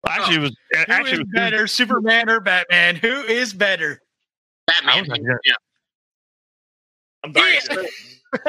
actually, 0.08 0.36
it 0.38 0.40
was 0.40 0.58
Who 0.72 0.78
actually 0.88 1.12
is 1.14 1.20
it 1.20 1.28
was- 1.28 1.32
better, 1.34 1.68
Superman 1.68 2.30
or 2.30 2.40
Batman? 2.40 2.96
Who 2.96 3.22
is 3.24 3.54
better? 3.54 4.02
Batman. 4.68 4.94
I 4.96 5.00
was 5.02 5.10
like, 5.10 5.22
yeah. 5.46 5.54
I'm 7.24 7.34
Yeah. 7.36 7.84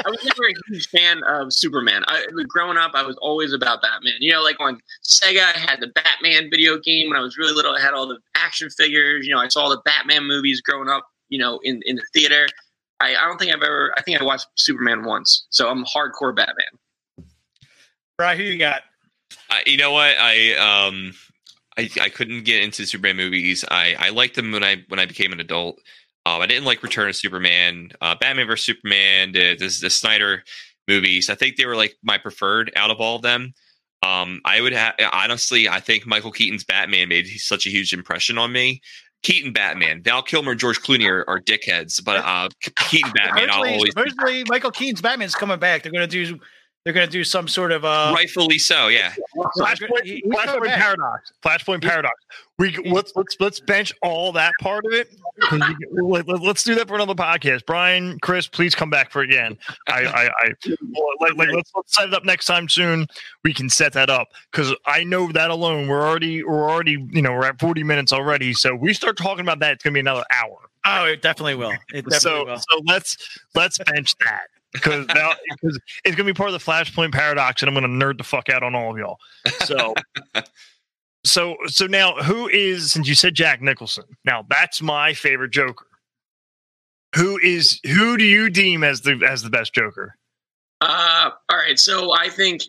I 0.06 0.08
was 0.08 0.24
never 0.24 0.44
a 0.48 0.54
huge 0.68 0.88
fan 0.88 1.22
of 1.24 1.52
Superman. 1.52 2.04
I, 2.06 2.24
growing 2.48 2.78
up, 2.78 2.92
I 2.94 3.02
was 3.02 3.16
always 3.20 3.52
about 3.52 3.82
Batman. 3.82 4.14
You 4.18 4.32
know, 4.32 4.42
like 4.42 4.58
on 4.58 4.80
Sega, 5.06 5.42
I 5.54 5.58
had 5.58 5.78
the 5.80 5.88
Batman 5.88 6.48
video 6.50 6.78
game 6.78 7.10
when 7.10 7.18
I 7.18 7.22
was 7.22 7.36
really 7.36 7.52
little. 7.52 7.74
I 7.74 7.80
had 7.80 7.92
all 7.92 8.06
the 8.08 8.18
action 8.34 8.70
figures. 8.70 9.26
You 9.26 9.34
know, 9.34 9.40
I 9.40 9.48
saw 9.48 9.68
the 9.68 9.80
Batman 9.84 10.24
movies 10.24 10.62
growing 10.62 10.88
up. 10.88 11.06
You 11.28 11.38
know, 11.38 11.58
in 11.64 11.82
in 11.84 11.96
the 11.96 12.04
theater. 12.14 12.46
I, 13.00 13.16
I 13.16 13.26
don't 13.26 13.38
think 13.38 13.52
I've 13.52 13.62
ever. 13.62 13.92
I 13.96 14.02
think 14.02 14.20
I 14.20 14.24
watched 14.24 14.46
Superman 14.56 15.04
once, 15.04 15.46
so 15.50 15.68
I'm 15.68 15.84
hardcore 15.84 16.34
Batman. 16.34 17.26
Right, 18.18 18.36
who 18.36 18.44
you 18.44 18.58
got? 18.58 18.82
I, 19.50 19.62
you 19.66 19.76
know 19.76 19.92
what? 19.92 20.16
I 20.18 20.54
um 20.54 21.14
I, 21.76 21.90
I 22.00 22.08
couldn't 22.08 22.44
get 22.44 22.62
into 22.62 22.86
Superman 22.86 23.16
movies. 23.16 23.64
I, 23.68 23.96
I 23.98 24.10
liked 24.10 24.36
them 24.36 24.52
when 24.52 24.62
I 24.62 24.84
when 24.88 25.00
I 25.00 25.06
became 25.06 25.32
an 25.32 25.40
adult. 25.40 25.80
Um, 26.26 26.40
I 26.40 26.46
didn't 26.46 26.64
like 26.64 26.82
Return 26.82 27.08
of 27.08 27.16
Superman, 27.16 27.90
uh, 28.00 28.14
Batman 28.18 28.46
vs 28.46 28.64
Superman, 28.64 29.32
the, 29.32 29.56
the 29.56 29.78
the 29.82 29.90
Snyder 29.90 30.44
movies. 30.88 31.28
I 31.28 31.34
think 31.34 31.56
they 31.56 31.66
were 31.66 31.76
like 31.76 31.96
my 32.02 32.18
preferred 32.18 32.72
out 32.76 32.90
of 32.90 33.00
all 33.00 33.16
of 33.16 33.22
them. 33.22 33.54
Um, 34.02 34.40
I 34.44 34.60
would 34.60 34.72
have 34.72 34.94
honestly, 35.12 35.68
I 35.68 35.80
think 35.80 36.06
Michael 36.06 36.30
Keaton's 36.30 36.64
Batman 36.64 37.08
made 37.08 37.26
such 37.26 37.66
a 37.66 37.70
huge 37.70 37.92
impression 37.92 38.38
on 38.38 38.52
me. 38.52 38.80
Keaton 39.24 39.52
Batman, 39.52 40.02
Val 40.02 40.22
Kilmer, 40.22 40.52
and 40.52 40.60
George 40.60 40.80
Clooney 40.80 41.08
are, 41.08 41.28
are 41.28 41.40
dickheads, 41.40 42.04
but 42.04 42.18
uh, 42.18 42.48
Keaton 42.90 43.10
Batman, 43.16 43.50
I'll 43.50 43.66
always 43.66 43.94
Michael 44.48 44.70
Keaton's 44.70 45.00
Batman's 45.00 45.34
coming 45.34 45.58
back. 45.58 45.82
They're 45.82 45.92
gonna 45.92 46.06
do 46.06 46.38
they're 46.84 46.92
gonna 46.92 47.06
do 47.06 47.24
some 47.24 47.48
sort 47.48 47.72
of 47.72 47.84
uh 47.84 48.12
rightfully 48.14 48.58
so. 48.58 48.88
Yeah, 48.88 49.12
Flashpoint, 49.56 50.04
He- 50.04 50.22
Flashpoint 50.22 50.44
coming 50.44 50.70
paradox. 50.70 51.32
Flashpoint 51.42 51.82
paradox. 51.82 52.14
We 52.58 52.76
let's 52.84 53.12
let's 53.16 53.36
let's 53.40 53.58
bench 53.58 53.92
all 54.02 54.32
that 54.32 54.52
part 54.60 54.84
of 54.84 54.92
it. 54.92 55.08
let, 55.92 56.28
us 56.28 56.62
do 56.62 56.74
that 56.76 56.86
for 56.86 56.94
another 56.94 57.14
podcast. 57.14 57.66
Brian, 57.66 58.18
Chris, 58.20 58.46
please 58.46 58.74
come 58.74 58.90
back 58.90 59.10
for 59.10 59.22
again. 59.22 59.58
I, 59.88 60.04
I, 60.04 60.26
I 60.26 60.52
well, 60.92 61.06
like, 61.20 61.36
like, 61.36 61.48
let's, 61.52 61.72
let's 61.74 61.96
set 61.96 62.08
it 62.08 62.14
up 62.14 62.24
next 62.24 62.44
time 62.44 62.68
soon. 62.68 63.08
We 63.42 63.52
can 63.52 63.68
set 63.68 63.92
that 63.94 64.10
up 64.10 64.28
because 64.52 64.72
I 64.86 65.02
know 65.02 65.32
that 65.32 65.50
alone. 65.50 65.88
We're 65.88 66.06
already 66.06 66.44
we're 66.44 66.70
already 66.70 67.04
you 67.10 67.22
know 67.22 67.32
we're 67.32 67.46
at 67.46 67.58
forty 67.58 67.82
minutes 67.82 68.12
already. 68.12 68.52
So 68.52 68.74
we 68.74 68.92
start 68.92 69.16
talking 69.16 69.40
about 69.42 69.58
that. 69.60 69.72
It's 69.72 69.84
gonna 69.84 69.94
be 69.94 70.00
another 70.00 70.24
hour. 70.30 70.58
Oh, 70.86 71.04
it 71.06 71.22
definitely 71.22 71.54
will. 71.54 71.72
It 71.92 72.04
definitely 72.08 72.18
So 72.18 72.44
will. 72.44 72.56
so 72.58 72.82
let's 72.86 73.16
let's 73.54 73.78
bench 73.78 74.14
that. 74.24 74.48
Because 74.72 75.06
because 75.06 75.80
it's 76.04 76.16
gonna 76.16 76.26
be 76.26 76.34
part 76.34 76.50
of 76.50 76.52
the 76.52 76.58
Flashpoint 76.70 77.12
paradox, 77.12 77.62
and 77.62 77.68
I'm 77.68 77.74
gonna 77.74 77.88
nerd 77.88 78.18
the 78.18 78.24
fuck 78.24 78.48
out 78.48 78.62
on 78.62 78.74
all 78.74 78.90
of 78.90 78.98
y'all. 78.98 79.18
So, 79.64 79.94
so, 81.24 81.56
so 81.66 81.86
now, 81.86 82.14
who 82.16 82.48
is 82.48 82.92
since 82.92 83.08
you 83.08 83.14
said 83.14 83.34
Jack 83.34 83.62
Nicholson? 83.62 84.04
Now 84.24 84.44
that's 84.50 84.82
my 84.82 85.14
favorite 85.14 85.52
Joker. 85.52 85.86
Who 87.14 87.38
is 87.38 87.78
who 87.84 88.16
do 88.16 88.24
you 88.24 88.50
deem 88.50 88.82
as 88.82 89.02
the 89.02 89.24
as 89.28 89.42
the 89.42 89.50
best 89.50 89.72
Joker? 89.74 90.16
Uh, 90.80 91.30
all 91.48 91.56
right. 91.56 91.78
So 91.78 92.12
I 92.12 92.28
think 92.28 92.62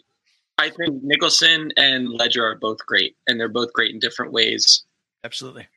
I 0.59 0.70
think 0.70 1.01
Nicholson 1.03 1.72
and 1.76 2.07
Ledger 2.09 2.45
are 2.45 2.55
both 2.55 2.78
great, 2.86 3.16
and 3.28 3.39
they're 3.39 3.49
both 3.49 3.74
great 3.74 3.91
in 3.93 3.99
different 3.99 4.32
ways. 4.32 4.86
Absolutely. 5.24 5.68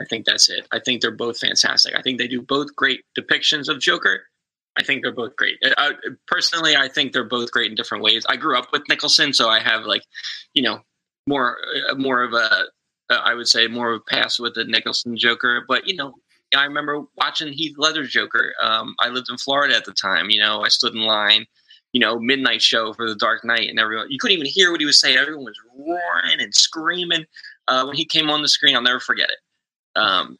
I 0.00 0.04
think 0.04 0.26
that's 0.26 0.48
it. 0.48 0.66
I 0.72 0.78
think 0.78 1.00
they're 1.00 1.10
both 1.10 1.38
fantastic. 1.38 1.94
I 1.96 2.02
think 2.02 2.18
they 2.18 2.28
do 2.28 2.40
both 2.40 2.74
great 2.76 3.04
depictions 3.18 3.68
of 3.68 3.80
Joker. 3.80 4.22
I 4.78 4.84
think 4.84 5.02
they're 5.02 5.12
both 5.12 5.34
great. 5.36 5.58
Uh, 5.64 5.74
I, 5.76 5.92
personally, 6.26 6.76
I 6.76 6.88
think 6.88 7.12
they're 7.12 7.24
both 7.24 7.50
great 7.50 7.70
in 7.70 7.74
different 7.74 8.04
ways. 8.04 8.24
I 8.28 8.36
grew 8.36 8.56
up 8.56 8.68
with 8.72 8.82
Nicholson, 8.88 9.32
so 9.32 9.48
I 9.48 9.58
have 9.58 9.84
like, 9.84 10.02
you 10.54 10.62
know, 10.62 10.80
more 11.26 11.58
uh, 11.90 11.94
more 11.96 12.22
of 12.22 12.32
a 12.32 12.66
uh, 13.10 13.32
would 13.34 13.48
say 13.48 13.66
more 13.66 13.92
of 13.92 14.02
a 14.02 14.14
pass 14.14 14.38
with 14.38 14.54
the 14.54 14.64
Nicholson 14.64 15.16
Joker. 15.16 15.64
But 15.66 15.86
you 15.88 15.96
know, 15.96 16.14
I 16.54 16.64
remember 16.64 17.02
watching 17.16 17.52
Heath 17.52 17.76
Ledger's 17.76 18.10
Joker. 18.10 18.54
Um, 18.62 18.94
I 19.00 19.08
lived 19.08 19.28
in 19.30 19.36
Florida 19.36 19.76
at 19.76 19.84
the 19.84 19.92
time. 19.92 20.30
You 20.30 20.40
know, 20.40 20.62
I 20.62 20.68
stood 20.68 20.94
in 20.94 21.02
line. 21.02 21.46
You 21.92 22.00
know, 22.00 22.18
midnight 22.18 22.60
show 22.60 22.92
for 22.92 23.08
the 23.08 23.16
Dark 23.16 23.44
Knight, 23.44 23.68
and 23.70 23.80
everyone 23.80 24.10
you 24.10 24.18
couldn't 24.18 24.36
even 24.36 24.46
hear 24.46 24.70
what 24.70 24.80
he 24.80 24.86
was 24.86 25.00
saying. 25.00 25.16
Everyone 25.16 25.44
was 25.44 25.58
roaring 25.76 26.40
and 26.40 26.54
screaming 26.54 27.24
uh, 27.66 27.84
when 27.84 27.96
he 27.96 28.04
came 28.04 28.30
on 28.30 28.42
the 28.42 28.48
screen. 28.48 28.76
I'll 28.76 28.82
never 28.82 29.00
forget 29.00 29.30
it. 29.30 29.38
Um, 29.98 30.38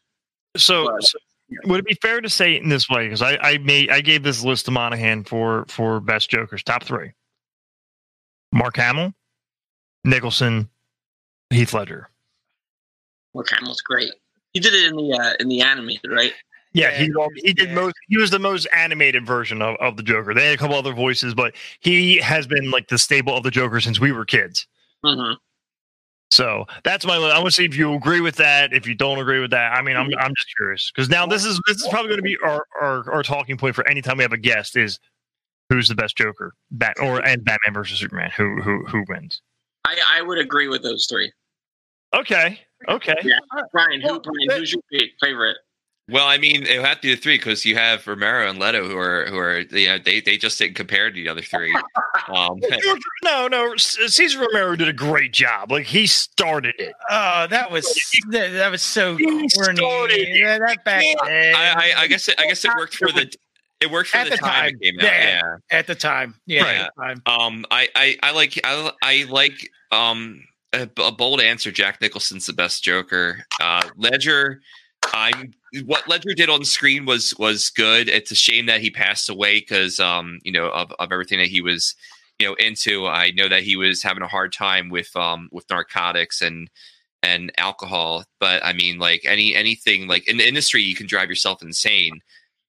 So, 0.57 0.85
But- 0.85 1.03
so 1.03 1.17
would 1.65 1.79
it 1.79 1.85
be 1.85 1.95
fair 2.01 2.21
to 2.21 2.29
say 2.29 2.55
it 2.55 2.63
in 2.63 2.69
this 2.69 2.89
way? 2.89 3.05
Because 3.05 3.21
I 3.21 3.37
I 3.37 3.57
made 3.59 3.89
I 3.91 4.01
gave 4.01 4.23
this 4.23 4.43
list 4.43 4.65
to 4.65 4.71
Monahan 4.71 5.23
for 5.23 5.65
for 5.67 5.99
best 5.99 6.29
Jokers 6.29 6.63
top 6.63 6.83
three: 6.83 7.11
Mark 8.51 8.77
Hamill, 8.77 9.13
Nicholson, 10.03 10.69
Heath 11.49 11.73
Ledger. 11.73 12.09
Mark 13.33 13.49
Hamill's 13.49 13.81
great. 13.81 14.11
He 14.53 14.59
did 14.59 14.73
it 14.73 14.85
in 14.89 14.95
the 14.95 15.13
uh, 15.13 15.33
in 15.39 15.49
the 15.49 15.61
animated, 15.61 16.11
right? 16.11 16.33
Yeah, 16.73 16.91
Yeah, 16.91 16.97
he 16.97 17.13
he 17.47 17.53
did 17.53 17.71
most. 17.71 17.95
He 18.07 18.17
was 18.17 18.29
the 18.29 18.39
most 18.39 18.67
animated 18.73 19.25
version 19.25 19.61
of, 19.61 19.75
of 19.77 19.97
the 19.97 20.03
Joker. 20.03 20.33
They 20.33 20.45
had 20.45 20.55
a 20.55 20.57
couple 20.57 20.75
other 20.75 20.93
voices, 20.93 21.33
but 21.33 21.55
he 21.79 22.17
has 22.17 22.45
been 22.45 22.69
like 22.69 22.87
the 22.89 22.97
staple 22.97 23.35
of 23.35 23.43
the 23.43 23.51
Joker 23.51 23.79
since 23.81 23.99
we 23.99 24.11
were 24.11 24.25
kids. 24.25 24.67
Mm-hmm. 25.03 25.33
So 26.31 26.65
that's 26.83 27.05
my. 27.05 27.15
I 27.15 27.37
want 27.37 27.47
to 27.47 27.51
see 27.51 27.65
if 27.65 27.75
you 27.75 27.93
agree 27.93 28.21
with 28.21 28.35
that. 28.35 28.71
If 28.71 28.85
you 28.85 28.93
don't 28.93 29.17
agree 29.17 29.39
with 29.39 29.51
that, 29.51 29.73
I 29.73 29.81
mean, 29.81 29.95
I'm 29.95 30.09
mm-hmm. 30.09 30.19
I'm 30.19 30.33
just 30.35 30.55
curious 30.55 30.91
because 30.93 31.09
now 31.09 31.25
this 31.25 31.43
is 31.43 31.59
this 31.67 31.77
is 31.77 31.87
probably 31.89 32.09
going 32.09 32.19
to 32.19 32.23
be 32.23 32.37
our, 32.43 32.65
our 32.79 33.11
our 33.11 33.23
talking 33.23 33.57
point 33.57 33.75
for 33.75 33.87
any 33.87 34.01
time 34.01 34.17
we 34.17 34.23
have 34.23 34.33
a 34.33 34.37
guest 34.37 34.77
is 34.77 34.99
who's 35.69 35.87
the 35.87 35.95
best 35.95 36.15
Joker, 36.15 36.53
Bat 36.71 36.97
or 36.99 37.17
mm-hmm. 37.17 37.27
and 37.27 37.43
Batman 37.43 37.73
versus 37.73 37.99
Superman. 37.99 38.31
Who 38.37 38.61
who 38.61 38.85
who 38.85 39.05
wins? 39.09 39.41
I, 39.85 39.97
I 40.07 40.21
would 40.21 40.37
agree 40.37 40.67
with 40.67 40.83
those 40.83 41.07
three. 41.09 41.31
Okay, 42.13 42.59
okay. 42.87 43.15
Yeah. 43.23 43.39
Brian, 43.71 44.01
who 44.01 44.19
Brian, 44.19 44.59
who's 44.59 44.71
your 44.71 44.83
favorite? 45.23 45.57
Well, 46.11 46.27
I 46.27 46.37
mean, 46.37 46.65
it 46.65 46.77
would 46.77 46.85
have 46.87 46.97
to 47.01 47.07
be 47.07 47.15
the 47.15 47.21
three 47.21 47.37
because 47.37 47.65
you 47.65 47.75
have 47.75 48.05
Romero 48.07 48.49
and 48.49 48.57
Leto, 48.59 48.87
who 48.87 48.97
are 48.97 49.25
who 49.27 49.37
are 49.37 49.59
you 49.59 49.87
know 49.87 49.97
they 49.97 50.21
they 50.21 50.37
just 50.37 50.57
didn't 50.59 50.75
compare 50.75 51.09
to 51.09 51.13
the 51.15 51.29
other 51.29 51.41
three. 51.41 51.75
Um, 52.29 52.59
No, 53.23 53.47
no. 53.47 53.75
Cesar 53.77 54.39
Romero 54.39 54.75
did 54.75 54.87
a 54.87 54.93
great 54.93 55.33
job. 55.33 55.71
Like 55.71 55.85
he 55.87 56.05
started 56.05 56.75
it. 56.77 56.93
Oh, 57.09 57.47
that 57.49 57.71
was 57.71 57.85
that, 58.29 58.49
that 58.51 58.69
was 58.69 58.83
so 58.83 59.15
He 59.15 59.25
corny. 59.25 59.47
started 59.49 60.19
it. 60.19 60.37
Yeah, 60.37 60.59
that 60.59 60.83
back 60.83 61.03
I, 61.23 61.93
I 61.97 62.01
I 62.03 62.07
guess 62.07 62.27
it, 62.27 62.35
I 62.39 62.45
guess 62.47 62.63
it 62.65 62.71
worked 62.77 62.95
for 62.95 63.11
the 63.11 63.31
it 63.79 63.89
worked 63.89 64.09
for 64.09 64.17
At 64.17 64.25
the, 64.25 64.31
the 64.31 64.37
time, 64.37 64.51
time, 64.51 64.77
it 64.79 64.81
came 64.83 64.99
out. 64.99 65.03
yeah. 65.05 65.41
Yeah. 65.71 65.77
at 65.79 65.87
the 65.87 65.95
time. 65.95 66.35
Yeah, 66.45 66.63
Right. 66.63 66.75
at 66.81 66.91
the 66.95 67.01
time. 67.01 67.21
Um, 67.25 67.65
I, 67.71 67.87
I, 67.95 68.17
I 68.21 68.31
like 68.33 68.59
I, 68.63 68.91
I 69.01 69.25
like 69.29 69.71
um 69.91 70.43
a, 70.73 70.87
a 70.97 71.11
bold 71.11 71.41
answer. 71.41 71.71
Jack 71.71 71.99
Nicholson's 72.01 72.45
the 72.45 72.53
best 72.53 72.83
Joker. 72.83 73.43
Uh, 73.59 73.89
Ledger, 73.95 74.61
I'm 75.13 75.53
what 75.85 76.07
Ledger 76.07 76.33
did 76.33 76.49
on 76.49 76.63
screen 76.65 77.05
was 77.05 77.33
was 77.37 77.69
good. 77.69 78.09
It's 78.09 78.31
a 78.31 78.35
shame 78.35 78.65
that 78.67 78.81
he 78.81 78.89
passed 78.89 79.29
away 79.29 79.59
because 79.59 79.99
um 79.99 80.39
you 80.43 80.51
know 80.51 80.69
of, 80.69 80.91
of 80.99 81.11
everything 81.11 81.39
that 81.39 81.47
he 81.47 81.61
was 81.61 81.95
you 82.39 82.47
know 82.47 82.53
into. 82.55 83.07
I 83.07 83.31
know 83.31 83.49
that 83.49 83.63
he 83.63 83.75
was 83.75 84.03
having 84.03 84.23
a 84.23 84.27
hard 84.27 84.53
time 84.53 84.89
with 84.89 85.15
um 85.15 85.49
with 85.51 85.69
narcotics 85.69 86.41
and 86.41 86.69
and 87.23 87.51
alcohol. 87.57 88.23
But 88.39 88.63
I 88.65 88.73
mean, 88.73 88.99
like 88.99 89.21
any 89.25 89.55
anything 89.55 90.07
like 90.07 90.27
in 90.27 90.37
the 90.37 90.47
industry, 90.47 90.81
you 90.81 90.95
can 90.95 91.07
drive 91.07 91.29
yourself 91.29 91.61
insane. 91.61 92.21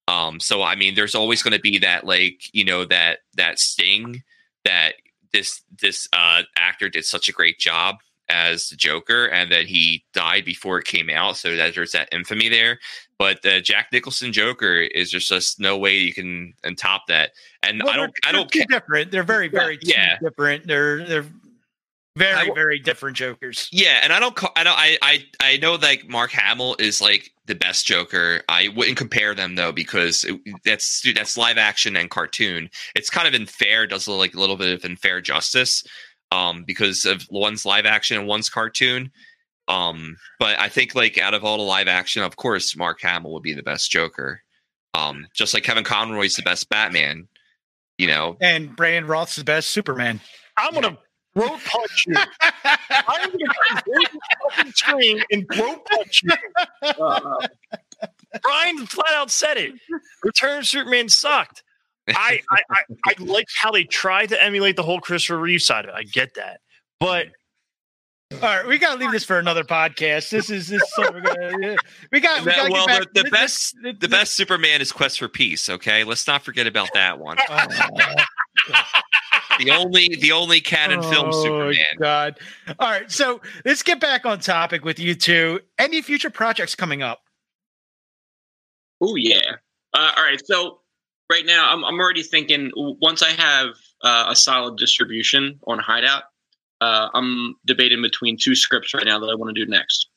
Um, 0.09 0.41
so 0.41 0.63
I 0.63 0.75
mean, 0.75 0.95
there's 0.95 1.15
always 1.15 1.43
going 1.43 1.55
to 1.55 1.61
be 1.61 1.79
that 1.79 2.05
like 2.05 2.43
you 2.53 2.65
know 2.65 2.85
that 2.87 3.21
that 3.35 3.59
sting 3.59 4.23
that 4.65 4.95
this 5.33 5.63
this 5.81 6.09
uh, 6.13 6.43
actor 6.57 6.89
did 6.89 7.05
such 7.05 7.29
a 7.29 7.33
great 7.33 7.59
job 7.59 7.97
as 8.31 8.69
the 8.71 8.77
Joker, 8.77 9.27
and 9.27 9.53
that 9.53 9.67
he 9.67 10.05
died 10.15 10.45
before 10.45 10.79
it 10.79 10.87
came 10.87 11.11
out, 11.11 11.37
so 11.37 11.55
that 11.57 11.75
there's 11.75 11.93
that 11.93 12.09
infamy 12.13 12.49
there. 12.49 12.79
But 13.19 13.43
the 13.43 13.61
Jack 13.61 13.89
Nicholson 13.93 14.33
Joker 14.33 14.81
is 14.81 15.11
there's 15.11 15.29
just 15.29 15.61
no 15.61 15.77
way 15.77 15.99
you 15.99 16.15
can 16.15 16.55
and 16.65 16.79
top 16.79 17.07
that. 17.09 17.33
And 17.63 17.83
Well, 17.85 17.93
I 17.93 17.97
don't 17.97 18.13
I 18.25 18.33
don't 18.33 18.51
they're 18.51 18.63
ca- 18.65 18.79
different. 18.79 19.11
They're 19.11 19.23
very, 19.23 19.49
very 19.49 19.79
Yeah. 19.83 20.17
different. 20.23 20.67
They're 20.67 21.05
they're 21.05 21.27
very, 22.17 22.51
I 22.51 22.55
very 22.55 22.79
different 22.79 23.17
Jokers. 23.17 23.69
Yeah, 23.71 24.01
and 24.03 24.13
I 24.13 24.19
don't. 24.21 24.37
I 24.57 24.65
don't. 24.65 24.77
I. 24.77 24.99
I. 25.01 25.25
I 25.41 25.57
know 25.59 25.75
like 25.75 26.09
Mark 26.09 26.33
Hamill 26.33 26.75
is 26.79 27.01
like 27.01 27.31
the 27.47 27.55
best 27.55 27.87
Joker. 27.87 28.43
I 28.49 28.69
wouldn't 28.75 28.97
compare 28.99 29.33
them 29.35 29.55
though 29.55 29.71
because 29.71 30.25
it, 30.25 30.41
that's 30.65 31.07
that's 31.15 31.37
live 31.37 31.57
action 31.57 31.97
and 31.97 32.11
cartoon. 32.11 32.69
It's 32.97 33.11
kind 33.11 33.29
of 33.29 33.35
unfair. 33.35 33.87
Does 33.87 34.09
like 34.09 34.35
a 34.35 34.41
little 34.41 34.57
bit 34.57 34.73
of 34.75 34.85
unfair 34.85 35.21
justice, 35.21 35.85
um, 36.33 36.65
because 36.65 37.05
of 37.05 37.27
one's 37.31 37.65
live 37.65 37.87
action 37.87 38.19
and 38.19 38.27
one's 38.27 38.49
cartoon. 38.49 39.11
Um, 39.69 40.17
but 40.39 40.59
I 40.59 40.69
think 40.69 40.95
like 40.95 41.19
out 41.19 41.35
of 41.35 41.45
all 41.45 41.59
the 41.59 41.63
live 41.63 41.89
action, 41.89 42.23
of 42.23 42.37
course, 42.37 42.77
Mark 42.77 43.01
Hamill 43.03 43.33
would 43.33 43.43
be 43.43 43.55
the 43.55 43.63
best 43.63 43.91
Joker. 43.91 44.43
Um, 44.95 45.27
just 45.35 45.55
like 45.55 45.63
Kevin 45.63 45.85
Conroy's 45.85 46.35
the 46.35 46.43
best 46.43 46.69
Batman. 46.69 47.29
You 47.99 48.07
know, 48.07 48.37
And 48.41 48.75
Brandon 48.75 49.07
Routh's 49.07 49.37
the 49.37 49.45
best 49.45 49.71
Superman. 49.71 50.21
I'm 50.57 50.73
gonna 50.73 50.97
throat 51.35 51.61
punch 51.67 52.05
you. 52.07 52.17
I'm 52.41 53.31
gonna 53.31 53.31
come 53.31 53.75
right 53.75 53.85
to 53.85 54.09
the 54.13 54.21
fucking 54.57 54.73
screen 54.73 55.23
and 55.31 55.47
throat 55.53 55.87
punch 55.87 56.23
you. 56.23 56.33
Uh, 56.83 57.47
Brian 58.43 58.87
flat 58.87 59.13
out 59.13 59.31
said 59.31 59.59
it. 59.59 59.75
Return 60.25 60.61
of 60.61 60.67
Superman 60.67 61.09
sucked. 61.11 61.63
I, 62.17 62.41
I, 62.51 62.59
I, 62.71 62.81
I 63.07 63.15
like 63.19 63.47
how 63.57 63.71
they 63.71 63.85
tried 63.85 64.29
to 64.31 64.43
emulate 64.43 64.77
the 64.77 64.83
whole 64.83 65.01
Christopher 65.01 65.39
Reeve 65.39 65.63
side 65.63 65.85
of 65.85 65.91
it. 65.91 65.95
I 65.95 66.03
get 66.05 66.35
that. 66.35 66.61
But 66.99 67.29
All 68.33 68.39
right, 68.41 68.67
we 68.67 68.79
gotta 68.79 68.99
leave 68.99 69.11
this 69.11 69.25
for 69.25 69.39
another 69.39 69.65
podcast. 69.65 70.31
This 70.31 70.51
is 70.51 70.69
this. 70.69 70.83
So 70.95 71.11
we're 71.13 71.21
gonna, 71.21 71.77
we 72.13 72.21
got. 72.21 72.45
We 72.45 72.53
gotta 72.53 72.71
well, 72.71 72.87
get 72.87 73.01
back. 73.01 73.13
the, 73.13 73.23
the 73.23 73.23
this- 73.23 73.31
best 73.31 73.77
this- 73.83 73.97
the 73.99 74.09
best 74.09 74.33
Superman 74.35 74.81
is 74.81 74.93
Quest 74.93 75.19
for 75.19 75.29
Peace. 75.29 75.69
Okay, 75.69 76.05
let's 76.05 76.27
not 76.27 76.43
forget 76.43 76.67
about 76.67 76.89
that 76.95 77.19
one. 77.19 77.39
Oh, 77.49 77.67
the 79.59 79.71
only 79.73 80.17
the 80.21 80.33
only 80.33 80.61
canon 80.61 81.03
film 81.03 81.31
oh, 81.33 81.43
Superman. 81.43 81.85
God. 81.99 82.39
All 82.79 82.91
right, 82.91 83.11
so 83.11 83.41
let's 83.65 83.83
get 83.83 83.99
back 84.01 84.25
on 84.25 84.39
topic 84.39 84.85
with 84.85 84.99
you 84.99 85.15
two. 85.15 85.61
Any 85.79 86.01
future 86.01 86.31
projects 86.31 86.75
coming 86.75 87.03
up? 87.03 87.23
Oh 89.01 89.17
yeah. 89.17 89.57
Uh, 89.93 90.13
all 90.17 90.23
right. 90.23 90.41
So 90.47 90.80
right 91.31 91.47
now, 91.47 91.73
I'm 91.73 91.85
I'm 91.85 91.99
already 91.99 92.23
thinking. 92.23 92.71
Once 92.77 93.23
I 93.23 93.31
have 93.31 93.69
uh, 94.03 94.27
a 94.29 94.37
solid 94.37 94.77
distribution 94.77 95.61
on 95.67 95.79
Hideout, 95.79 96.25
uh, 96.81 97.09
I'm 97.15 97.57
debating 97.67 98.03
between 98.03 98.37
two 98.37 98.55
scripts 98.55 98.93
right 98.93 99.07
now 99.07 99.19
that 99.19 99.31
I 99.31 99.35
want 99.35 99.55
to 99.55 99.65
do 99.65 99.71
next. 99.71 100.09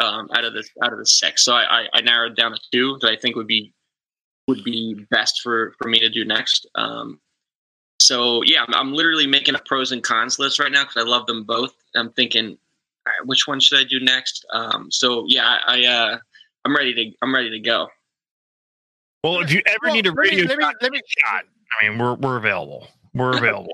Um, 0.00 0.28
out 0.36 0.44
of 0.44 0.54
this 0.54 0.70
out 0.84 0.92
of 0.92 0.98
the 1.00 1.06
six, 1.06 1.44
so 1.44 1.54
I, 1.54 1.80
I, 1.80 1.86
I 1.94 2.00
narrowed 2.02 2.36
down 2.36 2.52
to 2.52 2.60
two 2.72 2.98
that 3.00 3.10
I 3.10 3.16
think 3.16 3.34
would 3.34 3.48
be 3.48 3.72
would 4.46 4.62
be 4.62 5.06
best 5.10 5.40
for 5.42 5.74
for 5.80 5.88
me 5.88 5.98
to 5.98 6.08
do 6.08 6.24
next. 6.24 6.68
Um, 6.76 7.20
so 8.00 8.42
yeah, 8.44 8.64
I'm, 8.66 8.74
I'm 8.74 8.92
literally 8.92 9.26
making 9.26 9.56
a 9.56 9.60
pros 9.66 9.90
and 9.90 10.02
cons 10.02 10.38
list 10.38 10.60
right 10.60 10.70
now 10.70 10.84
because 10.84 11.02
I 11.04 11.08
love 11.08 11.26
them 11.26 11.42
both. 11.44 11.74
I'm 11.96 12.12
thinking, 12.12 12.58
which 13.24 13.48
one 13.48 13.58
should 13.58 13.80
I 13.80 13.84
do 13.84 13.98
next? 13.98 14.46
Um, 14.52 14.88
so 14.90 15.24
yeah, 15.26 15.44
I, 15.44 15.58
I 15.66 15.86
uh, 15.86 16.18
I'm 16.64 16.76
ready 16.76 16.94
to 16.94 17.16
I'm 17.22 17.34
ready 17.34 17.50
to 17.50 17.60
go. 17.60 17.88
Well, 19.22 19.40
if 19.40 19.52
you 19.52 19.62
ever 19.66 19.78
Well, 19.84 19.94
need 19.94 20.06
a 20.06 20.10
let 20.10 20.16
radio 20.18 20.44
let 20.46 20.58
me- 20.58 20.64
shot, 20.64 20.74
let 20.82 20.92
me- 20.92 21.00
shot, 21.18 21.44
I 21.80 21.88
mean, 21.88 21.98
we're 21.98 22.14
we're 22.14 22.36
available. 22.36 22.88
We're 23.14 23.36
available. 23.36 23.72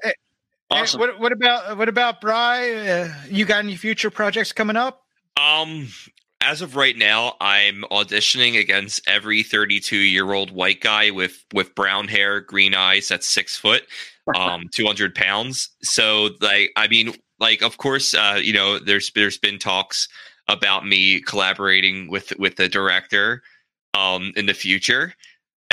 Awesome. 0.71 0.99
what, 1.01 1.21
what 1.21 1.33
about 1.33 1.77
what 1.77 1.89
about 1.89 2.21
Bry? 2.21 2.71
Uh, 2.71 3.15
you 3.29 3.45
got 3.45 3.59
any 3.59 3.77
future 3.77 4.11
projects 4.11 4.53
coming 4.53 4.77
up? 4.77 5.03
Um, 5.41 5.89
as 6.41 6.63
of 6.63 6.75
right 6.77 6.97
now, 6.97 7.37
I'm 7.41 7.85
auditioning 7.91 8.59
against 8.59 9.07
every 9.09 9.43
32 9.43 9.97
year 9.97 10.33
old 10.33 10.51
white 10.51 10.81
guy 10.81 11.11
with 11.11 11.45
with 11.53 11.75
brown 11.75 12.09
hair, 12.09 12.41
green 12.41 12.75
eyes, 12.75 13.09
that's 13.09 13.29
six 13.29 13.57
foot, 13.57 13.85
um, 14.37 14.65
200 14.73 15.15
pounds. 15.15 15.71
So 15.83 16.31
like, 16.41 16.71
I 16.77 16.89
mean, 16.89 17.15
like, 17.39 17.63
of 17.63 17.77
course, 17.77 18.15
uh, 18.15 18.41
you 18.43 18.53
know, 18.53 18.79
there's 18.79 19.11
there's 19.15 19.39
been 19.39 19.59
talks 19.59 20.09
about 20.49 20.87
me 20.87 21.21
collaborating 21.21 22.09
with 22.11 22.33
with 22.39 22.57
the 22.57 22.69
director, 22.69 23.43
um, 23.95 24.33
in 24.37 24.47
the 24.47 24.55
future. 24.55 25.15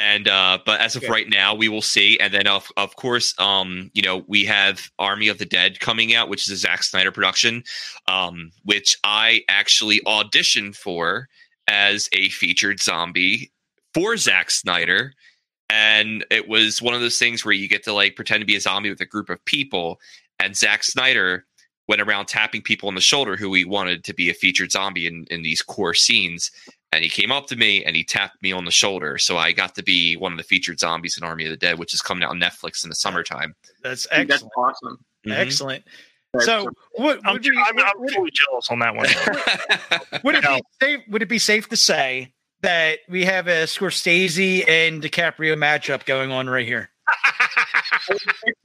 And 0.01 0.27
uh, 0.27 0.57
but 0.65 0.81
as 0.81 0.95
of 0.95 1.03
Okay. 1.03 1.11
right 1.11 1.29
now, 1.29 1.53
we 1.53 1.69
will 1.69 1.81
see. 1.83 2.19
And 2.19 2.33
then 2.33 2.47
of 2.47 2.71
of 2.75 2.95
course, 2.95 3.35
um, 3.39 3.91
you 3.93 4.01
know, 4.01 4.25
we 4.27 4.43
have 4.45 4.89
Army 4.97 5.27
of 5.27 5.37
the 5.37 5.45
Dead 5.45 5.79
coming 5.79 6.15
out, 6.15 6.27
which 6.27 6.47
is 6.47 6.53
a 6.53 6.57
Zack 6.57 6.81
Snyder 6.83 7.11
production 7.11 7.63
um, 8.07 8.51
which 8.63 8.97
I 9.03 9.43
actually 9.47 10.01
auditioned 10.01 10.75
for 10.75 11.29
as 11.67 12.09
a 12.13 12.29
featured 12.29 12.81
zombie 12.81 13.51
for 13.93 14.17
Zack 14.17 14.51
Snyder. 14.51 15.13
And 15.69 16.25
it 16.29 16.47
was 16.49 16.81
one 16.81 16.93
of 16.93 17.01
those 17.01 17.17
things 17.17 17.45
where 17.45 17.53
you 17.53 17.69
get 17.69 17.83
to 17.83 17.93
like 17.93 18.15
pretend 18.15 18.41
to 18.41 18.45
be 18.45 18.55
a 18.55 18.61
zombie 18.61 18.89
with 18.89 19.01
a 19.01 19.05
group 19.05 19.29
of 19.29 19.43
people. 19.45 19.99
And 20.39 20.55
Zack 20.57 20.83
Snyder 20.83 21.45
went 21.87 22.01
around 22.01 22.25
tapping 22.27 22.61
people 22.61 22.89
on 22.89 22.95
the 22.95 23.01
shoulder 23.01 23.37
who 23.37 23.53
he 23.53 23.65
wanted 23.65 24.03
to 24.05 24.13
be 24.13 24.29
a 24.29 24.33
featured 24.33 24.71
zombie 24.71 25.07
in, 25.07 25.25
in 25.29 25.43
these 25.43 25.61
core 25.61 25.93
scenes. 25.93 26.51
And 26.93 27.03
he 27.03 27.09
came 27.09 27.31
up 27.31 27.47
to 27.47 27.55
me 27.55 27.85
and 27.85 27.95
he 27.95 28.03
tapped 28.03 28.41
me 28.43 28.51
on 28.51 28.65
the 28.65 28.71
shoulder. 28.71 29.17
So 29.17 29.37
I 29.37 29.53
got 29.53 29.75
to 29.75 29.83
be 29.83 30.17
one 30.17 30.33
of 30.33 30.37
the 30.37 30.43
featured 30.43 30.77
zombies 30.79 31.17
in 31.17 31.23
Army 31.23 31.45
of 31.45 31.51
the 31.51 31.57
Dead, 31.57 31.79
which 31.79 31.93
is 31.93 32.01
coming 32.01 32.23
out 32.23 32.31
on 32.31 32.39
Netflix 32.39 32.83
in 32.83 32.89
the 32.89 32.95
summertime. 32.95 33.55
That's 33.81 34.05
excellent. 34.11 34.27
That's 34.29 34.43
excellent. 34.43 34.53
awesome. 34.57 35.05
Mhm. 35.25 35.31
Excellent. 35.37 35.83
That's- 36.33 36.45
So, 36.45 36.69
what 36.95 37.19
I'm, 37.25 37.33
would, 37.33 37.43
be, 37.43 37.49
I'm, 37.57 37.79
I'm 37.79 37.91
would, 37.97 38.11
fully 38.13 38.31
jealous 38.31 38.67
on 38.69 38.79
that 38.79 38.93
one. 38.95 39.07
would 40.23 40.35
it 40.35 40.43
be 40.43 40.61
safe? 40.81 40.99
Would 41.09 41.21
it 41.21 41.29
be 41.29 41.39
safe 41.39 41.69
to 41.69 41.77
say 41.77 42.33
that 42.61 42.99
we 43.09 43.23
have 43.25 43.47
a 43.47 43.63
Scorsese 43.63 44.67
and 44.67 45.01
DiCaprio 45.01 45.55
matchup 45.55 46.05
going 46.05 46.31
on 46.31 46.49
right 46.49 46.65
here? 46.65 46.89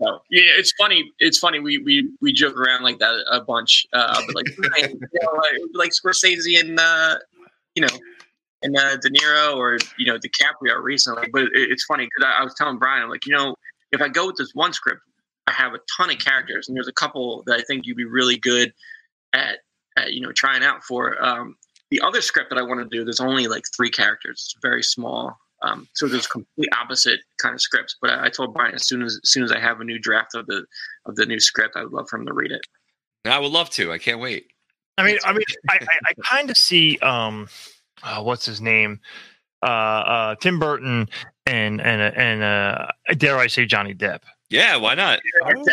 Yeah, 0.00 0.52
it's 0.58 0.72
funny. 0.78 1.10
It's 1.18 1.38
funny. 1.38 1.58
We 1.60 1.78
we 1.78 2.10
we 2.20 2.32
joke 2.32 2.56
around 2.56 2.82
like 2.84 2.98
that 2.98 3.24
a 3.30 3.40
bunch. 3.40 3.86
Uh, 3.92 4.20
but 4.26 4.34
like, 4.34 4.46
you 4.58 4.98
know, 5.22 5.32
like, 5.32 5.52
like 5.74 5.90
Scorsese 5.90 6.58
and 6.60 6.78
uh, 6.78 7.16
you 7.74 7.82
know, 7.82 7.88
and 8.62 8.76
uh, 8.76 8.96
De 8.96 9.10
Niro 9.10 9.56
or 9.56 9.78
you 9.98 10.06
know 10.06 10.18
DiCaprio 10.18 10.82
recently. 10.82 11.28
But 11.32 11.44
it, 11.44 11.50
it's 11.54 11.84
funny 11.84 12.04
because 12.06 12.30
I, 12.32 12.40
I 12.40 12.44
was 12.44 12.54
telling 12.54 12.78
Brian, 12.78 13.02
I'm 13.02 13.10
like, 13.10 13.26
you 13.26 13.32
know, 13.32 13.54
if 13.92 14.00
I 14.00 14.08
go 14.08 14.26
with 14.26 14.36
this 14.36 14.50
one 14.54 14.72
script, 14.72 15.00
I 15.46 15.52
have 15.52 15.74
a 15.74 15.80
ton 15.96 16.10
of 16.10 16.18
characters, 16.18 16.68
and 16.68 16.76
there's 16.76 16.88
a 16.88 16.92
couple 16.92 17.42
that 17.46 17.58
I 17.58 17.62
think 17.62 17.86
you'd 17.86 17.96
be 17.96 18.04
really 18.04 18.36
good 18.36 18.72
at, 19.32 19.58
at 19.96 20.12
you 20.12 20.20
know, 20.20 20.32
trying 20.32 20.62
out 20.62 20.82
for. 20.84 21.22
Um, 21.24 21.56
the 21.90 22.00
other 22.00 22.20
script 22.20 22.50
that 22.50 22.58
I 22.58 22.62
want 22.62 22.80
to 22.80 22.96
do, 22.96 23.04
there's 23.04 23.20
only 23.20 23.46
like 23.46 23.62
three 23.76 23.90
characters. 23.90 24.52
It's 24.54 24.56
very 24.60 24.82
small. 24.82 25.36
Um, 25.62 25.88
so 25.94 26.08
there's 26.08 26.26
complete 26.26 26.68
opposite 26.78 27.20
kind 27.40 27.54
of 27.54 27.60
scripts. 27.60 27.96
But 28.00 28.10
I, 28.10 28.26
I 28.26 28.28
told 28.28 28.54
Brian 28.54 28.74
as 28.74 28.86
soon 28.86 29.02
as 29.02 29.18
as 29.22 29.30
soon 29.30 29.44
as 29.44 29.52
I 29.52 29.60
have 29.60 29.80
a 29.80 29.84
new 29.84 29.98
draft 29.98 30.34
of 30.34 30.46
the 30.46 30.64
of 31.06 31.14
the 31.16 31.26
new 31.26 31.40
script, 31.40 31.76
I 31.76 31.84
would 31.84 31.92
love 31.92 32.08
for 32.08 32.18
him 32.18 32.26
to 32.26 32.34
read 32.34 32.50
it. 32.50 32.60
I 33.24 33.38
would 33.38 33.52
love 33.52 33.70
to. 33.70 33.92
I 33.92 33.98
can't 33.98 34.20
wait. 34.20 34.46
I 34.98 35.04
mean, 35.04 35.18
I 35.24 35.32
mean, 35.32 35.42
I, 35.68 35.74
I, 35.74 35.98
I 36.06 36.12
kind 36.24 36.48
of 36.48 36.56
see, 36.56 36.98
um, 36.98 37.48
uh, 38.02 38.22
what's 38.22 38.46
his 38.46 38.60
name, 38.60 39.00
uh, 39.62 39.66
uh, 39.66 40.34
Tim 40.36 40.58
Burton 40.58 41.08
and 41.46 41.80
and 41.80 42.02
uh, 42.02 42.18
and 42.20 42.42
uh, 42.42 42.86
dare 43.16 43.38
I 43.38 43.46
say 43.46 43.66
Johnny 43.66 43.94
Depp. 43.94 44.20
Yeah, 44.48 44.76
why 44.76 44.94
not? 44.94 45.20
Oh, 45.44 45.64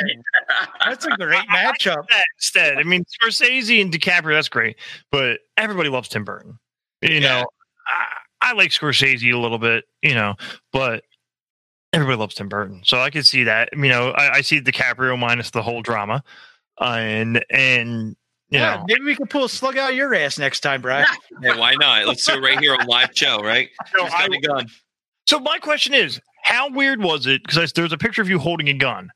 that's 0.85 1.05
a 1.05 1.09
great 1.11 1.47
matchup. 1.53 2.05
Instead, 2.37 2.77
I 2.77 2.83
mean, 2.83 3.03
Scorsese 3.05 3.81
and 3.81 3.91
DiCaprio, 3.91 4.33
that's 4.35 4.49
great, 4.49 4.77
but 5.11 5.39
everybody 5.57 5.89
loves 5.89 6.09
Tim 6.09 6.23
Burton. 6.23 6.57
You 7.01 7.15
Yeah. 7.15 7.19
know, 7.41 7.45
I, 7.87 8.49
I 8.49 8.53
like 8.53 8.71
Scorsese 8.71 9.31
a 9.33 9.37
little 9.37 9.59
bit, 9.59 9.85
you 10.01 10.15
know, 10.15 10.35
but 10.71 11.03
everybody 11.93 12.17
loves 12.17 12.35
Tim 12.35 12.49
Burton, 12.49 12.81
so 12.83 12.99
I 12.99 13.09
could 13.09 13.25
see 13.25 13.43
that. 13.43 13.69
You 13.73 13.89
know, 13.89 14.09
I, 14.11 14.35
I 14.37 14.41
see 14.41 14.59
DiCaprio 14.61 15.17
minus 15.19 15.51
the 15.51 15.61
whole 15.61 15.81
drama, 15.81 16.23
uh, 16.81 16.95
and 16.99 17.45
and 17.49 17.99
you 17.99 18.15
Yeah, 18.53 18.75
know, 18.75 18.85
maybe 18.87 19.03
we 19.03 19.15
can 19.15 19.27
pull 19.27 19.45
a 19.45 19.49
slug 19.49 19.77
out 19.77 19.91
of 19.91 19.95
your 19.95 20.13
ass 20.13 20.37
next 20.37 20.59
time, 20.61 20.81
Brian. 20.81 21.07
Yeah, 21.41 21.57
why 21.57 21.75
not? 21.75 22.05
Let's 22.05 22.25
do 22.25 22.33
it 22.33 22.41
right 22.41 22.59
here 22.59 22.73
on 22.73 22.85
live 22.85 23.09
show, 23.13 23.39
right? 23.39 23.69
So 23.95 24.03
Who's 24.03 24.13
I- 24.15 24.27
the 24.27 24.39
gun? 24.39 24.67
So 25.27 25.39
my 25.39 25.57
question 25.57 25.93
is, 25.93 26.19
how 26.43 26.69
weird 26.69 27.01
was 27.01 27.25
it? 27.25 27.41
Because 27.43 27.73
there's 27.73 27.93
a 27.93 27.97
picture 27.97 28.21
of 28.21 28.29
you 28.29 28.37
holding 28.39 28.67
a 28.69 28.73
gun. 28.73 29.09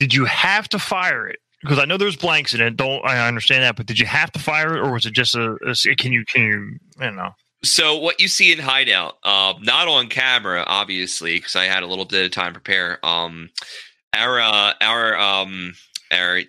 Did 0.00 0.12
you 0.12 0.24
have 0.24 0.68
to 0.70 0.78
fire 0.78 1.28
it? 1.28 1.38
Because 1.62 1.78
I 1.78 1.84
know 1.84 1.96
there's 1.96 2.16
blanks 2.16 2.52
in 2.54 2.60
it. 2.60 2.76
Don't 2.76 3.04
I 3.06 3.26
understand 3.26 3.62
that? 3.62 3.76
But 3.76 3.86
did 3.86 3.98
you 3.98 4.06
have 4.06 4.32
to 4.32 4.40
fire 4.40 4.76
it, 4.76 4.80
or 4.80 4.92
was 4.92 5.06
it 5.06 5.12
just 5.12 5.36
a? 5.36 5.56
a 5.64 5.94
can 5.94 6.12
you 6.12 6.24
can 6.24 6.42
you? 6.42 6.78
I 7.00 7.04
don't 7.06 7.16
know. 7.16 7.30
So 7.62 7.96
what 7.96 8.20
you 8.20 8.26
see 8.26 8.52
in 8.52 8.58
Hideout, 8.58 9.14
um, 9.24 9.62
not 9.62 9.86
on 9.86 10.08
camera, 10.08 10.64
obviously, 10.66 11.36
because 11.36 11.54
I 11.54 11.66
had 11.66 11.84
a 11.84 11.86
little 11.86 12.04
bit 12.04 12.24
of 12.24 12.32
time 12.32 12.54
to 12.54 12.60
prepare. 12.60 12.98
Um, 13.06 13.50
our 14.12 14.40
uh, 14.40 14.72
our 14.80 15.16
um, 15.16 15.74
our 16.10 16.40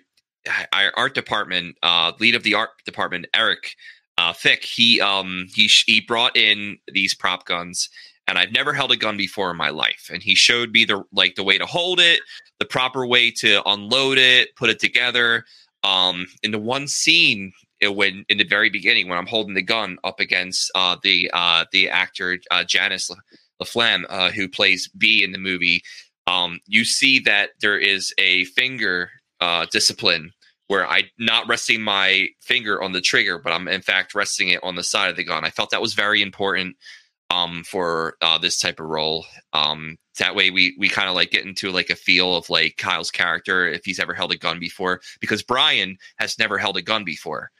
our 0.72 0.92
art 0.96 1.14
department, 1.14 1.76
uh, 1.82 2.12
lead 2.20 2.34
of 2.34 2.42
the 2.42 2.54
art 2.54 2.70
department, 2.84 3.26
Eric 3.34 3.76
uh, 4.18 4.32
Fick, 4.32 4.64
he 4.64 5.00
um 5.00 5.46
he 5.54 5.68
he 5.86 6.00
brought 6.00 6.36
in 6.36 6.78
these 6.92 7.14
prop 7.14 7.46
guns, 7.46 7.88
and 8.28 8.38
I've 8.38 8.52
never 8.52 8.72
held 8.72 8.92
a 8.92 8.96
gun 8.96 9.16
before 9.16 9.50
in 9.50 9.56
my 9.56 9.70
life. 9.70 10.08
And 10.12 10.22
he 10.22 10.34
showed 10.34 10.70
me 10.72 10.84
the 10.84 11.02
like 11.12 11.34
the 11.34 11.44
way 11.44 11.58
to 11.58 11.66
hold 11.66 12.00
it, 12.00 12.20
the 12.58 12.64
proper 12.64 13.06
way 13.06 13.30
to 13.32 13.62
unload 13.68 14.18
it, 14.18 14.54
put 14.56 14.70
it 14.70 14.78
together. 14.78 15.44
Um, 15.82 16.26
in 16.42 16.50
the 16.50 16.58
one 16.58 16.88
scene 16.88 17.52
it, 17.80 17.94
when 17.94 18.24
in 18.28 18.38
the 18.38 18.44
very 18.44 18.70
beginning 18.70 19.08
when 19.08 19.18
I'm 19.18 19.26
holding 19.26 19.54
the 19.54 19.62
gun 19.62 19.98
up 20.04 20.20
against 20.20 20.70
uh, 20.74 20.96
the 21.02 21.30
uh, 21.32 21.64
the 21.72 21.90
actor 21.90 22.38
uh, 22.50 22.64
Janice 22.64 23.10
LaFlamme, 23.60 24.04
uh, 24.08 24.30
who 24.30 24.48
plays 24.48 24.88
B 24.96 25.22
in 25.22 25.32
the 25.32 25.38
movie, 25.38 25.82
um, 26.26 26.60
you 26.66 26.84
see 26.84 27.18
that 27.20 27.50
there 27.60 27.78
is 27.78 28.14
a 28.18 28.44
finger 28.46 29.10
uh, 29.44 29.66
discipline 29.70 30.32
where 30.68 30.88
I'm 30.88 31.04
not 31.18 31.46
resting 31.46 31.82
my 31.82 32.28
finger 32.40 32.82
on 32.82 32.92
the 32.92 33.02
trigger, 33.02 33.38
but 33.38 33.52
I'm 33.52 33.68
in 33.68 33.82
fact 33.82 34.14
resting 34.14 34.48
it 34.48 34.64
on 34.64 34.74
the 34.74 34.82
side 34.82 35.10
of 35.10 35.16
the 35.16 35.24
gun. 35.24 35.44
I 35.44 35.50
felt 35.50 35.68
that 35.70 35.82
was 35.82 35.92
very 35.92 36.22
important 36.22 36.76
um, 37.28 37.62
for 37.64 38.16
uh, 38.22 38.38
this 38.38 38.58
type 38.58 38.80
of 38.80 38.86
role. 38.86 39.26
Um, 39.52 39.98
that 40.18 40.34
way, 40.34 40.50
we 40.50 40.74
we 40.78 40.88
kind 40.88 41.10
of 41.10 41.14
like 41.14 41.30
get 41.30 41.44
into 41.44 41.70
like 41.70 41.90
a 41.90 41.96
feel 41.96 42.36
of 42.36 42.48
like 42.48 42.78
Kyle's 42.78 43.10
character 43.10 43.66
if 43.66 43.84
he's 43.84 44.00
ever 44.00 44.14
held 44.14 44.32
a 44.32 44.38
gun 44.38 44.58
before, 44.58 45.02
because 45.20 45.42
Brian 45.42 45.98
has 46.16 46.38
never 46.38 46.56
held 46.56 46.78
a 46.78 46.82
gun 46.82 47.04
before. 47.04 47.50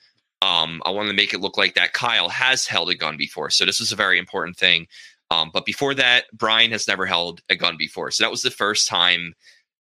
Um, 0.41 0.81
I 0.87 0.91
wanted 0.91 1.11
to 1.11 1.17
make 1.17 1.35
it 1.35 1.41
look 1.41 1.59
like 1.59 1.75
that 1.75 1.93
Kyle 1.93 2.31
has 2.31 2.67
held 2.67 2.89
a 2.89 2.95
gun 2.95 3.19
before, 3.19 3.51
so 3.51 3.67
this 3.67 3.81
is 3.81 3.93
a 3.93 3.97
very 3.97 4.19
important 4.19 4.57
thing. 4.57 4.87
Um, 5.31 5.51
but 5.53 5.67
before 5.67 5.95
that, 5.95 6.25
Brian 6.33 6.71
has 6.71 6.89
never 6.89 7.05
held 7.05 7.43
a 7.51 7.57
gun 7.57 7.77
before, 7.77 8.11
so 8.11 8.25
that 8.25 8.31
was 8.31 8.43
the 8.43 8.51
first 8.51 8.89
time 8.89 9.35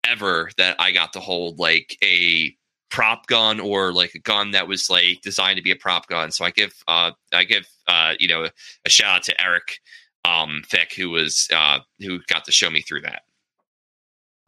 ever 0.09 0.49
that 0.57 0.75
I 0.79 0.91
got 0.91 1.13
to 1.13 1.19
hold 1.19 1.59
like 1.59 1.97
a 2.03 2.55
prop 2.89 3.27
gun 3.27 3.59
or 3.59 3.93
like 3.93 4.15
a 4.15 4.19
gun 4.19 4.51
that 4.51 4.67
was 4.67 4.89
like 4.89 5.21
designed 5.21 5.57
to 5.57 5.63
be 5.63 5.71
a 5.71 5.75
prop 5.75 6.07
gun. 6.07 6.31
So 6.31 6.45
I 6.45 6.51
give 6.51 6.73
uh 6.87 7.11
I 7.33 7.43
give 7.43 7.67
uh 7.87 8.13
you 8.19 8.27
know 8.27 8.47
a 8.85 8.89
shout 8.89 9.17
out 9.17 9.23
to 9.23 9.41
Eric 9.41 9.79
um 10.25 10.63
Fick 10.67 10.93
who 10.93 11.09
was 11.09 11.47
uh 11.53 11.79
who 11.99 12.19
got 12.27 12.45
to 12.45 12.51
show 12.51 12.69
me 12.69 12.81
through 12.81 13.01
that. 13.01 13.23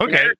Okay. 0.00 0.30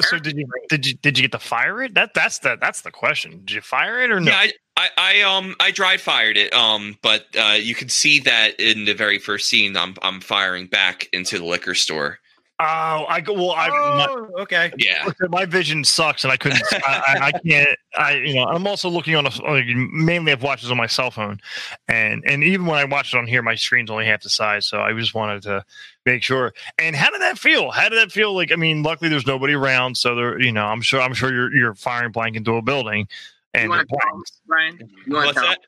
So 0.00 0.18
did 0.18 0.36
you 0.36 0.46
did 0.68 0.86
you 0.86 0.94
did 0.94 1.18
you 1.18 1.22
get 1.22 1.32
to 1.32 1.38
fire 1.38 1.82
it? 1.82 1.94
That 1.94 2.14
that's 2.14 2.40
the 2.40 2.56
that's 2.60 2.82
the 2.82 2.90
question. 2.90 3.42
Did 3.44 3.52
you 3.52 3.60
fire 3.60 4.00
it 4.00 4.10
or 4.10 4.20
no? 4.20 4.30
Yeah, 4.30 4.38
I, 4.38 4.52
I, 4.76 4.88
I 4.98 5.22
um 5.22 5.54
I 5.60 5.70
dry 5.70 5.96
fired 5.96 6.36
it 6.36 6.52
um 6.52 6.96
but 7.02 7.26
uh 7.38 7.56
you 7.60 7.74
can 7.74 7.88
see 7.88 8.20
that 8.20 8.58
in 8.60 8.84
the 8.84 8.94
very 8.94 9.18
first 9.18 9.48
scene 9.48 9.76
I'm 9.76 9.94
I'm 10.02 10.20
firing 10.20 10.66
back 10.66 11.08
into 11.12 11.38
the 11.38 11.44
liquor 11.44 11.74
store. 11.74 12.18
Oh, 12.60 13.06
I 13.08 13.20
go. 13.20 13.34
Well, 13.34 13.52
I 13.52 13.68
my, 13.68 14.06
Oh, 14.10 14.42
okay. 14.42 14.72
Yeah. 14.78 15.04
Okay, 15.06 15.26
my 15.28 15.44
vision 15.44 15.84
sucks, 15.84 16.24
and 16.24 16.32
I 16.32 16.36
couldn't. 16.36 16.60
I, 16.72 17.02
I, 17.06 17.26
I 17.26 17.32
can't. 17.32 17.78
I 17.96 18.14
you 18.14 18.34
know. 18.34 18.46
I'm 18.46 18.66
also 18.66 18.88
looking 18.88 19.14
on 19.14 19.26
a. 19.26 19.42
like, 19.42 19.66
Mainly, 19.66 20.32
I've 20.32 20.42
watched 20.42 20.62
this 20.62 20.70
on 20.72 20.76
my 20.76 20.88
cell 20.88 21.12
phone, 21.12 21.38
and 21.86 22.24
and 22.26 22.42
even 22.42 22.66
when 22.66 22.76
I 22.78 22.84
watch 22.84 23.14
it 23.14 23.18
on 23.18 23.28
here, 23.28 23.42
my 23.42 23.54
screen's 23.54 23.90
only 23.90 24.06
half 24.06 24.22
the 24.22 24.28
size. 24.28 24.66
So 24.66 24.80
I 24.80 24.92
just 24.92 25.14
wanted 25.14 25.42
to 25.44 25.64
make 26.04 26.24
sure. 26.24 26.52
And 26.78 26.96
how 26.96 27.10
did 27.10 27.20
that 27.20 27.38
feel? 27.38 27.70
How 27.70 27.88
did 27.88 27.98
that 27.98 28.10
feel? 28.10 28.34
Like, 28.34 28.50
I 28.50 28.56
mean, 28.56 28.82
luckily 28.82 29.08
there's 29.08 29.26
nobody 29.26 29.54
around, 29.54 29.96
so 29.96 30.16
there. 30.16 30.40
You 30.40 30.50
know, 30.50 30.64
I'm 30.64 30.80
sure. 30.82 31.00
I'm 31.00 31.14
sure 31.14 31.32
you're 31.32 31.54
you're 31.54 31.74
firing 31.74 32.10
blank 32.10 32.34
into 32.34 32.56
a 32.56 32.62
building, 32.62 33.06
You 33.54 33.60
and 33.60 33.70
want 33.70 33.88
to 33.88 33.96
tell 33.96 34.16
him, 34.16 34.24
Brian? 34.48 34.90
You 35.06 35.14
want 35.14 35.28
to 35.28 35.34
tell? 35.34 35.44
that? 35.44 35.60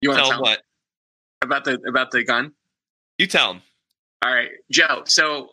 You 0.00 0.08
want 0.08 0.18
to 0.18 0.22
Tell 0.24 0.32
tell 0.32 0.42
what? 0.42 0.62
about 1.42 1.64
the 1.64 1.80
about 1.86 2.10
the 2.10 2.24
gun? 2.24 2.52
You 3.18 3.28
tell 3.28 3.52
him. 3.52 3.62
All 4.24 4.34
right, 4.34 4.50
Joe. 4.72 5.02
So, 5.06 5.50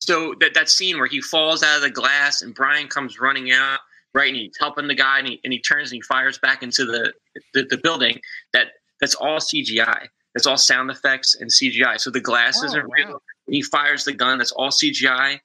so 0.00 0.34
that 0.40 0.54
that 0.54 0.68
scene 0.68 0.98
where 0.98 1.06
he 1.08 1.20
falls 1.20 1.62
out 1.62 1.76
of 1.76 1.82
the 1.82 1.90
glass 1.90 2.42
and 2.42 2.54
Brian 2.54 2.88
comes 2.88 3.18
running 3.20 3.50
out, 3.52 3.78
right, 4.14 4.28
and 4.28 4.36
he's 4.36 4.56
helping 4.58 4.86
the 4.88 4.94
guy, 4.94 5.18
and 5.18 5.28
he 5.28 5.40
and 5.44 5.52
he 5.52 5.60
turns 5.60 5.90
and 5.90 5.96
he 5.96 6.02
fires 6.02 6.38
back 6.38 6.62
into 6.62 6.84
the 6.84 7.12
the, 7.54 7.64
the 7.64 7.78
building. 7.78 8.20
That 8.52 8.68
that's 9.00 9.14
all 9.14 9.38
CGI. 9.38 10.08
That's 10.34 10.46
all 10.46 10.58
sound 10.58 10.90
effects 10.90 11.34
and 11.40 11.50
CGI. 11.50 11.98
So 11.98 12.10
the 12.10 12.20
glass 12.20 12.60
Oh, 12.62 12.66
isn't 12.66 12.82
wow. 12.88 12.94
real. 12.94 13.22
When 13.46 13.54
he 13.54 13.62
fires 13.62 14.04
the 14.04 14.12
gun, 14.12 14.36
that's 14.38 14.52
all 14.52 14.68
CGI. 14.70 15.38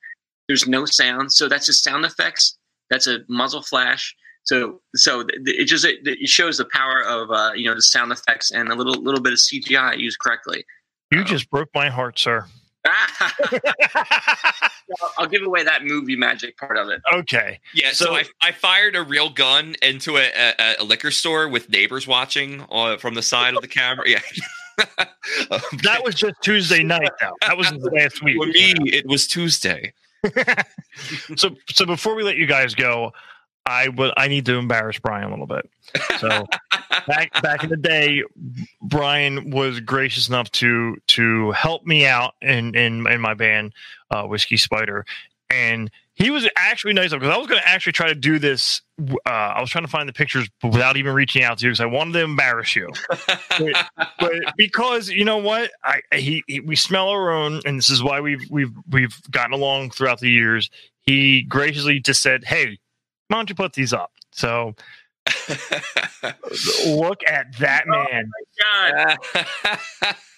There's 0.48 0.68
no 0.68 0.86
sound, 0.86 1.32
so 1.32 1.48
that's 1.48 1.66
just 1.68 1.84
sound 1.84 2.04
effects. 2.04 2.58
That's 2.90 3.08
a 3.08 3.20
muzzle 3.30 3.62
flash. 3.62 4.14
So, 4.44 4.82
so 4.96 5.24
th- 5.24 5.46
th- 5.46 5.60
it 5.62 5.66
just 5.66 5.86
it, 5.86 6.00
it 6.06 6.28
shows 6.28 6.58
the 6.58 6.66
power 6.74 7.02
of 7.08 7.30
uh, 7.32 7.52
you 7.56 7.66
know 7.70 7.76
the 7.76 7.82
sound 7.82 8.12
effects 8.12 8.52
and 8.52 8.70
a 8.70 8.76
little 8.76 9.02
little 9.02 9.22
bit 9.22 9.32
of 9.32 9.40
CGI 9.40 9.98
used 9.98 10.20
correctly. 10.20 10.66
you 11.12 11.24
just 11.24 11.50
broke 11.50 11.70
my 11.74 11.90
heart, 11.90 12.20
sir. 12.20 12.48
I'll 15.18 15.28
give 15.28 15.44
away 15.44 15.64
that 15.64 15.84
movie 15.86 16.16
magic 16.16 16.58
part 16.58 16.78
of 16.78 16.90
it. 16.90 17.02
okay. 17.14 17.60
Yeah, 17.74 17.92
so, 17.92 18.06
So- 18.06 18.16
I, 18.16 18.24
I 18.42 18.52
fired 18.52 18.96
a 18.96 19.04
real 19.04 19.30
gun 19.30 19.76
into 19.82 20.18
a, 20.18 20.30
a, 20.36 20.76
a 20.80 20.84
liquor 20.84 21.12
store 21.12 21.48
with 21.48 21.70
neighbors 21.70 22.08
watching 22.08 22.66
uh, 22.72 22.98
from 22.98 23.14
the 23.14 23.22
side 23.22 23.56
of 23.56 23.62
the 23.62 23.68
camera. 23.68 24.08
Yeah, 24.10 24.20
That 25.84 26.02
was 26.04 26.16
just 26.16 26.36
Tuesday 26.42 26.84
night, 26.84 27.10
though. 27.22 27.34
That 27.42 27.58
was 27.58 27.72
last 27.94 28.24
week. 28.24 28.36
for 28.38 28.48
me. 28.48 28.74
It 28.92 29.06
was 29.06 29.28
Tuesday. 29.28 29.94
so 31.36 31.56
so 31.70 31.86
before 31.86 32.16
we 32.16 32.24
let 32.24 32.38
you 32.38 32.46
guys 32.46 32.74
go, 32.76 33.12
I 33.66 33.90
would 33.90 34.14
I 34.18 34.28
need 34.28 34.46
to 34.48 34.56
embarrass 34.56 35.00
Brian 35.00 35.26
a 35.26 35.30
little 35.30 35.48
bit. 35.48 35.70
So 36.20 36.46
back 37.08 37.42
back 37.42 37.64
in 37.64 37.70
the 37.70 37.78
day, 37.78 38.24
Brian 38.82 39.52
was 39.52 39.80
gracious 39.80 40.28
enough 40.28 40.52
to 40.54 40.98
to 41.08 41.52
help 41.52 41.86
me 41.86 42.06
out 42.06 42.34
in 42.42 42.76
in, 42.76 43.06
in 43.08 43.22
my 43.22 43.34
band, 43.34 43.74
uh, 44.10 44.24
Whiskey 44.24 44.58
Spider, 44.58 45.06
and 45.50 45.92
he 46.14 46.30
was 46.30 46.48
actually 46.56 46.94
nice 46.94 47.12
because 47.12 47.30
I 47.30 47.38
was 47.38 47.48
going 47.48 47.62
to 47.62 47.68
actually 47.68 47.94
try 47.94 48.08
to 48.08 48.16
do 48.16 48.38
this. 48.38 48.82
Uh, 49.00 49.30
I 49.30 49.62
was 49.62 49.70
trying 49.70 49.86
to 49.86 49.90
find 49.90 50.08
the 50.08 50.14
pictures 50.14 50.48
without 50.62 50.98
even 50.98 51.14
reaching 51.14 51.44
out 51.44 51.58
to 51.60 51.66
you 51.66 51.72
because 51.72 51.80
I 51.80 51.86
wanted 51.86 52.14
to 52.14 52.22
embarrass 52.22 52.76
you. 52.76 52.90
but, 53.10 53.90
but 54.20 54.34
because 54.58 55.10
you 55.10 55.26
know 55.26 55.38
what, 55.38 55.72
I 55.84 56.02
he, 56.14 56.44
he 56.48 56.60
we 56.60 56.76
smell 56.76 57.10
our 57.10 57.32
own, 57.32 57.62
and 57.66 57.78
this 57.78 57.90
is 57.90 58.04
why 58.04 58.20
we've 58.20 58.44
we've 58.50 58.72
we've 58.90 59.20
gotten 59.32 59.54
along 59.54 59.92
throughout 59.92 60.20
the 60.20 60.30
years. 60.30 60.70
He 61.02 61.42
graciously 61.44 62.00
just 62.00 62.22
said, 62.22 62.44
"Hey, 62.44 62.78
why 63.32 63.38
don't 63.40 63.50
you 63.50 63.56
put 63.56 63.74
these 63.74 63.94
up?" 63.94 64.12
So 64.32 64.76
look 66.86 67.22
at 67.28 67.58
that 67.60 67.84
man. 67.88 68.30
God, 68.62 69.18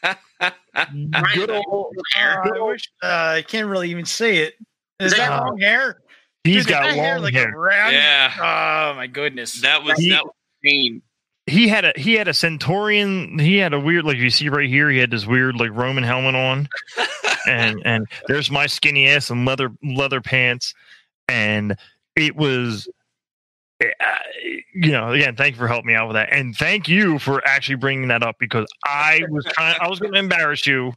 Good 1.34 1.50
old, 1.52 1.96
Uh, 2.18 2.20
I 2.20 2.60
wish 2.62 2.90
uh, 3.02 3.08
I 3.38 3.42
can't 3.48 3.68
really 3.68 3.90
even 3.92 4.06
see 4.06 4.38
it. 4.40 4.56
Is 5.00 5.12
Is 5.14 5.18
that 5.18 5.30
that- 5.30 5.42
long 5.42 5.58
hair? 5.60 5.98
he's 6.44 6.66
Dude, 6.66 6.72
got 6.74 6.84
that 6.84 6.96
hair 6.96 7.14
long 7.16 7.24
like 7.24 7.34
hair. 7.34 7.50
around. 7.56 7.94
Yeah. 7.94 8.32
Oh 8.38 8.96
my 8.96 9.08
goodness. 9.08 9.62
that 9.62 9.84
was 9.84 9.98
He- 10.00 10.10
that. 10.10 10.24
was- 10.26 10.34
pain. 10.64 11.02
He 11.46 11.68
had 11.68 11.84
a 11.84 11.92
he 11.98 12.14
had 12.14 12.30
a 12.30 12.34
Centurion. 12.34 13.38
He 13.38 13.58
had 13.58 13.74
a 13.74 13.80
weird 13.80 14.06
like 14.06 14.16
you 14.16 14.30
see 14.30 14.48
right 14.48 14.70
here. 14.70 14.90
He 14.90 14.98
had 14.98 15.12
this 15.12 15.26
weird 15.26 15.58
like 15.58 15.72
Roman 15.74 16.04
helmet 16.06 16.36
on, 16.36 16.70
and 17.50 17.82
and 17.84 18.08
there's 18.28 18.50
my 18.50 18.66
skinny 18.66 19.10
ass 19.10 19.30
and 19.30 19.46
leather 19.46 19.70
leather 19.84 20.22
pants, 20.22 20.74
and 21.28 21.76
it 22.16 22.36
was. 22.36 22.88
uh, 23.82 24.06
You 24.74 24.92
know, 24.92 25.12
again, 25.12 25.36
thank 25.36 25.56
you 25.56 25.60
for 25.60 25.68
helping 25.68 25.88
me 25.88 25.96
out 25.96 26.08
with 26.08 26.16
that, 26.16 26.32
and 26.32 26.56
thank 26.56 26.88
you 26.88 27.20
for 27.20 27.46
actually 27.48 27.76
bringing 27.76 28.08
that 28.10 28.24
up 28.24 28.38
because 28.40 28.68
I 28.86 29.22
was 29.30 29.46
trying. 29.54 29.76
I 29.80 29.88
was 29.88 30.00
going 30.00 30.14
to 30.14 30.20
embarrass 30.20 30.66
you, 30.66 30.94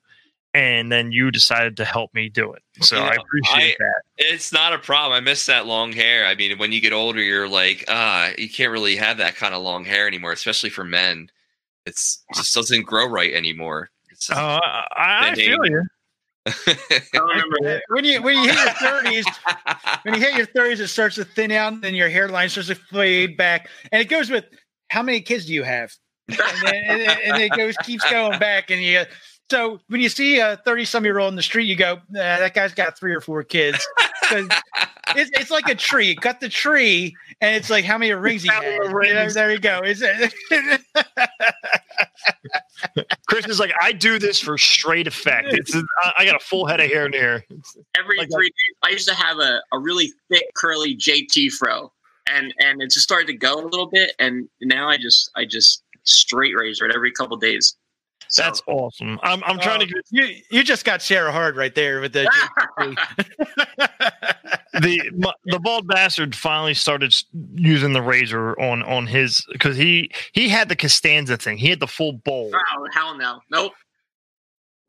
and 0.54 0.90
then 0.90 1.12
you 1.12 1.30
decided 1.30 1.76
to 1.78 1.84
help 1.84 2.14
me 2.14 2.28
do 2.28 2.52
it. 2.52 2.62
So 2.80 2.98
I 2.98 3.14
appreciate 3.14 3.76
that. 3.78 4.02
It's 4.18 4.52
not 4.52 4.72
a 4.72 4.78
problem. 4.78 5.16
I 5.16 5.20
miss 5.20 5.46
that 5.46 5.66
long 5.66 5.92
hair. 5.92 6.26
I 6.26 6.34
mean, 6.34 6.58
when 6.58 6.72
you 6.72 6.80
get 6.80 6.92
older, 6.92 7.20
you're 7.20 7.48
like, 7.48 7.84
ah, 7.88 8.30
you 8.38 8.48
can't 8.48 8.72
really 8.72 8.96
have 8.96 9.18
that 9.18 9.36
kind 9.36 9.54
of 9.54 9.62
long 9.62 9.84
hair 9.84 10.06
anymore, 10.06 10.32
especially 10.32 10.70
for 10.70 10.84
men. 10.84 11.28
It's 11.84 12.24
just 12.34 12.54
doesn't 12.54 12.82
grow 12.82 13.08
right 13.08 13.32
anymore. 13.32 13.90
It's 14.10 14.30
Uh, 14.30 14.34
I, 14.96 15.30
I 15.30 15.34
feel 15.34 15.64
you. 15.66 15.82
I 16.46 17.80
when 17.88 18.04
you 18.04 18.22
when 18.22 18.36
you 18.36 18.48
hit 18.48 18.56
your 18.56 18.74
thirties, 18.74 19.26
when 20.02 20.14
you 20.14 20.20
hit 20.20 20.36
your 20.36 20.46
thirties, 20.46 20.80
it 20.80 20.88
starts 20.88 21.16
to 21.16 21.24
thin 21.24 21.50
out, 21.50 21.72
and 21.72 21.82
then 21.82 21.94
your 21.94 22.08
hairline 22.08 22.48
starts 22.48 22.68
to 22.68 22.74
fade 22.74 23.36
back, 23.36 23.68
and 23.92 24.00
it 24.00 24.08
goes 24.08 24.30
with 24.30 24.44
how 24.90 25.02
many 25.02 25.20
kids 25.20 25.46
do 25.46 25.52
you 25.54 25.64
have, 25.64 25.92
and 26.28 26.38
then 26.62 26.74
and, 26.86 27.02
and 27.02 27.42
it 27.42 27.52
goes 27.52 27.76
keeps 27.78 28.08
going 28.10 28.38
back, 28.38 28.70
and 28.70 28.82
you. 28.82 29.04
So 29.48 29.78
when 29.88 30.00
you 30.00 30.08
see 30.08 30.38
a 30.38 30.60
thirty-some-year-old 30.64 31.30
in 31.30 31.36
the 31.36 31.42
street, 31.42 31.64
you 31.64 31.76
go, 31.76 32.00
nah, 32.10 32.38
"That 32.38 32.54
guy's 32.54 32.74
got 32.74 32.98
three 32.98 33.14
or 33.14 33.20
four 33.20 33.42
kids." 33.44 33.86
It's, 35.14 35.30
it's 35.38 35.50
like 35.50 35.68
a 35.68 35.74
tree. 35.74 36.08
You 36.08 36.16
cut 36.16 36.40
the 36.40 36.48
tree, 36.48 37.14
and 37.40 37.54
it's 37.56 37.70
like 37.70 37.84
how 37.84 37.98
many 37.98 38.12
rings 38.14 38.42
he 38.42 38.48
How 38.48 38.62
has. 38.62 38.72
You 38.74 38.84
know, 38.84 38.90
rings. 38.92 39.34
there 39.34 39.50
you 39.52 39.58
go. 39.58 39.80
Is 39.84 40.02
it? 40.02 40.32
Chris 43.28 43.46
is 43.46 43.58
like, 43.60 43.72
I 43.80 43.92
do 43.92 44.18
this 44.18 44.40
for 44.40 44.56
straight 44.58 45.06
effect. 45.06 45.48
It's 45.52 45.74
I, 46.02 46.12
I 46.18 46.24
got 46.24 46.36
a 46.36 46.40
full 46.44 46.66
head 46.66 46.80
of 46.80 46.88
hair 46.90 47.06
in 47.06 47.12
here. 47.12 47.44
It's- 47.50 47.76
Every 47.98 48.18
Like 48.18 48.28
a- 48.28 48.32
three 48.34 48.46
days, 48.48 48.76
I 48.84 48.90
used 48.90 49.08
to 49.08 49.14
have 49.14 49.38
a, 49.38 49.60
a 49.72 49.78
really 49.78 50.12
thick, 50.30 50.44
curly 50.56 50.96
JT 50.96 51.52
fro, 51.52 51.92
and 52.28 52.52
and 52.60 52.80
it 52.82 52.90
just 52.90 53.00
started 53.02 53.26
to 53.28 53.34
go 53.34 53.54
a 53.60 53.64
little 53.64 53.86
bit, 53.86 54.12
and 54.18 54.48
now 54.62 54.88
I 54.88 54.96
just 54.96 55.30
I 55.36 55.44
just 55.44 55.82
straight 56.04 56.54
razor 56.56 56.86
it 56.86 56.94
every 56.94 57.12
couple 57.12 57.36
days. 57.36 57.76
So, 58.28 58.42
That's 58.42 58.62
awesome. 58.66 59.18
I'm 59.22 59.42
I'm 59.44 59.58
trying 59.58 59.80
to 59.80 59.86
Oh, 59.86 59.88
get 59.88 60.04
you. 60.10 60.42
You 60.50 60.62
just 60.64 60.84
got 60.84 61.00
Sarah 61.02 61.30
Hard 61.32 61.56
right 61.56 61.74
there 61.74 62.00
with 62.00 62.12
the. 62.12 62.24
the 64.80 65.00
m- 65.12 65.32
the 65.46 65.58
bald 65.60 65.86
bastard 65.88 66.34
finally 66.34 66.74
started 66.74 67.14
using 67.54 67.92
the 67.92 68.02
razor 68.02 68.58
on 68.60 68.82
on 68.82 69.06
his 69.06 69.46
because 69.52 69.76
he 69.76 70.10
he 70.32 70.48
had 70.48 70.68
the 70.68 70.76
Costanza 70.76 71.36
thing. 71.36 71.56
He 71.58 71.70
had 71.70 71.80
the 71.80 71.86
full 71.86 72.12
bowl. 72.12 72.50
oh 72.54 72.88
hell 72.92 73.16
no, 73.16 73.40
nope. 73.50 73.72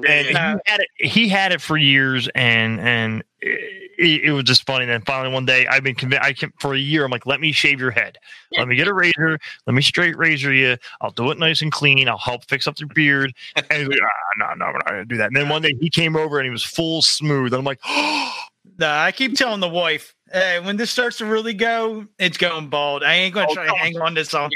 and 0.07 0.27
Yeah, 0.27 0.53
he 0.55 0.59
had 0.71 0.79
it. 0.81 0.89
He 0.97 1.29
had 1.29 1.51
it 1.51 1.61
for 1.61 1.77
years, 1.77 2.27
and 2.35 2.79
and 2.79 3.23
it, 3.41 3.86
it 3.97 4.31
was 4.31 4.43
just 4.43 4.65
funny. 4.65 4.83
And 4.83 4.91
then 4.91 5.01
finally 5.01 5.33
one 5.33 5.45
day, 5.45 5.65
I've 5.67 5.83
been 5.83 5.95
convinced. 5.95 6.23
I 6.23 6.33
can 6.33 6.53
for 6.59 6.73
a 6.75 6.77
year. 6.77 7.03
I'm 7.05 7.11
like, 7.11 7.25
let 7.25 7.39
me 7.39 7.51
shave 7.51 7.79
your 7.79 7.91
head. 7.91 8.17
Let 8.57 8.67
me 8.67 8.75
get 8.75 8.87
a 8.87 8.93
razor. 8.93 9.39
Let 9.65 9.73
me 9.73 9.81
straight 9.81 10.17
razor 10.17 10.53
you. 10.53 10.77
I'll 11.01 11.11
do 11.11 11.31
it 11.31 11.39
nice 11.39 11.61
and 11.61 11.71
clean. 11.71 12.07
I'll 12.07 12.17
help 12.17 12.45
fix 12.45 12.67
up 12.67 12.79
your 12.79 12.89
beard. 12.89 13.33
And 13.55 13.65
he's 13.79 13.87
like, 13.87 13.99
ah, 14.01 14.55
no, 14.55 14.65
no, 14.65 14.65
we're 14.67 14.73
not 14.77 14.87
gonna 14.87 15.05
do 15.05 15.17
that. 15.17 15.27
And 15.27 15.35
then 15.35 15.49
one 15.49 15.61
day 15.61 15.73
he 15.79 15.89
came 15.89 16.15
over 16.15 16.37
and 16.39 16.45
he 16.45 16.51
was 16.51 16.63
full 16.63 17.01
smooth. 17.01 17.53
And 17.53 17.59
I'm 17.59 17.65
like, 17.65 17.79
oh, 17.85 18.33
Nah, 18.79 19.01
I 19.01 19.11
keep 19.11 19.35
telling 19.35 19.61
the 19.61 19.69
wife, 19.69 20.13
hey, 20.31 20.59
when 20.59 20.75
this 20.77 20.91
starts 20.91 21.17
to 21.17 21.25
really 21.25 21.53
go, 21.53 22.05
it's 22.19 22.37
going 22.37 22.69
bald. 22.69 23.03
I 23.03 23.13
ain't 23.15 23.33
gonna 23.33 23.47
Oh, 23.49 23.53
try 23.55 23.65
no. 23.65 23.71
to 23.73 23.77
hang 23.79 23.97
on 23.99 24.13
this 24.13 24.33
on. 24.33 24.51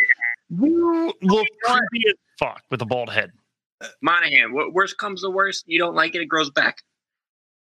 you 0.49 1.13
look 1.21 1.47
creepy 1.63 2.07
as 2.09 2.13
fuck 2.37 2.61
with 2.69 2.81
a 2.81 2.85
bald 2.85 3.09
head. 3.09 3.31
Monahan, 4.01 4.53
what 4.53 4.73
worst 4.73 4.97
comes 4.97 5.21
to 5.21 5.29
worst, 5.29 5.63
you 5.65 5.79
don't 5.79 5.95
like 5.95 6.13
it, 6.13 6.21
it 6.21 6.25
grows 6.27 6.51
back. 6.51 6.83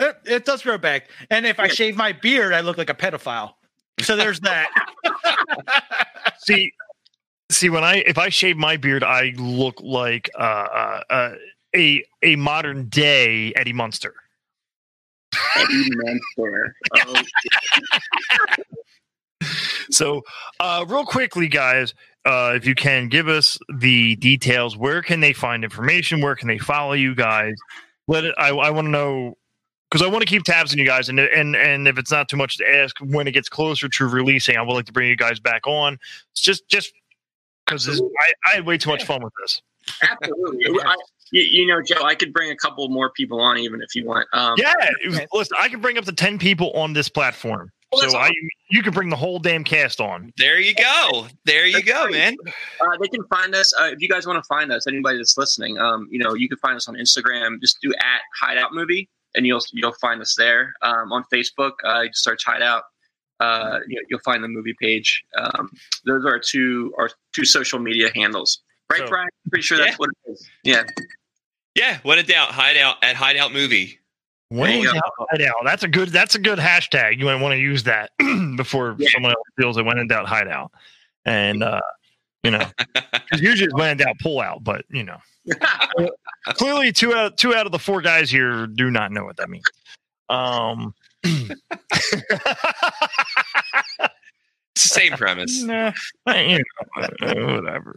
It, 0.01 0.17
it 0.25 0.45
does 0.45 0.63
grow 0.63 0.79
back. 0.79 1.11
And 1.31 1.47
if 1.47 1.59
I 1.59 1.69
shave 1.69 1.97
my 1.97 2.13
beard, 2.13 2.53
I 2.53 2.61
look 2.61 2.79
like 2.79 2.91
a 2.91 2.95
pedophile. 2.95 3.55
So 4.01 4.17
there's 4.17 4.41
that. 4.41 4.69
See, 6.39 6.73
see, 7.51 7.69
when 7.69 7.85
I 7.85 7.97
if 8.07 8.17
I 8.17 8.29
shave 8.29 8.57
my 8.57 8.77
beard, 8.77 9.03
I 9.03 9.33
look 9.37 9.81
like 9.83 10.31
uh, 10.39 10.43
uh, 10.43 11.03
uh, 11.11 11.35
a 11.75 12.05
a 12.23 12.37
modern 12.37 12.89
day 12.89 13.53
Eddie 13.55 13.73
Munster. 13.73 14.15
Eddie 15.57 15.91
Munster. 15.91 16.75
Oh, 17.07 17.23
So, 19.91 20.23
uh, 20.61 20.85
real 20.87 21.05
quickly, 21.05 21.49
guys, 21.49 21.95
uh, 22.25 22.53
if 22.55 22.67
you 22.67 22.75
can 22.75 23.09
give 23.09 23.29
us 23.29 23.59
the 23.75 24.17
details, 24.17 24.77
where 24.77 25.03
can 25.03 25.21
they 25.21 25.33
find 25.33 25.65
information? 25.65 26.21
Where 26.21 26.37
can 26.37 26.49
they 26.49 26.59
follow 26.59 26.93
you 26.93 27.15
guys? 27.15 27.55
Let 28.07 28.25
it. 28.25 28.35
I, 28.39 28.51
I 28.51 28.71
want 28.71 28.87
to 28.87 28.91
know 28.91 29.39
because 29.91 30.07
I 30.07 30.11
want 30.11 30.21
to 30.23 30.27
keep 30.27 30.45
tabs 30.45 30.73
on 30.73 30.79
you 30.79 30.87
guys, 30.87 31.09
and 31.09 31.19
and 31.21 31.57
and 31.57 31.89
if 31.89 31.99
it's 31.99 32.11
not 32.11 32.29
too 32.29 32.37
much 32.37 32.57
to 32.59 32.69
ask, 32.77 32.97
when 33.01 33.27
it 33.27 33.33
gets 33.33 33.49
closer 33.49 33.89
to 33.89 34.07
releasing, 34.07 34.57
I 34.57 34.63
would 34.63 34.75
like 34.75 34.87
to 34.87 34.93
bring 34.93 35.09
you 35.09 35.17
guys 35.17 35.41
back 35.41 35.67
on. 35.67 35.99
It's 36.33 36.41
just 36.41 36.69
just 36.69 36.93
because 37.67 37.89
I, 37.89 38.33
I 38.47 38.55
had 38.57 38.67
way 38.67 38.79
too 38.79 38.91
much 38.91 39.05
fun 39.05 39.23
with 39.23 39.33
this. 39.43 39.61
absolutely. 40.03 40.81
I, 40.85 40.95
you, 41.33 41.43
you 41.43 41.67
know, 41.67 41.83
Joe, 41.83 42.03
I 42.05 42.15
could 42.15 42.33
bring 42.33 42.51
a 42.51 42.57
couple 42.57 42.89
more 42.89 43.11
people 43.11 43.41
on 43.41 43.59
even 43.59 43.83
if 43.83 43.95
you 43.95 44.07
want. 44.07 44.27
Um, 44.33 44.55
Yeah, 44.57 44.73
it 45.05 45.09
was- 45.11 45.21
listen, 45.33 45.57
I 45.61 45.69
can 45.69 45.81
bring 45.81 45.99
up 45.99 46.05
to 46.07 46.13
ten 46.13 46.39
people 46.39 46.71
on 46.73 46.93
this 46.95 47.09
platform, 47.11 47.71
Well, 47.93 48.01
that's 48.01 48.13
so 48.13 48.19
I 48.19 48.31
you 48.71 48.83
can 48.83 48.93
bring 48.93 49.09
the 49.11 49.17
whole 49.17 49.39
damn 49.39 49.65
cast 49.65 50.01
on. 50.01 50.33
There 50.39 50.59
you 50.59 50.75
go. 50.75 51.27
There 51.45 51.67
you 51.67 51.73
That's 51.75 51.85
go, 51.87 52.03
great. 52.05 52.13
man. 52.15 52.37
Uh, 52.81 52.97
they 53.01 53.09
can 53.09 53.25
find 53.29 53.55
us 53.55 53.73
uh, 53.81 53.85
if 53.93 54.01
you 54.01 54.09
guys 54.09 54.27
want 54.27 54.43
to 54.43 54.47
find 54.47 54.71
us. 54.73 54.87
Anybody 54.87 55.19
that's 55.19 55.37
listening, 55.39 55.79
um, 55.79 56.07
you 56.11 56.19
know, 56.19 56.35
you 56.35 56.49
can 56.49 56.59
find 56.59 56.77
us 56.77 56.89
on 56.89 56.95
Instagram. 56.97 57.61
Just 57.61 57.79
do 57.83 57.93
at 57.95 58.21
Hideout 58.41 58.73
Movie, 58.75 59.09
and 59.39 59.47
you'll 59.47 59.63
you'll 59.73 59.95
find 60.01 60.21
us 60.21 60.35
there. 60.37 60.75
Um, 60.83 61.13
on 61.13 61.25
Facebook, 61.33 61.73
uh, 61.87 62.01
you 62.03 62.09
just 62.11 62.25
search 62.25 62.45
Hideout. 62.45 62.83
Uh, 63.41 63.79
you, 63.89 64.05
you'll 64.11 64.19
find 64.25 64.43
the 64.43 64.49
movie 64.49 64.75
page. 64.83 65.23
Um, 65.39 65.71
those 66.05 66.27
are 66.27 66.39
two 66.41 66.93
our 66.99 67.09
two 67.33 67.45
social 67.45 67.79
media 67.79 68.11
handles, 68.15 68.61
right, 68.91 68.99
So- 68.99 69.07
Brian? 69.09 69.29
Pretty 69.51 69.63
sure 69.63 69.79
that's 69.79 69.93
Yeah. 69.93 69.97
what 69.97 70.11
it 70.27 70.33
is. 70.33 70.51
Yeah, 70.65 70.83
Yeah, 71.77 71.99
when 72.03 72.19
in 72.19 72.27
doubt, 72.27 72.49
hideout 72.51 72.97
at 73.05 73.15
hideout 73.15 73.53
movie. 73.53 74.01
When 74.51 74.71
in 74.73 74.85
doubt, 74.85 75.03
hideout. 75.31 75.55
That's 75.65 75.85
a 75.85 75.89
good. 75.89 76.09
That's 76.09 76.35
a 76.35 76.39
good 76.41 76.59
hashtag. 76.59 77.19
You 77.19 77.27
might 77.27 77.41
want 77.41 77.53
to 77.53 77.59
use 77.59 77.85
that 77.85 78.11
before 78.57 78.97
Yeah. 78.99 79.09
someone 79.15 79.33
else 79.33 79.47
feels 79.57 79.77
it. 79.79 79.85
When 79.85 79.99
in 79.99 80.09
doubt, 80.09 80.27
hideout. 80.27 80.73
And 81.25 81.63
uh, 81.63 81.81
you 82.49 82.59
know, 82.59 82.67
usually 83.35 83.67
it's 83.67 83.75
when 83.75 83.91
in 83.91 83.97
doubt, 83.99 84.19
pull 84.21 84.41
out. 84.41 84.65
But 84.65 84.85
you 84.91 85.05
know, 85.05 85.19
clearly 86.49 86.93
two 86.93 87.15
out 87.15 87.37
two 87.37 87.55
out 87.55 87.67
of 87.67 87.73
the 87.73 87.79
four 87.79 88.01
guys 88.01 88.31
here 88.31 88.67
do 88.67 88.91
not 88.91 89.13
know 89.13 89.25
what 89.25 89.37
that 89.37 89.51
means. 89.51 89.65
Um. 90.29 90.95
It's 94.77 94.95
the 94.95 95.01
same 95.01 95.13
premise. 95.15 95.61
nah, 95.65 95.91
you 96.29 96.61
know, 97.21 97.57
whatever. 97.57 97.97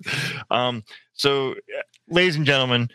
Um. 0.50 0.84
So, 1.14 1.52
uh, 1.52 1.82
ladies 2.10 2.36
and 2.38 2.46
gentlemen. 2.46 2.90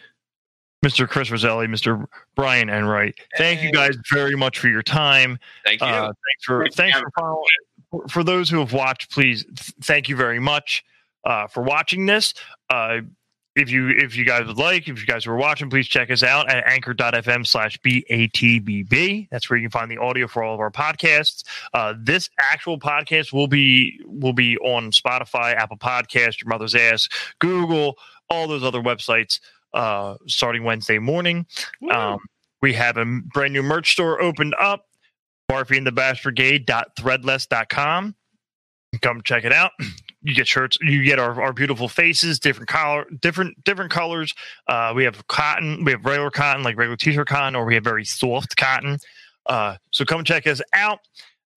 Mr. 0.84 1.08
Chris 1.08 1.30
Roselli, 1.30 1.66
Mr. 1.66 2.04
Brian 2.36 2.68
Enright, 2.68 3.14
thank 3.38 3.62
you 3.62 3.72
guys 3.72 3.96
very 4.12 4.36
much 4.36 4.58
for 4.58 4.68
your 4.68 4.82
time. 4.82 5.38
Thank 5.64 5.80
you. 5.80 5.86
Uh, 5.86 6.12
thanks 6.12 6.44
for 6.44 6.62
Thanks 6.62 6.76
for 6.76 6.82
thanks 6.82 6.96
having 6.96 7.10
for 7.16 7.20
following. 7.20 7.44
For, 7.90 8.08
for 8.08 8.24
those 8.24 8.50
who 8.50 8.58
have 8.58 8.72
watched, 8.72 9.10
please 9.10 9.44
th- 9.44 9.72
thank 9.82 10.08
you 10.08 10.16
very 10.16 10.38
much 10.38 10.84
uh, 11.24 11.46
for 11.46 11.62
watching 11.62 12.06
this. 12.06 12.34
Uh, 12.70 12.98
if 13.56 13.70
you 13.70 13.88
if 13.88 14.14
you 14.16 14.24
guys 14.24 14.46
would 14.46 14.58
like, 14.58 14.86
if 14.86 15.00
you 15.00 15.06
guys 15.06 15.26
were 15.26 15.36
watching, 15.36 15.70
please 15.70 15.88
check 15.88 16.10
us 16.10 16.22
out 16.22 16.50
at 16.50 16.66
anchor.fm 16.66 17.46
slash 17.46 17.78
BATBB. 17.80 19.28
That's 19.30 19.48
where 19.48 19.58
you 19.58 19.64
can 19.64 19.70
find 19.70 19.90
the 19.90 19.96
audio 19.96 20.28
for 20.28 20.42
all 20.42 20.54
of 20.54 20.60
our 20.60 20.70
podcasts. 20.70 21.42
Uh, 21.72 21.94
this 21.98 22.28
actual 22.38 22.78
podcast 22.78 23.32
will 23.32 23.48
be 23.48 23.98
will 24.04 24.34
be 24.34 24.58
on 24.58 24.90
Spotify, 24.90 25.54
Apple 25.54 25.78
Podcast, 25.78 26.42
Your 26.42 26.48
Mother's 26.48 26.74
Ass, 26.74 27.08
Google, 27.38 27.96
all 28.28 28.46
those 28.46 28.62
other 28.62 28.82
websites 28.82 29.40
uh, 29.72 30.16
starting 30.26 30.62
Wednesday 30.62 30.98
morning. 30.98 31.46
Um, 31.90 32.18
we 32.60 32.74
have 32.74 32.98
a 32.98 33.04
brand 33.04 33.54
new 33.54 33.62
merch 33.62 33.92
store 33.92 34.20
opened 34.20 34.54
up, 34.60 34.86
Barfy 35.50 35.78
and 35.78 35.86
the 35.86 35.92
Bash 35.92 36.22
Brigade.threadless.com. 36.22 38.14
Come 39.02 39.22
check 39.22 39.44
it 39.44 39.52
out. 39.52 39.72
You 40.22 40.34
get 40.34 40.48
shirts, 40.48 40.76
you 40.80 41.04
get 41.04 41.20
our, 41.20 41.40
our 41.40 41.52
beautiful 41.52 41.88
faces, 41.88 42.40
different 42.40 42.68
color, 42.68 43.06
different 43.20 43.62
different 43.62 43.92
colors. 43.92 44.34
Uh, 44.66 44.92
we 44.92 45.04
have 45.04 45.24
cotton, 45.28 45.84
we 45.84 45.92
have 45.92 46.04
regular 46.04 46.32
cotton, 46.32 46.64
like 46.64 46.76
regular 46.76 46.96
t-shirt 46.96 47.28
cotton, 47.28 47.54
or 47.54 47.64
we 47.64 47.74
have 47.74 47.84
very 47.84 48.04
soft 48.04 48.56
cotton. 48.56 48.98
Uh, 49.44 49.76
so 49.92 50.04
come 50.04 50.24
check 50.24 50.48
us 50.48 50.60
out. 50.72 50.98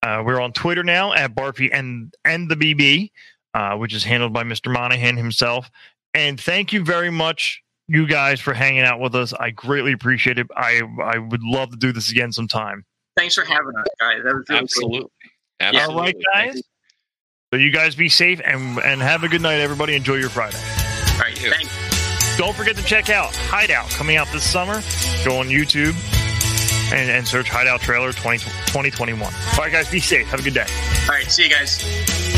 Uh, 0.04 0.22
we're 0.24 0.40
on 0.40 0.54
Twitter 0.54 0.84
now 0.84 1.14
at 1.14 1.34
Barfy 1.34 1.70
and 1.74 2.14
and 2.26 2.48
the 2.48 2.56
BB, 2.56 3.10
uh, 3.56 3.76
which 3.76 3.94
is 3.94 4.04
handled 4.04 4.34
by 4.34 4.44
Mr. 4.44 4.72
Monahan 4.72 5.18
himself. 5.18 5.72
And 6.14 6.40
thank 6.40 6.72
you 6.72 6.84
very 6.84 7.10
much, 7.10 7.64
you 7.88 8.06
guys, 8.06 8.40
for 8.40 8.54
hanging 8.54 8.84
out 8.84 9.00
with 9.00 9.16
us. 9.16 9.34
I 9.34 9.50
greatly 9.50 9.94
appreciate 9.94 10.38
it. 10.38 10.46
I 10.56 10.82
I 11.04 11.18
would 11.18 11.42
love 11.42 11.72
to 11.72 11.78
do 11.78 11.92
this 11.92 12.12
again 12.12 12.32
sometime. 12.32 12.86
Thanks 13.18 13.34
for 13.34 13.46
having 13.46 13.76
us, 13.76 13.88
guys. 14.00 14.20
That 14.24 14.36
was 14.36 14.46
really. 14.48 14.62
Absolutely. 14.62 15.10
Yeah. 15.60 15.68
Absolutely. 15.74 15.96
All 15.96 16.02
right, 16.02 16.16
guys. 16.34 16.62
So 17.52 17.58
you 17.58 17.72
guys 17.72 17.96
be 17.96 18.10
safe 18.10 18.40
and 18.46 18.78
and 18.78 19.02
have 19.02 19.24
a 19.24 19.28
good 19.28 19.42
night, 19.42 19.60
everybody. 19.60 19.96
Enjoy 19.96 20.14
your 20.16 20.30
Friday. 20.30 20.60
All 21.14 21.20
right, 21.20 21.42
you. 21.42 21.50
thanks. 21.50 22.38
Don't 22.38 22.56
forget 22.56 22.76
to 22.76 22.84
check 22.84 23.10
out 23.10 23.34
Hideout 23.34 23.90
coming 23.90 24.18
out 24.18 24.28
this 24.32 24.44
summer. 24.44 24.84
Go 25.26 25.40
on 25.40 25.48
YouTube 25.48 25.96
and, 26.94 27.10
and 27.10 27.28
search 27.28 27.50
Hideout 27.50 27.82
Trailer 27.82 28.14
20, 28.14 28.38
2021. 28.38 29.34
All 29.34 29.58
right, 29.58 29.72
guys, 29.72 29.90
be 29.90 30.00
safe. 30.00 30.28
Have 30.28 30.42
a 30.42 30.44
good 30.44 30.54
day. 30.54 30.68
All 31.04 31.08
right, 31.08 31.26
see 31.26 31.46
you 31.46 31.50
guys. 31.50 32.29